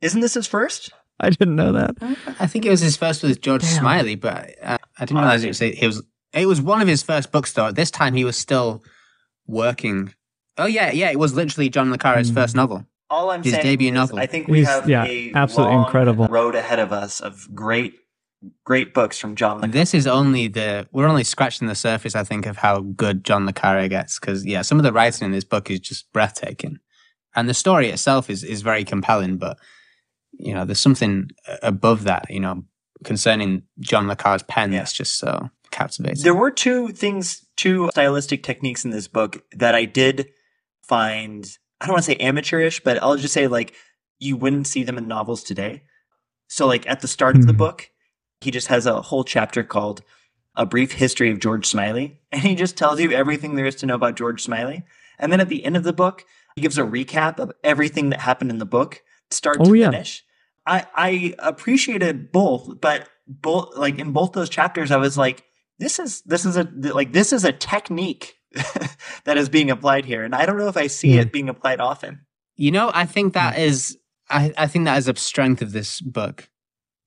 isn't 0.00 0.20
this 0.22 0.32
his 0.34 0.46
first? 0.46 0.90
I 1.22 1.30
didn't 1.30 1.56
know 1.56 1.72
that. 1.72 1.94
I 2.40 2.46
think 2.46 2.66
it 2.66 2.70
was 2.70 2.80
his 2.80 2.96
first 2.96 3.22
with 3.22 3.40
George 3.40 3.62
Damn. 3.62 3.78
Smiley, 3.80 4.16
but 4.16 4.54
uh, 4.62 4.78
I 4.98 5.04
didn't 5.04 5.18
realize 5.20 5.44
it 5.44 5.48
was, 5.48 5.60
it 5.62 5.86
was 5.86 6.02
it 6.34 6.46
was 6.46 6.60
one 6.60 6.80
of 6.82 6.88
his 6.88 7.02
first 7.02 7.30
books 7.32 7.52
though. 7.52 7.66
At 7.66 7.74
this 7.76 7.90
time, 7.90 8.14
he 8.14 8.24
was 8.24 8.36
still 8.36 8.82
working. 9.46 10.14
Oh 10.58 10.66
yeah, 10.66 10.90
yeah, 10.92 11.10
it 11.10 11.18
was 11.18 11.34
literally 11.34 11.68
John 11.70 11.90
Le 11.90 11.98
Carré's 11.98 12.30
Mm. 12.30 12.34
first 12.34 12.54
novel. 12.54 12.86
All 13.10 13.30
I'm 13.30 13.42
His 13.42 13.52
saying 13.52 13.64
debut 13.64 13.88
is 13.88 13.94
novel. 13.94 14.18
I 14.18 14.26
think 14.26 14.48
we 14.48 14.58
He's- 14.58 14.68
have 14.70 14.88
yeah, 14.88 15.04
a 15.04 15.32
absolutely 15.34 15.74
long 15.76 15.84
incredible. 15.84 16.28
road 16.28 16.54
ahead 16.54 16.78
of 16.78 16.92
us 16.92 17.20
of 17.20 17.46
great, 17.54 17.94
great 18.64 18.94
books 18.94 19.18
from 19.18 19.34
John 19.36 19.60
Le 19.60 19.68
Carré. 19.68 19.72
This 19.72 19.94
is 19.94 20.06
only 20.06 20.48
the 20.48 20.88
we're 20.92 21.06
only 21.06 21.24
scratching 21.24 21.68
the 21.68 21.74
surface, 21.74 22.14
I 22.16 22.24
think, 22.24 22.46
of 22.46 22.56
how 22.58 22.80
good 22.80 23.22
John 23.24 23.44
Le 23.46 23.52
Carré 23.52 23.88
gets. 23.90 24.18
Because 24.18 24.46
yeah, 24.46 24.62
some 24.62 24.78
of 24.78 24.84
the 24.84 24.92
writing 24.92 25.26
in 25.26 25.32
this 25.32 25.44
book 25.44 25.70
is 25.70 25.80
just 25.80 26.10
breathtaking, 26.12 26.78
and 27.34 27.48
the 27.48 27.54
story 27.54 27.88
itself 27.90 28.30
is 28.30 28.42
is 28.44 28.62
very 28.62 28.84
compelling. 28.84 29.36
But 29.36 29.58
you 30.32 30.54
know, 30.54 30.64
there's 30.64 30.80
something 30.80 31.30
above 31.62 32.04
that, 32.04 32.26
you 32.30 32.40
know, 32.40 32.64
concerning 33.04 33.62
John 33.80 34.06
Le 34.08 34.16
Carré's 34.16 34.42
pen 34.44 34.72
Yeah. 34.72 34.78
that's 34.80 34.92
just 34.92 35.18
so 35.18 35.50
captivating. 35.70 36.22
There 36.22 36.34
were 36.34 36.50
two 36.50 36.88
things, 36.88 37.44
two 37.56 37.88
stylistic 37.92 38.42
techniques 38.42 38.84
in 38.84 38.90
this 38.90 39.08
book 39.08 39.42
that 39.56 39.74
I 39.74 39.84
did 39.84 40.28
find, 40.82 41.46
I 41.80 41.86
don't 41.86 41.94
want 41.94 42.04
to 42.04 42.10
say 42.12 42.16
amateurish, 42.18 42.80
but 42.80 43.02
I'll 43.02 43.16
just 43.16 43.34
say 43.34 43.46
like 43.48 43.74
you 44.18 44.36
wouldn't 44.36 44.66
see 44.66 44.82
them 44.84 44.98
in 44.98 45.08
novels 45.08 45.42
today. 45.42 45.82
So, 46.48 46.66
like 46.66 46.88
at 46.88 47.00
the 47.00 47.08
start 47.08 47.36
of 47.36 47.46
the 47.46 47.52
Mhm. 47.54 47.58
book, 47.58 47.90
he 48.40 48.50
just 48.50 48.68
has 48.68 48.86
a 48.86 49.00
whole 49.02 49.24
chapter 49.24 49.62
called 49.62 50.02
A 50.54 50.66
Brief 50.66 50.92
History 50.92 51.30
of 51.30 51.40
George 51.40 51.66
Smiley. 51.66 52.20
And 52.30 52.42
he 52.42 52.54
just 52.54 52.76
tells 52.76 53.00
you 53.00 53.10
everything 53.12 53.54
there 53.56 53.66
is 53.66 53.74
to 53.76 53.86
know 53.86 53.94
about 53.94 54.16
George 54.16 54.42
Smiley. 54.42 54.82
And 55.18 55.30
then 55.32 55.40
at 55.40 55.48
the 55.48 55.64
end 55.64 55.76
of 55.76 55.84
the 55.84 55.92
book, 55.92 56.24
he 56.54 56.60
gives 56.62 56.78
a 56.78 56.82
recap 56.82 57.38
of 57.38 57.52
everything 57.64 58.10
that 58.10 58.20
happened 58.20 58.50
in 58.50 58.58
the 58.58 58.64
book, 58.66 59.02
start 59.32 59.58
Oh, 59.60 59.64
to 59.64 59.74
yeah. 59.78 59.90
finish. 59.90 60.24
I, 60.66 60.86
I 60.94 61.34
appreciated 61.40 62.30
both, 62.32 62.80
but 62.80 63.08
both 63.26 63.76
like 63.76 63.98
in 63.98 64.12
both 64.12 64.32
those 64.32 64.48
chapters, 64.48 64.90
I 64.90 64.96
was 64.96 65.18
like, 65.18 65.44
this 65.78 65.98
is 65.98 66.22
this 66.22 66.44
is 66.44 66.56
a 66.56 66.68
like 66.94 67.12
this 67.12 67.32
is 67.32 67.44
a 67.44 67.52
technique 67.52 68.36
that 69.24 69.36
is 69.36 69.48
being 69.48 69.70
applied 69.70 70.04
here, 70.04 70.22
and 70.22 70.34
I 70.34 70.46
don't 70.46 70.58
know 70.58 70.68
if 70.68 70.76
I 70.76 70.86
see 70.86 71.14
Yeah. 71.14 71.22
it 71.22 71.32
being 71.32 71.48
applied 71.48 71.80
often. 71.80 72.26
You 72.56 72.70
know, 72.70 72.90
I 72.94 73.06
think 73.06 73.32
that 73.34 73.58
is, 73.58 73.96
I, 74.30 74.52
I 74.56 74.66
think 74.66 74.84
that 74.84 74.98
is 74.98 75.08
a 75.08 75.16
strength 75.16 75.62
of 75.62 75.72
this 75.72 76.00
book. 76.00 76.48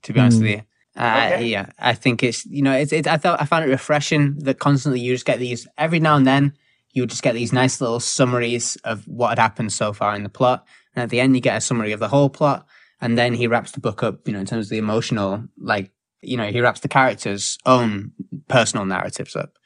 To 0.04 0.14
be 0.14 0.20
honest 0.20 0.40
Mm. 0.40 0.42
with 0.42 0.52
you, 0.52 0.62
uh, 1.02 1.32
Okay. 1.32 1.46
yeah, 1.46 1.70
I 1.80 1.94
think 1.94 2.22
it's 2.24 2.46
you 2.46 2.62
know, 2.62 2.74
it's, 2.74 2.92
it's 2.92 3.08
I 3.08 3.18
thought 3.18 3.42
I 3.42 3.46
found 3.46 3.66
it 3.66 3.70
refreshing 3.70 4.36
that 4.40 4.60
constantly 4.60 5.00
you 5.00 5.14
just 5.14 5.26
get 5.26 5.40
these 5.40 5.68
every 5.78 6.00
now 6.00 6.16
and 6.18 6.28
then 6.28 6.54
you 6.92 7.02
would 7.02 7.10
just 7.10 7.24
get 7.24 7.34
these 7.34 7.52
nice 7.54 7.82
little 7.82 8.00
summaries 8.00 8.76
of 8.84 9.08
what 9.08 9.30
had 9.30 9.40
happened 9.40 9.72
so 9.74 9.94
far 9.94 10.16
in 10.16 10.24
the 10.24 10.30
plot, 10.30 10.66
and 10.96 11.04
at 11.04 11.10
the 11.10 11.20
end 11.20 11.36
you 11.36 11.42
get 11.42 11.58
a 11.58 11.62
summary 11.62 11.92
of 11.92 12.00
the 12.00 12.08
whole 12.08 12.30
plot, 12.30 12.66
and 13.02 13.18
then 13.18 13.34
he 13.34 13.48
wraps 13.48 13.72
the 13.72 13.80
book 13.80 14.02
up, 14.04 14.28
you 14.28 14.34
know, 14.34 14.40
in 14.40 14.46
terms 14.46 14.68
of 14.68 14.70
the 14.70 14.78
emotional, 14.78 15.44
like 15.60 15.92
you 16.22 16.38
know, 16.38 16.50
he 16.52 16.60
wraps 16.62 16.80
the 16.80 16.88
characters' 16.88 17.58
own 17.66 18.12
personal 18.48 18.86
narratives 18.86 19.36
up, 19.36 19.58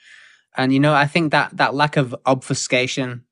and 0.58 0.74
you 0.74 0.80
know, 0.80 0.94
I 0.94 1.06
think 1.08 1.32
that 1.32 1.56
that 1.58 1.74
lack 1.74 1.96
of 1.98 2.16
obfuscation 2.26 3.24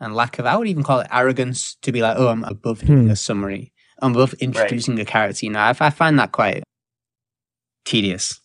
and 0.00 0.14
lack 0.14 0.38
of, 0.38 0.44
I 0.46 0.56
would 0.56 0.68
even 0.68 0.82
call 0.82 1.00
it 1.00 1.06
arrogance 1.10 1.76
to 1.82 1.90
be 1.92 2.02
like, 2.02 2.16
oh, 2.18 2.28
I'm 2.28 2.44
above 2.44 2.82
Hmm. 2.82 3.08
a 3.10 3.16
summary. 3.16 3.72
I'm 4.02 4.12
above 4.12 4.34
introducing 4.34 4.98
a 5.00 5.06
character. 5.06 5.46
You 5.46 5.52
know, 5.52 5.60
I, 5.60 5.74
I 5.80 5.88
find 5.88 6.18
that 6.18 6.32
quite 6.32 6.62
tedious. 7.86 8.38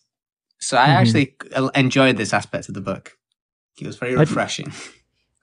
So 0.60 0.78
I 0.78 0.86
Mhm. 0.88 0.94
actually 0.94 1.36
enjoyed 1.74 2.16
this 2.16 2.32
aspect 2.32 2.68
of 2.68 2.74
the 2.74 2.80
book. 2.80 3.18
It 3.80 3.86
was 3.86 3.96
very 3.96 4.16
I- 4.16 4.20
refreshing. 4.20 4.72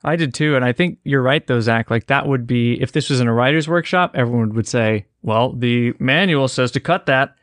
I 0.02 0.16
did 0.16 0.32
too, 0.32 0.56
and 0.56 0.64
I 0.64 0.72
think 0.72 0.98
you're 1.04 1.22
right 1.22 1.46
though, 1.46 1.60
Zach. 1.60 1.90
Like 1.90 2.06
that 2.06 2.26
would 2.26 2.46
be 2.46 2.80
if 2.80 2.92
this 2.92 3.10
was 3.10 3.20
in 3.20 3.28
a 3.28 3.34
writer's 3.34 3.68
workshop, 3.68 4.12
everyone 4.14 4.54
would 4.54 4.66
say, 4.66 5.06
"Well, 5.22 5.52
the 5.52 5.92
manual 5.98 6.48
says 6.48 6.70
to 6.72 6.80
cut 6.80 7.06
that," 7.06 7.36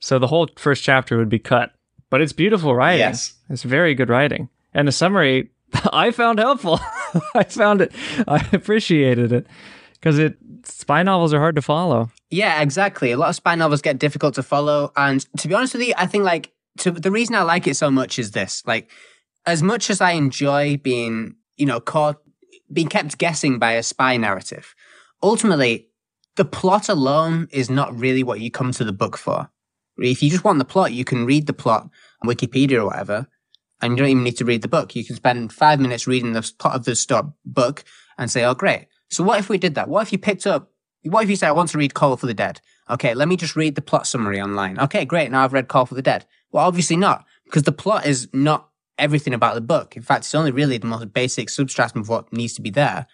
so 0.00 0.18
the 0.18 0.26
whole 0.26 0.48
first 0.56 0.82
chapter 0.82 1.16
would 1.16 1.30
be 1.30 1.38
cut. 1.38 1.72
But 2.10 2.20
it's 2.20 2.32
beautiful 2.32 2.74
writing. 2.74 3.00
Yes. 3.00 3.34
It's 3.48 3.62
very 3.62 3.94
good 3.94 4.10
writing, 4.10 4.50
and 4.74 4.86
the 4.86 4.92
summary 4.92 5.50
I 5.92 6.10
found 6.10 6.38
helpful. 6.38 6.80
I 7.34 7.44
found 7.44 7.80
it. 7.80 7.92
I 8.28 8.46
appreciated 8.52 9.32
it 9.32 9.46
because 9.94 10.18
it 10.18 10.36
spy 10.64 11.02
novels 11.02 11.32
are 11.32 11.40
hard 11.40 11.56
to 11.56 11.62
follow. 11.62 12.10
Yeah, 12.30 12.60
exactly. 12.60 13.12
A 13.12 13.16
lot 13.16 13.30
of 13.30 13.36
spy 13.36 13.54
novels 13.54 13.82
get 13.82 13.98
difficult 13.98 14.34
to 14.34 14.42
follow, 14.42 14.92
and 14.96 15.26
to 15.38 15.48
be 15.48 15.54
honest 15.54 15.74
with 15.74 15.86
you, 15.86 15.94
I 15.96 16.06
think 16.06 16.24
like 16.24 16.52
to, 16.78 16.90
the 16.90 17.10
reason 17.10 17.34
I 17.34 17.42
like 17.42 17.66
it 17.66 17.76
so 17.76 17.90
much 17.90 18.18
is 18.18 18.32
this: 18.32 18.62
like, 18.66 18.90
as 19.46 19.62
much 19.62 19.90
as 19.90 20.00
I 20.00 20.12
enjoy 20.12 20.76
being, 20.76 21.36
you 21.56 21.66
know, 21.66 21.80
caught, 21.80 22.20
being 22.72 22.88
kept 22.88 23.18
guessing 23.18 23.58
by 23.58 23.72
a 23.72 23.82
spy 23.82 24.16
narrative, 24.16 24.74
ultimately, 25.22 25.88
the 26.36 26.44
plot 26.44 26.88
alone 26.88 27.48
is 27.52 27.70
not 27.70 27.96
really 27.96 28.22
what 28.22 28.40
you 28.40 28.50
come 28.50 28.72
to 28.72 28.84
the 28.84 28.92
book 28.92 29.16
for. 29.16 29.50
If 29.98 30.22
you 30.22 30.30
just 30.30 30.44
want 30.44 30.58
the 30.58 30.64
plot, 30.64 30.92
you 30.92 31.04
can 31.04 31.24
read 31.24 31.46
the 31.46 31.52
plot 31.52 31.88
on 32.22 32.28
Wikipedia 32.28 32.78
or 32.78 32.86
whatever, 32.86 33.28
and 33.80 33.92
you 33.92 33.96
don't 33.96 34.08
even 34.08 34.24
need 34.24 34.38
to 34.38 34.44
read 34.44 34.62
the 34.62 34.68
book. 34.68 34.96
You 34.96 35.04
can 35.04 35.14
spend 35.14 35.52
five 35.52 35.78
minutes 35.78 36.06
reading 36.06 36.32
the 36.32 36.52
plot 36.58 36.74
of 36.74 36.84
the 36.84 36.96
sto- 36.96 37.34
book 37.44 37.84
and 38.18 38.30
say, 38.30 38.44
"Oh, 38.44 38.54
great." 38.54 38.88
So 39.10 39.22
what 39.22 39.38
if 39.38 39.48
we 39.48 39.58
did 39.58 39.76
that? 39.76 39.88
What 39.88 40.02
if 40.02 40.12
you 40.12 40.18
picked 40.18 40.46
up 40.46 40.72
what 41.04 41.24
if 41.24 41.30
you 41.30 41.36
say, 41.36 41.46
I 41.46 41.52
want 41.52 41.70
to 41.70 41.78
read 41.78 41.94
Call 41.94 42.16
for 42.16 42.26
the 42.26 42.34
Dead? 42.34 42.60
Okay, 42.88 43.14
let 43.14 43.28
me 43.28 43.36
just 43.36 43.56
read 43.56 43.74
the 43.74 43.82
plot 43.82 44.06
summary 44.06 44.40
online. 44.40 44.78
Okay, 44.78 45.04
great. 45.04 45.30
Now 45.30 45.44
I've 45.44 45.52
read 45.52 45.68
Call 45.68 45.86
for 45.86 45.94
the 45.94 46.02
Dead. 46.02 46.24
Well, 46.50 46.66
obviously 46.66 46.96
not, 46.96 47.24
because 47.44 47.64
the 47.64 47.72
plot 47.72 48.06
is 48.06 48.28
not 48.32 48.68
everything 48.98 49.34
about 49.34 49.54
the 49.54 49.60
book. 49.60 49.96
In 49.96 50.02
fact, 50.02 50.24
it's 50.24 50.34
only 50.34 50.50
really 50.50 50.78
the 50.78 50.86
most 50.86 51.12
basic 51.12 51.48
substratum 51.50 52.00
of 52.02 52.08
what 52.08 52.32
needs 52.32 52.54
to 52.54 52.62
be 52.62 52.70
there 52.70 53.06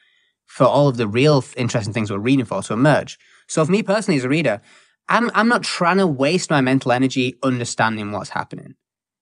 for 0.47 0.65
all 0.65 0.89
of 0.89 0.97
the 0.97 1.07
real 1.09 1.45
interesting 1.57 1.93
things 1.95 2.11
we're 2.11 2.19
reading 2.19 2.45
for 2.45 2.63
to 2.63 2.73
emerge. 2.73 3.19
So, 3.49 3.65
for 3.65 3.71
me 3.71 3.83
personally 3.83 4.19
as 4.19 4.25
a 4.25 4.29
reader, 4.29 4.61
I'm, 5.09 5.31
I'm 5.35 5.49
not 5.49 5.63
trying 5.63 5.99
to 5.99 6.07
waste 6.07 6.51
my 6.51 6.61
mental 6.61 6.93
energy 6.93 7.37
understanding 7.43 8.13
what's 8.13 8.31
happening, 8.31 8.75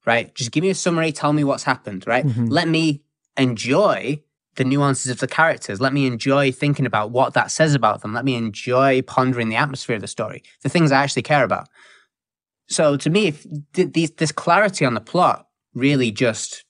right? 0.06 0.34
Just 0.34 0.52
give 0.52 0.62
me 0.62 0.70
a 0.70 0.74
summary, 0.74 1.12
tell 1.12 1.32
me 1.32 1.44
what's 1.44 1.64
happened, 1.64 2.06
right? 2.06 2.26
Mhm. 2.26 2.50
Let 2.50 2.68
me 2.68 3.02
enjoy 3.36 4.22
the 4.56 4.64
nuances 4.64 5.11
of 5.11 5.20
the 5.20 5.28
characters. 5.28 5.80
Let 5.80 5.92
me 5.92 6.06
enjoy 6.06 6.50
thinking 6.50 6.84
about 6.84 7.11
what 7.11 7.34
that 7.34 7.50
says 7.50 7.74
about 7.74 8.02
them. 8.02 8.12
Let 8.12 8.24
me 8.24 8.34
enjoy 8.34 9.02
pondering 9.02 9.48
the 9.48 9.56
atmosphere 9.56 9.96
of 9.96 10.02
the 10.02 10.09
story, 10.09 10.42
the 10.62 10.68
things 10.68 10.90
I 10.90 11.02
actually 11.02 11.22
care 11.22 11.44
about. 11.44 11.68
So 12.68 12.96
to 12.96 13.11
me, 13.11 13.28
if 13.28 13.46
th- 13.72 13.92
these, 13.92 14.11
this 14.12 14.32
clarity 14.32 14.84
on 14.84 14.94
the 14.94 15.00
plot 15.00 15.46
really 15.79 16.11
just 16.11 16.64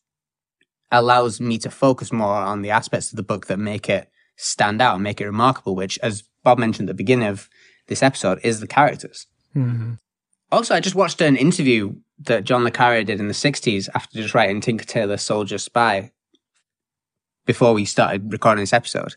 allows 0.91 1.41
me 1.41 1.59
to 1.59 1.71
focus 1.71 2.13
more 2.13 2.35
on 2.37 2.63
the 2.63 2.71
aspects 2.71 3.11
of 3.11 3.17
the 3.17 3.23
book 3.23 3.47
that 3.47 3.59
make 3.59 3.89
it 3.89 4.11
stand 4.37 4.81
out 4.81 4.95
and 4.95 5.03
make 5.05 5.21
it 5.21 5.27
remarkable, 5.27 5.75
which, 5.75 5.99
as 6.03 6.23
Bob 6.45 6.59
mentioned 6.59 6.89
at 6.89 6.93
the 6.95 7.03
beginning 7.03 7.29
of 7.29 7.49
this 7.89 8.03
episode, 8.03 8.39
is 8.43 8.61
the 8.61 8.67
characters. 8.67 9.27
Mhm. 9.55 9.99
Also, 10.51 10.75
I 10.75 10.81
just 10.81 10.95
watched 10.97 11.21
an 11.21 11.37
interview 11.37 11.95
that 12.21 12.45
John 12.45 12.65
Le 12.65 12.71
Carré 12.71 13.05
did 13.05 13.21
in 13.21 13.29
the 13.29 13.35
60s 13.35 13.89
after 13.95 14.21
just 14.21 14.35
writing 14.35 14.61
Tinker 14.61 14.85
Tailor 14.85 15.19
Soldier 15.19 15.59
Spy 15.59 16.11
before 17.45 17.73
we 17.75 17.85
started 17.85 18.33
recording 18.33 18.63
this 18.63 18.73
episode. 18.73 19.15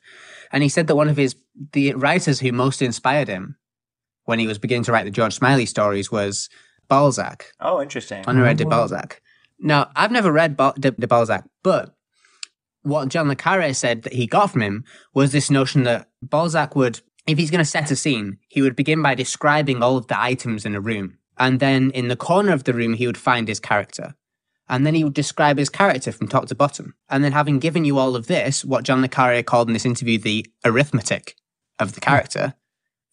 And 0.52 0.64
he 0.64 0.70
said 0.70 0.88
that 0.88 0.96
one 0.96 1.10
of 1.10 1.18
his, 1.18 1.36
the 1.74 1.94
writers 1.94 2.40
who 2.40 2.52
most 2.52 2.82
inspired 2.82 3.28
him 3.28 3.56
when 4.26 4.40
he 4.40 4.48
was 4.48 4.58
beginning 4.60 4.84
to 4.84 4.92
write 4.92 5.06
the 5.06 5.12
George 5.12 5.34
Smiley 5.34 5.66
stories 5.66 6.12
was 6.12 6.50
Balzac, 6.90 7.46
Oh, 7.62 7.82
interesting. 7.82 8.24
Honoré 8.26 8.56
de 8.56 8.66
Oh. 8.66 8.70
Balzac. 8.70 9.22
Now, 9.62 9.92
I've 9.96 10.12
never 10.12 10.32
read 10.32 10.58
Bal- 10.58 10.74
de, 10.78 10.92
de 10.92 11.08
Balzac, 11.08 11.46
but 11.64 11.96
what 12.82 13.10
John 13.10 13.28
Le 13.28 13.36
Carré 13.36 13.76
said 13.76 14.02
that 14.04 14.14
he 14.14 14.26
got 14.26 14.52
from 14.52 14.62
him 14.62 14.84
was 15.14 15.32
this 15.32 15.52
notion 15.52 15.84
that 15.84 16.10
Balzac 16.22 16.76
would, 16.76 17.02
if 17.28 17.38
he's 17.38 17.52
going 17.52 17.64
to 17.64 17.66
set 17.66 17.92
a 17.92 17.96
scene, 17.96 18.40
he 18.50 18.62
would 18.62 18.76
begin 18.76 19.04
by 19.04 19.14
describing 19.14 19.84
all 19.84 19.98
of 19.98 20.08
the 20.08 20.20
items 20.20 20.66
in 20.66 20.76
a 20.76 20.82
room. 20.82 21.20
And 21.38 21.60
then 21.60 21.92
in 21.92 22.08
the 22.08 22.16
corner 22.16 22.52
of 22.54 22.64
the 22.64 22.74
room, 22.74 22.96
he 22.96 23.06
would 23.06 23.18
find 23.18 23.48
his 23.48 23.60
character. 23.60 24.16
And 24.68 24.86
then 24.86 24.96
he 24.96 25.04
would 25.04 25.14
describe 25.14 25.58
his 25.58 25.70
character 25.70 26.12
from 26.12 26.28
top 26.28 26.48
to 26.48 26.56
bottom. 26.56 26.96
And 27.10 27.24
then, 27.24 27.34
having 27.34 27.60
given 27.60 27.84
you 27.84 27.98
all 27.98 28.16
of 28.16 28.28
this, 28.28 28.64
what 28.64 28.86
John 28.86 29.02
Le 29.02 29.10
Carré 29.10 29.46
called 29.46 29.68
in 29.68 29.74
this 29.74 29.86
interview 29.86 30.18
the 30.18 30.46
arithmetic 30.64 31.36
of 31.78 31.94
the 31.94 32.00
character, 32.00 32.54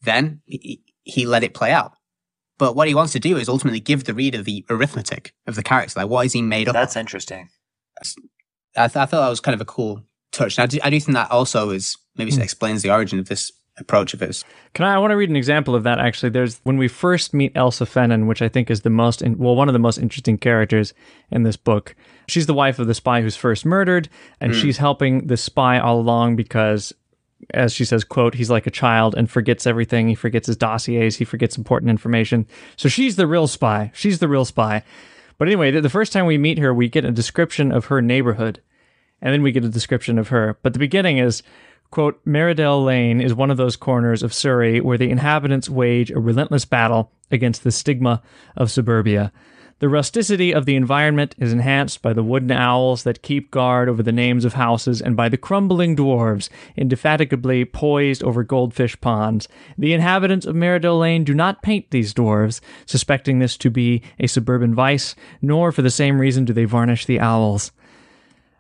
then 0.03 0.41
he, 0.45 0.85
he 1.03 1.27
let 1.27 1.43
it 1.43 1.55
play 1.55 1.73
out. 1.73 1.98
But 2.59 2.75
what 2.77 2.89
he 2.89 2.95
wants 2.95 3.13
to 3.13 3.21
do 3.21 3.37
is 3.37 3.49
ultimately 3.49 3.81
give 3.81 4.05
the 4.05 4.15
reader 4.15 4.43
the 4.43 4.65
arithmetic 4.69 5.33
of 5.47 5.55
the 5.55 5.63
character. 5.63 6.01
Like, 6.01 6.09
what 6.11 6.27
is 6.27 6.33
he 6.33 6.43
made 6.43 6.69
up 6.69 6.75
That's 6.75 6.97
of? 6.97 7.01
interesting. 7.01 7.49
I, 8.77 8.87
th- 8.89 8.97
I 8.97 9.07
thought 9.07 9.11
that 9.23 9.29
was 9.29 9.41
kind 9.41 9.55
of 9.55 9.61
a 9.61 9.65
cool 9.65 10.03
touch. 10.33 10.59
And 10.59 10.65
I 10.65 10.67
do, 10.67 10.79
I 10.83 10.91
do 10.91 11.01
think 11.01 11.15
that 11.15 11.31
also 11.31 11.71
is 11.71 11.97
maybe 12.17 12.33
Hmm. 12.33 12.41
explains 12.43 12.83
the 12.83 12.91
origin 12.91 13.19
of 13.19 13.29
this 13.29 13.51
approach 13.79 14.13
of 14.13 14.21
his. 14.21 14.45
Can 14.75 14.85
I? 14.85 14.95
I 14.95 14.99
want 14.99 15.13
to 15.13 15.17
read 15.17 15.31
an 15.31 15.37
example 15.37 15.75
of 15.77 15.85
that. 15.85 16.01
Actually, 16.01 16.31
there's 16.31 16.59
when 16.65 16.79
we 16.79 16.89
first 16.89 17.33
meet 17.33 17.53
Elsa 17.55 17.85
Fennan, 17.85 18.27
which 18.27 18.43
I 18.43 18.49
think 18.49 18.71
is 18.71 18.81
the 18.83 18.91
most, 18.91 19.23
in, 19.23 19.39
well, 19.39 19.55
one 19.55 19.69
of 19.69 19.73
the 19.73 19.79
most 19.79 19.99
interesting 19.99 20.37
characters 20.37 20.95
in 21.31 21.45
this 21.45 21.57
book. 21.57 21.95
She's 22.27 22.47
the 22.47 22.55
wife 22.55 22.79
of 22.81 22.89
the 22.89 22.95
spy 22.95 23.23
who's 23.23 23.37
first 23.37 23.65
murdered, 23.65 24.09
and 24.41 24.53
Mm. 24.53 24.61
she's 24.61 24.79
helping 24.79 25.29
the 25.29 25.37
spy 25.37 25.79
all 25.79 26.01
along 26.01 26.35
because 26.37 26.93
as 27.55 27.73
she 27.73 27.85
says, 27.85 28.05
quote, 28.05 28.35
he's 28.35 28.51
like 28.51 28.67
a 28.67 28.71
child 28.71 29.15
and 29.15 29.31
forgets 29.31 29.67
everything. 29.67 30.09
He 30.09 30.15
forgets 30.15 30.47
his 30.47 30.57
dossiers. 30.57 31.17
He 31.17 31.25
forgets 31.25 31.57
important 31.57 31.91
information. 31.91 32.47
So 32.77 32.89
she's 32.89 33.17
the 33.17 33.27
real 33.27 33.47
spy. 33.47 33.91
She's 33.95 34.19
the 34.19 34.29
real 34.29 34.45
spy. 34.45 34.83
But 35.39 35.49
anyway, 35.49 35.71
the, 35.71 35.89
first 35.89 36.13
time 36.13 36.27
we 36.27 36.37
meet 36.37 36.59
her, 36.59 36.75
we 36.75 36.89
get 36.89 37.05
a 37.05 37.13
description 37.13 37.71
of 37.71 37.87
her 37.87 38.03
neighborhood, 38.03 38.61
and 39.23 39.33
then 39.33 39.43
we 39.43 39.53
get 39.53 39.65
a 39.65 39.69
description 39.69 40.19
of 40.19 40.29
her. 40.29 40.59
But 40.63 40.73
the 40.73 40.81
beginning 40.81 41.19
is, 41.19 41.45
quote, 41.93 42.23
Merridale 42.27 42.85
Lane 42.85 43.21
is 43.21 43.35
one 43.35 43.51
of 43.51 43.57
those 43.57 43.77
corners 43.77 44.25
of 44.25 44.35
Surrey 44.35 44.81
where 44.81 44.99
the 44.99 45.11
inhabitants 45.11 45.71
wage 45.71 46.11
a 46.11 46.19
relentless 46.19 46.65
battle 46.65 47.13
against 47.31 47.63
the 47.63 47.71
stigma 47.71 48.21
of 48.57 48.71
suburbia. 48.71 49.33
The 49.81 49.89
rusticity 49.89 50.53
of 50.53 50.67
the 50.67 50.75
environment 50.75 51.37
is 51.39 51.53
enhanced 51.53 52.03
by 52.03 52.13
the 52.13 52.25
wooden 52.25 52.51
owls 52.51 53.05
that 53.05 53.23
keep 53.23 53.53
guard 53.53 53.89
over 53.89 54.03
the 54.03 54.11
names 54.11 54.45
of 54.45 54.55
houses 54.55 55.01
and 55.01 55.17
by 55.17 55.29
the 55.29 55.37
crumbling 55.37 55.95
dwarves 55.95 56.49
indefatigably 56.77 57.65
poised 57.65 58.25
over 58.25 58.43
goldfish 58.43 59.01
ponds. 59.01 59.47
The 59.77 59.95
inhabitants 59.95 60.47
of 60.47 60.57
Merridale 60.57 60.99
Lane 60.99 61.23
do 61.23 61.33
not 61.33 61.63
paint 61.63 61.91
these 61.91 62.13
dwarves, 62.13 62.61
suspecting 62.87 63.39
this 63.39 63.57
to 63.59 63.71
be 63.71 64.03
a 64.19 64.27
suburban 64.27 64.75
vice, 64.75 65.15
nor 65.41 65.71
for 65.71 65.83
the 65.83 65.91
same 65.91 66.21
reason 66.21 66.45
do 66.45 66.53
they 66.53 66.65
varnish 66.65 67.07
the 67.07 67.21
owls. 67.21 67.71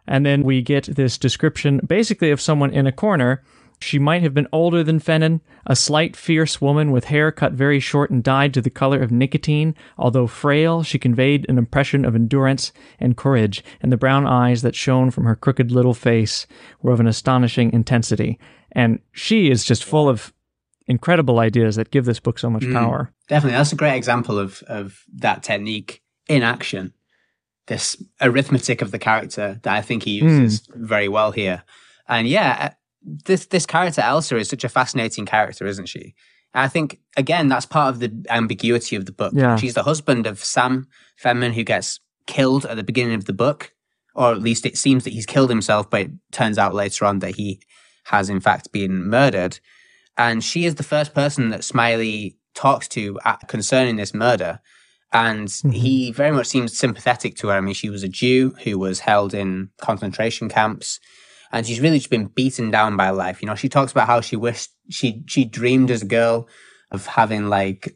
And 0.06 0.24
then 0.24 0.44
we 0.44 0.62
get 0.62 0.84
this 0.84 1.18
description 1.18 1.80
basically 1.84 2.30
of 2.30 2.40
someone 2.40 2.70
in 2.70 2.86
a 2.86 2.92
corner 2.92 3.42
she 3.80 3.98
might 3.98 4.22
have 4.22 4.34
been 4.34 4.48
older 4.52 4.82
than 4.82 5.00
Fennan, 5.00 5.40
a 5.66 5.76
slight, 5.76 6.16
fierce 6.16 6.60
woman 6.60 6.90
with 6.90 7.04
hair 7.04 7.30
cut 7.30 7.52
very 7.52 7.78
short 7.78 8.10
and 8.10 8.22
dyed 8.22 8.52
to 8.54 8.60
the 8.60 8.70
color 8.70 9.00
of 9.00 9.12
nicotine. 9.12 9.74
Although 9.96 10.26
frail, 10.26 10.82
she 10.82 10.98
conveyed 10.98 11.46
an 11.48 11.58
impression 11.58 12.04
of 12.04 12.14
endurance 12.14 12.72
and 12.98 13.16
courage, 13.16 13.62
and 13.80 13.92
the 13.92 13.96
brown 13.96 14.26
eyes 14.26 14.62
that 14.62 14.74
shone 14.74 15.10
from 15.10 15.24
her 15.24 15.36
crooked 15.36 15.70
little 15.70 15.94
face 15.94 16.46
were 16.82 16.92
of 16.92 17.00
an 17.00 17.06
astonishing 17.06 17.72
intensity. 17.72 18.38
And 18.72 19.00
she 19.12 19.50
is 19.50 19.64
just 19.64 19.84
full 19.84 20.08
of 20.08 20.32
incredible 20.86 21.38
ideas 21.38 21.76
that 21.76 21.90
give 21.90 22.04
this 22.04 22.20
book 22.20 22.38
so 22.38 22.50
much 22.50 22.62
mm, 22.62 22.72
power. 22.72 23.12
Definitely. 23.28 23.56
That's 23.58 23.72
a 23.72 23.76
great 23.76 23.96
example 23.96 24.38
of, 24.38 24.62
of 24.66 25.04
that 25.16 25.42
technique 25.42 26.02
in 26.28 26.42
action. 26.42 26.94
This 27.66 28.02
arithmetic 28.20 28.80
of 28.80 28.90
the 28.90 28.98
character 28.98 29.60
that 29.62 29.76
I 29.76 29.82
think 29.82 30.02
he 30.02 30.12
uses 30.12 30.62
mm. 30.62 30.74
very 30.76 31.08
well 31.08 31.30
here. 31.30 31.62
And 32.08 32.26
yeah, 32.26 32.72
this 33.02 33.46
this 33.46 33.66
character 33.66 34.00
Elsa 34.00 34.36
is 34.36 34.48
such 34.48 34.64
a 34.64 34.68
fascinating 34.68 35.26
character, 35.26 35.66
isn't 35.66 35.86
she? 35.86 36.14
And 36.54 36.64
I 36.64 36.68
think 36.68 37.00
again 37.16 37.48
that's 37.48 37.66
part 37.66 37.94
of 37.94 38.00
the 38.00 38.26
ambiguity 38.28 38.96
of 38.96 39.06
the 39.06 39.12
book. 39.12 39.32
Yeah. 39.36 39.56
She's 39.56 39.74
the 39.74 39.82
husband 39.82 40.26
of 40.26 40.42
Sam 40.44 40.88
Fennan 41.22 41.52
who 41.52 41.64
gets 41.64 42.00
killed 42.26 42.66
at 42.66 42.76
the 42.76 42.84
beginning 42.84 43.14
of 43.14 43.24
the 43.24 43.32
book, 43.32 43.72
or 44.14 44.32
at 44.32 44.42
least 44.42 44.66
it 44.66 44.76
seems 44.76 45.04
that 45.04 45.12
he's 45.12 45.26
killed 45.26 45.50
himself, 45.50 45.88
but 45.90 46.02
it 46.02 46.10
turns 46.32 46.58
out 46.58 46.74
later 46.74 47.04
on 47.04 47.20
that 47.20 47.36
he 47.36 47.60
has 48.04 48.28
in 48.28 48.40
fact 48.40 48.72
been 48.72 49.08
murdered. 49.08 49.60
And 50.16 50.42
she 50.42 50.64
is 50.64 50.74
the 50.74 50.82
first 50.82 51.14
person 51.14 51.50
that 51.50 51.64
Smiley 51.64 52.36
talks 52.54 52.88
to 52.88 53.18
at, 53.24 53.46
concerning 53.46 53.96
this 53.96 54.12
murder. 54.12 54.60
And 55.12 55.48
mm-hmm. 55.48 55.70
he 55.70 56.10
very 56.10 56.32
much 56.32 56.48
seems 56.48 56.76
sympathetic 56.76 57.36
to 57.36 57.48
her. 57.48 57.54
I 57.54 57.60
mean, 57.60 57.74
she 57.74 57.88
was 57.88 58.02
a 58.02 58.08
Jew 58.08 58.54
who 58.64 58.78
was 58.78 59.00
held 59.00 59.32
in 59.32 59.70
concentration 59.80 60.48
camps 60.48 60.98
and 61.52 61.66
she's 61.66 61.80
really 61.80 61.98
just 61.98 62.10
been 62.10 62.26
beaten 62.26 62.70
down 62.70 62.96
by 62.96 63.10
life. 63.10 63.42
You 63.42 63.46
know, 63.46 63.54
she 63.54 63.68
talks 63.68 63.92
about 63.92 64.06
how 64.06 64.20
she 64.20 64.36
wished 64.36 64.70
she 64.90 65.22
she 65.26 65.44
dreamed 65.44 65.90
as 65.90 66.02
a 66.02 66.06
girl 66.06 66.48
of 66.90 67.06
having 67.06 67.48
like 67.48 67.94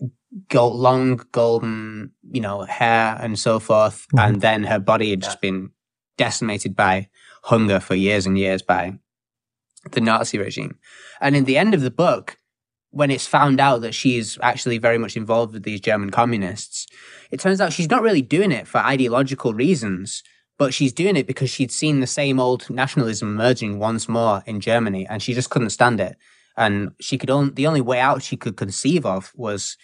gold, 0.48 0.76
long 0.76 1.20
golden, 1.32 2.12
you 2.30 2.40
know, 2.40 2.62
hair 2.62 3.18
and 3.20 3.38
so 3.38 3.59
forth, 3.59 4.07
mm-hmm. 4.09 4.18
and 4.18 4.40
then 4.40 4.64
her 4.64 4.78
body 4.78 5.11
had 5.11 5.22
just 5.22 5.40
been 5.40 5.70
decimated 6.16 6.76
by 6.76 7.09
hunger 7.44 7.80
for 7.80 7.94
years 7.94 8.26
and 8.26 8.38
years 8.38 8.62
by 8.62 8.98
the 9.90 10.00
Nazi 10.00 10.38
regime. 10.38 10.78
And 11.20 11.34
in 11.34 11.44
the 11.44 11.59
end 11.59 11.74
of 11.74 11.80
the 11.80 11.90
book, 11.90 12.36
when 12.90 13.11
it's 13.11 13.26
found 13.26 13.59
out 13.61 13.80
that 13.80 13.94
she's 13.94 14.38
actually 14.42 14.78
very 14.78 14.98
much 14.98 15.16
involved 15.16 15.55
with 15.55 15.64
these 15.64 15.80
German 15.80 16.11
communists, 16.11 16.86
it 17.30 17.40
turns 17.40 17.61
out 17.61 17.72
she's 17.72 17.90
not 17.90 18.03
really 18.03 18.22
doing 18.22 18.53
it 18.53 18.68
for 18.68 18.78
ideological 18.78 19.55
reasons 19.55 20.22
but 20.63 20.73
she's 20.73 20.93
doing 20.93 21.17
it 21.17 21.27
because 21.27 21.51
she'd 21.51 21.73
seen 21.73 21.99
the 21.99 22.07
same 22.07 22.39
old 22.39 22.71
nationalism 22.71 23.31
emerging 23.31 23.81
once 23.81 24.09
more 24.09 24.45
in 24.47 24.61
Germany 24.61 25.05
and 25.11 25.21
she 25.21 25.35
just 25.35 25.51
couldn't 25.51 25.71
stand 25.71 25.99
it. 25.99 26.17
And 26.57 26.93
she 27.01 27.19
could 27.19 27.31
only, 27.31 27.51
the 27.51 27.67
only 27.67 27.81
way 27.81 27.99
out 27.99 28.23
she 28.23 28.37
could 28.37 28.57
conceive 28.57 29.05
of 29.05 29.33
was 29.35 29.77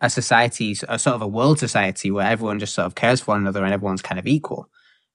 a 0.00 0.08
society, 0.08 0.76
a 0.88 1.00
sort 1.00 1.16
of 1.16 1.22
a 1.22 1.26
world 1.26 1.58
society 1.58 2.12
where 2.12 2.28
everyone 2.28 2.60
just 2.60 2.74
sort 2.74 2.86
of 2.86 2.94
cares 2.94 3.20
for 3.20 3.32
one 3.32 3.40
another 3.40 3.64
and 3.64 3.74
everyone's 3.74 4.02
kind 4.02 4.20
of 4.20 4.26
equal. 4.28 4.70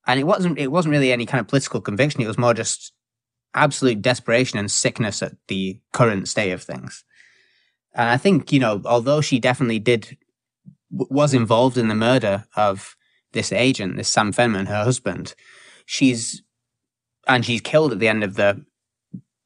And 0.05 0.19
it 0.19 0.25
wasn't, 0.25 0.59
it 0.59 0.69
wasn't 0.69 0.91
really 0.91 1.13
any 1.13 1.25
kind 1.25 1.39
of 1.39 1.47
political 1.47 1.79
conviction. 1.79 2.19
It 2.19 2.27
was 2.27 2.37
more 2.37 2.53
just 2.53 2.91
absolute 3.53 4.01
desperation 4.01 4.59
and 4.59 4.69
sickness 4.69 5.23
at 5.23 5.31
the 5.47 5.79
current 5.93 6.27
state 6.27 6.51
of 6.51 6.61
things. 6.61 7.05
And 7.93 8.09
I 8.09 8.17
think, 8.17 8.51
you 8.51 8.59
know, 8.59 8.81
although 8.83 9.21
she 9.21 9.39
definitely 9.39 9.79
did, 9.79 10.17
was 10.91 11.33
involved 11.33 11.77
in 11.77 11.87
the 11.87 11.95
murder 11.95 12.43
of 12.57 12.97
this 13.35 13.51
agent, 13.51 13.97
this 13.97 14.09
Sam 14.09 14.33
Fennan, 14.33 14.67
her 14.67 14.83
husband, 14.83 15.35
she's 15.85 16.41
and 17.27 17.45
she's 17.45 17.61
killed 17.61 17.91
at 17.91 17.99
the 17.99 18.07
end 18.07 18.23
of 18.23 18.35
the 18.35 18.65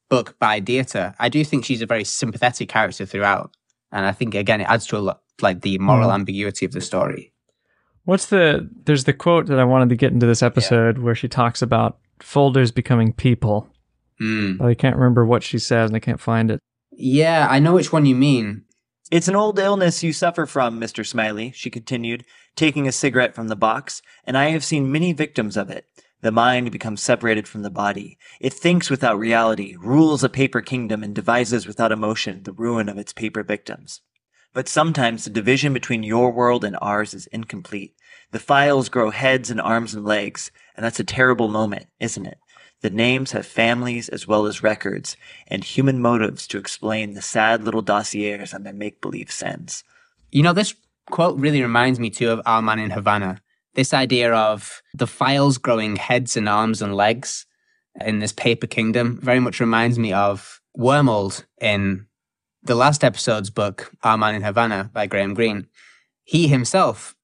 book 0.10 0.38
by 0.40 0.62
Dieter. 0.62 1.14
I 1.20 1.28
do 1.28 1.44
think 1.44 1.66
she's 1.66 1.82
a 1.82 1.86
very 1.86 2.06
sympathetic 2.06 2.70
character 2.70 3.06
throughout, 3.06 3.52
and 3.92 4.06
I 4.06 4.14
think 4.14 4.34
again 4.36 4.62
it 4.62 4.70
adds 4.70 4.88
to 4.88 4.98
a 4.98 5.00
lot 5.00 5.22
like 5.42 5.62
the 5.62 5.78
moral 5.80 6.10
mm. 6.10 6.14
ambiguity 6.14 6.66
of 6.66 6.72
the 6.72 6.82
story. 6.82 7.34
What's 8.06 8.28
the 8.28 8.70
there's 8.86 9.04
the 9.04 9.14
quote 9.14 9.48
that 9.48 9.60
I 9.60 9.66
wanted 9.66 9.90
to 9.90 9.96
get 9.96 10.14
into 10.14 10.26
this 10.26 10.42
episode 10.42 10.98
yeah. 10.98 11.04
where 11.04 11.16
she 11.16 11.28
talks 11.28 11.62
about 11.62 12.00
folders 12.22 12.72
becoming 12.72 13.14
people. 13.14 13.70
Mm. 14.22 14.62
I 14.62 14.74
can't 14.74 14.96
remember 14.96 15.26
what 15.26 15.44
she 15.44 15.60
says 15.60 15.90
and 15.90 15.96
I 15.96 16.00
can't 16.00 16.20
find 16.20 16.52
it. 16.52 16.60
Yeah, 16.92 17.48
I 17.50 17.60
know 17.60 17.74
which 17.74 17.94
one 17.94 18.06
you 18.06 18.16
mean. 18.16 18.66
It's 19.12 19.28
an 19.28 19.36
old 19.36 19.58
illness 19.58 20.04
you 20.04 20.14
suffer 20.14 20.46
from, 20.46 20.80
Mr. 20.80 21.04
Smiley, 21.04 21.52
she 21.56 21.72
continued, 21.72 22.26
taking 22.56 22.88
a 22.88 22.92
cigarette 22.92 23.34
from 23.34 23.48
the 23.48 23.56
box, 23.56 24.04
and 24.24 24.38
I 24.38 24.50
have 24.50 24.64
seen 24.64 24.92
many 24.92 25.14
victims 25.14 25.58
of 25.58 25.72
it. 25.72 25.88
The 26.22 26.32
mind 26.32 26.72
becomes 26.72 27.02
separated 27.02 27.48
from 27.48 27.64
the 27.64 27.72
body. 27.72 28.20
It 28.40 28.54
thinks 28.54 28.92
without 28.92 29.18
reality, 29.18 29.76
rules 29.80 30.24
a 30.24 30.30
paper 30.30 30.62
kingdom, 30.62 31.02
and 31.02 31.16
devises 31.16 31.66
without 31.66 31.92
emotion 31.92 32.44
the 32.44 32.52
ruin 32.52 32.88
of 32.88 33.00
its 33.00 33.12
paper 33.12 33.42
victims. 33.42 34.02
But 34.54 34.68
sometimes 34.68 35.24
the 35.24 35.32
division 35.32 35.74
between 35.74 36.04
your 36.04 36.32
world 36.32 36.64
and 36.64 36.78
ours 36.80 37.16
is 37.16 37.26
incomplete. 37.28 37.96
The 38.30 38.38
files 38.38 38.90
grow 38.90 39.10
heads 39.10 39.50
and 39.50 39.60
arms 39.60 39.96
and 39.96 40.06
legs, 40.06 40.52
and 40.76 40.86
that's 40.86 41.00
a 41.00 41.04
terrible 41.04 41.48
moment, 41.48 41.88
isn't 42.00 42.28
it? 42.28 42.38
The 42.82 42.90
names 42.90 43.32
have 43.32 43.46
families 43.46 44.08
as 44.08 44.28
well 44.28 44.46
as 44.46 44.64
records 44.64 45.18
and 45.48 45.64
human 45.64 46.02
motives 46.02 46.48
to 46.48 46.58
explain 46.58 47.14
the 47.14 47.22
sad 47.22 47.64
little 47.64 47.82
dossiers 47.82 48.54
on 48.54 48.64
their 48.64 48.74
make 48.74 49.02
believe 49.02 49.32
sends. 49.32 49.84
You 50.32 50.44
know, 50.44 50.54
this 50.54 50.74
quote 51.10 51.38
really 51.38 51.62
reminds 51.62 52.00
me 52.00 52.10
too 52.10 52.30
of 52.30 52.42
Our 52.46 52.62
Man 52.62 52.80
in 52.80 52.92
Havana. 52.92 53.42
This 53.74 53.94
idea 53.94 54.34
of 54.34 54.82
the 54.94 55.08
files 55.08 55.58
growing 55.58 55.98
heads 55.98 56.38
and 56.38 56.48
arms 56.48 56.82
and 56.82 56.96
legs 56.96 57.46
in 58.00 58.20
this 58.20 58.32
paper 58.32 58.68
kingdom 58.68 59.20
very 59.22 59.40
much 59.40 59.60
reminds 59.60 60.00
me 60.00 60.14
of 60.14 60.62
Wormold 60.76 61.46
in 61.60 62.06
the 62.64 62.76
last 62.76 63.04
episode's 63.04 63.50
book, 63.50 63.92
Our 64.04 64.18
Man 64.18 64.36
in 64.36 64.44
Havana 64.44 64.90
by 64.94 65.06
Graham 65.08 65.34
Greene. 65.34 65.68
He 66.24 66.48
himself 66.48 67.16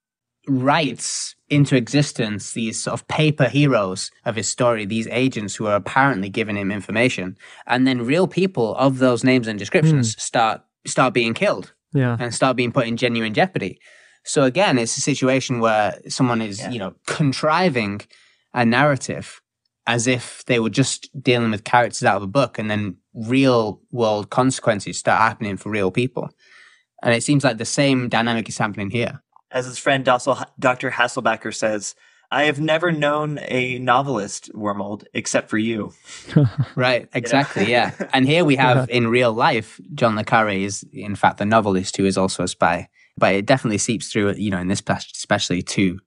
writes 0.47 1.35
into 1.49 1.75
existence 1.75 2.53
these 2.53 2.81
sort 2.81 2.93
of 2.93 3.07
paper 3.07 3.47
heroes 3.47 4.11
of 4.25 4.35
his 4.35 4.49
story, 4.49 4.85
these 4.85 5.07
agents 5.07 5.55
who 5.55 5.67
are 5.67 5.75
apparently 5.75 6.29
giving 6.29 6.55
him 6.55 6.71
information, 6.71 7.37
and 7.67 7.87
then 7.87 8.05
real 8.05 8.27
people 8.27 8.75
of 8.75 8.97
those 8.97 9.23
names 9.23 9.47
and 9.47 9.59
descriptions 9.59 10.15
mm. 10.15 10.19
start 10.19 10.61
start 10.87 11.13
being 11.13 11.33
killed, 11.33 11.73
yeah, 11.93 12.17
and 12.19 12.33
start 12.33 12.57
being 12.57 12.71
put 12.71 12.87
in 12.87 12.97
genuine 12.97 13.33
jeopardy. 13.33 13.79
So 14.23 14.43
again, 14.43 14.79
it's 14.79 14.97
a 14.97 15.01
situation 15.01 15.59
where 15.59 15.99
someone 16.07 16.41
is, 16.41 16.59
yeah. 16.59 16.71
you 16.71 16.79
know, 16.79 16.95
contriving 17.05 18.01
a 18.53 18.65
narrative 18.65 19.41
as 19.87 20.07
if 20.07 20.43
they 20.45 20.59
were 20.59 20.71
just 20.71 21.09
dealing 21.21 21.51
with 21.51 21.63
characters 21.63 22.03
out 22.03 22.17
of 22.17 22.23
a 22.23 22.27
book, 22.27 22.57
and 22.57 22.71
then 22.71 22.97
real 23.13 23.81
world 23.91 24.29
consequences 24.31 24.97
start 24.97 25.21
happening 25.21 25.57
for 25.57 25.69
real 25.69 25.91
people. 25.91 26.29
And 27.03 27.13
it 27.13 27.23
seems 27.23 27.43
like 27.43 27.57
the 27.57 27.65
same 27.65 28.09
dynamic 28.09 28.49
is 28.49 28.57
happening 28.57 28.89
here. 28.89 29.21
As 29.55 29.65
his 29.65 29.77
friend 29.77 30.03
Dr. 30.03 30.91
Hasselbacher 30.91 31.55
says, 31.55 31.95
I 32.29 32.43
have 32.43 32.59
never 32.59 32.91
known 32.91 33.39
a 33.43 33.79
novelist, 33.79 34.53
Wormold, 34.53 35.07
except 35.13 35.49
for 35.49 35.57
you. 35.57 35.93
right, 36.75 37.07
exactly, 37.13 37.71
yeah. 37.71 37.93
And 38.11 38.27
here 38.27 38.43
we 38.43 38.57
have 38.57 38.89
in 38.89 39.07
real 39.07 39.31
life, 39.31 39.79
John 39.93 40.17
Le 40.17 40.25
Carré 40.25 40.63
is 40.63 40.83
in 40.91 41.15
fact 41.15 41.37
the 41.37 41.45
novelist 41.45 41.95
who 41.95 42.03
is 42.03 42.17
also 42.17 42.43
a 42.43 42.49
spy. 42.49 42.89
But 43.17 43.35
it 43.35 43.45
definitely 43.45 43.77
seeps 43.77 44.11
through, 44.11 44.33
you 44.33 44.51
know, 44.51 44.59
in 44.59 44.67
this 44.67 44.81
passage, 44.81 45.13
especially 45.15 45.61
to 45.61 46.01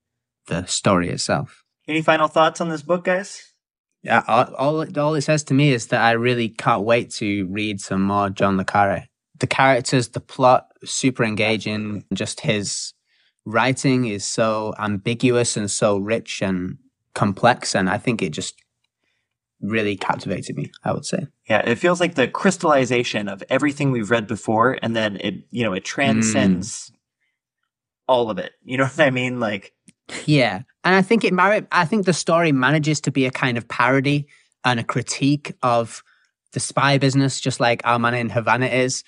the 0.49 0.67
story 0.67 1.09
itself. 1.09 1.65
Any 1.87 2.03
final 2.03 2.29
thoughts 2.29 2.61
on 2.61 2.69
this 2.69 2.83
book, 2.83 3.05
guys? 3.05 3.55
Yeah, 4.03 4.25
all, 4.29 4.55
all, 4.57 4.99
all 5.01 5.15
it 5.15 5.23
says 5.23 5.43
to 5.45 5.55
me 5.55 5.73
is 5.73 5.87
that 5.87 6.03
I 6.03 6.11
really 6.11 6.51
can't 6.51 6.83
wait 6.83 7.13
to 7.13 7.47
read 7.47 7.81
some 7.81 8.03
more 8.03 8.29
John 8.29 8.59
Le 8.59 8.67
Carré. 8.67 9.07
The 9.39 9.47
characters, 9.47 10.09
the 10.09 10.21
plot, 10.21 10.67
super 10.85 11.25
engaging. 11.25 12.05
Just 12.13 12.41
his 12.41 12.93
writing 13.49 14.07
is 14.07 14.25
so 14.25 14.75
ambiguous 14.79 15.57
and 15.57 15.71
so 15.71 15.97
rich 15.97 16.43
and 16.43 16.79
complex. 17.15 17.75
And 17.75 17.89
I 17.89 17.99
think 17.99 18.23
it 18.23 18.31
just 18.31 18.63
really 19.61 19.97
captivated 19.97 20.57
me, 20.57 20.71
I 20.85 20.93
would 20.93 21.05
say. 21.05 21.27
Yeah, 21.49 21.61
it 21.69 21.77
feels 21.77 22.01
like 22.01 22.15
the 22.15 22.29
crystallization 22.29 23.29
of 23.29 23.43
everything 23.49 23.91
we've 23.91 24.11
read 24.11 24.27
before, 24.27 24.79
and 24.83 24.95
then 24.95 25.17
it, 25.21 25.35
you 25.51 25.65
know, 25.65 25.73
it 25.73 25.85
transcends 25.85 26.91
mm. 26.91 26.95
all 28.07 28.31
of 28.31 28.39
it. 28.39 28.53
You 28.65 28.77
know 28.77 28.85
what 28.85 29.01
I 29.01 29.11
mean? 29.11 29.41
Like, 29.41 29.73
Yeah. 30.27 30.63
And 30.85 30.95
I 30.95 31.03
think 31.03 31.25
it 31.25 31.33
mar- 31.33 31.67
I 31.73 31.85
think 31.85 32.07
the 32.07 32.13
story 32.13 32.53
manages 32.53 33.01
to 33.03 33.11
be 33.11 33.27
a 33.27 33.31
kind 33.31 33.59
of 33.59 33.69
parody 33.69 34.27
and 34.65 34.81
a 34.81 34.85
critique 34.85 35.53
of 35.63 36.03
the 36.53 36.61
spy 36.61 36.99
business, 36.99 37.41
just 37.41 37.61
like 37.61 37.83
Our 37.85 37.99
Man 37.99 38.15
in 38.15 38.31
Havana 38.31 38.67
is, 38.67 39.05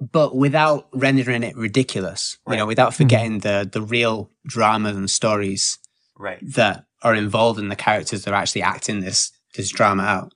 but 0.00 0.36
without 0.36 0.88
rendering 0.92 1.42
it 1.42 1.56
ridiculous. 1.56 2.38
You 2.48 2.56
know, 2.56 2.66
without 2.66 2.94
forgetting 2.94 3.40
the 3.40 3.68
the 3.70 3.82
real 3.82 4.30
dramas 4.46 4.96
and 4.96 5.10
stories 5.10 5.78
right. 6.18 6.38
that 6.54 6.84
are 7.02 7.14
involved 7.14 7.58
in 7.58 7.68
the 7.68 7.76
characters 7.76 8.24
that 8.24 8.32
are 8.32 8.36
actually 8.40 8.62
acting 8.62 9.00
this 9.00 9.32
this 9.54 9.70
drama 9.70 10.02
out. 10.02 10.32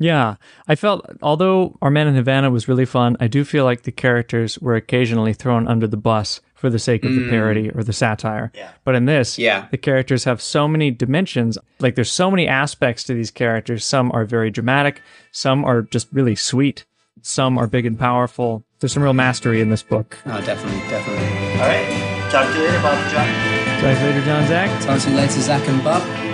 Yeah, 0.00 0.36
I 0.68 0.76
felt 0.76 1.04
although 1.22 1.76
Our 1.82 1.90
Man 1.90 2.06
in 2.06 2.14
Havana 2.14 2.50
was 2.50 2.68
really 2.68 2.84
fun, 2.86 3.16
I 3.18 3.26
do 3.26 3.44
feel 3.44 3.64
like 3.64 3.82
the 3.82 3.90
characters 3.92 4.58
were 4.60 4.76
occasionally 4.76 5.32
thrown 5.34 5.66
under 5.66 5.88
the 5.88 5.96
bus 5.96 6.40
for 6.54 6.70
the 6.70 6.78
sake 6.78 7.04
of 7.04 7.12
the 7.12 7.20
Mm. 7.20 7.30
parody 7.30 7.70
or 7.70 7.82
the 7.84 7.92
satire. 7.92 8.50
Yeah. 8.54 8.70
But 8.84 8.94
in 8.94 9.04
this, 9.06 9.38
Yeah. 9.38 9.66
the 9.70 9.76
characters 9.76 10.24
have 10.24 10.40
so 10.40 10.66
many 10.68 10.90
dimensions. 10.90 11.58
Like 11.80 11.94
there's 11.94 12.10
so 12.12 12.30
many 12.30 12.46
aspects 12.48 13.04
to 13.04 13.14
these 13.14 13.30
characters. 13.32 13.84
Some 13.84 14.10
are 14.12 14.24
very 14.24 14.50
dramatic, 14.50 15.02
some 15.32 15.64
are 15.64 15.82
just 15.82 16.08
really 16.12 16.34
sweet, 16.36 16.84
some 17.22 17.58
are 17.58 17.66
big 17.66 17.86
and 17.86 17.98
powerful. 17.98 18.64
There's 18.80 18.92
some 18.92 19.02
real 19.02 19.12
mastery 19.12 19.60
in 19.60 19.70
this 19.70 19.82
book. 19.82 20.18
Oh, 20.26 20.40
definitely, 20.40 20.80
definitely. 20.88 21.26
All 21.60 21.66
right. 21.66 22.30
Talk 22.30 22.52
to 22.52 22.58
you 22.58 22.64
later, 22.66 22.82
Bob 22.82 22.98
and 22.98 23.10
John. 23.10 23.80
Talk 23.80 23.96
to 23.96 24.00
you 24.00 24.10
later, 24.10 24.24
John 24.24 24.46
Zach. 24.46 24.82
Talk 24.84 25.00
to 25.00 25.10
you 25.10 25.16
later, 25.16 25.32
Zach 25.40 25.68
and 25.68 25.82
Bob. 25.82 26.27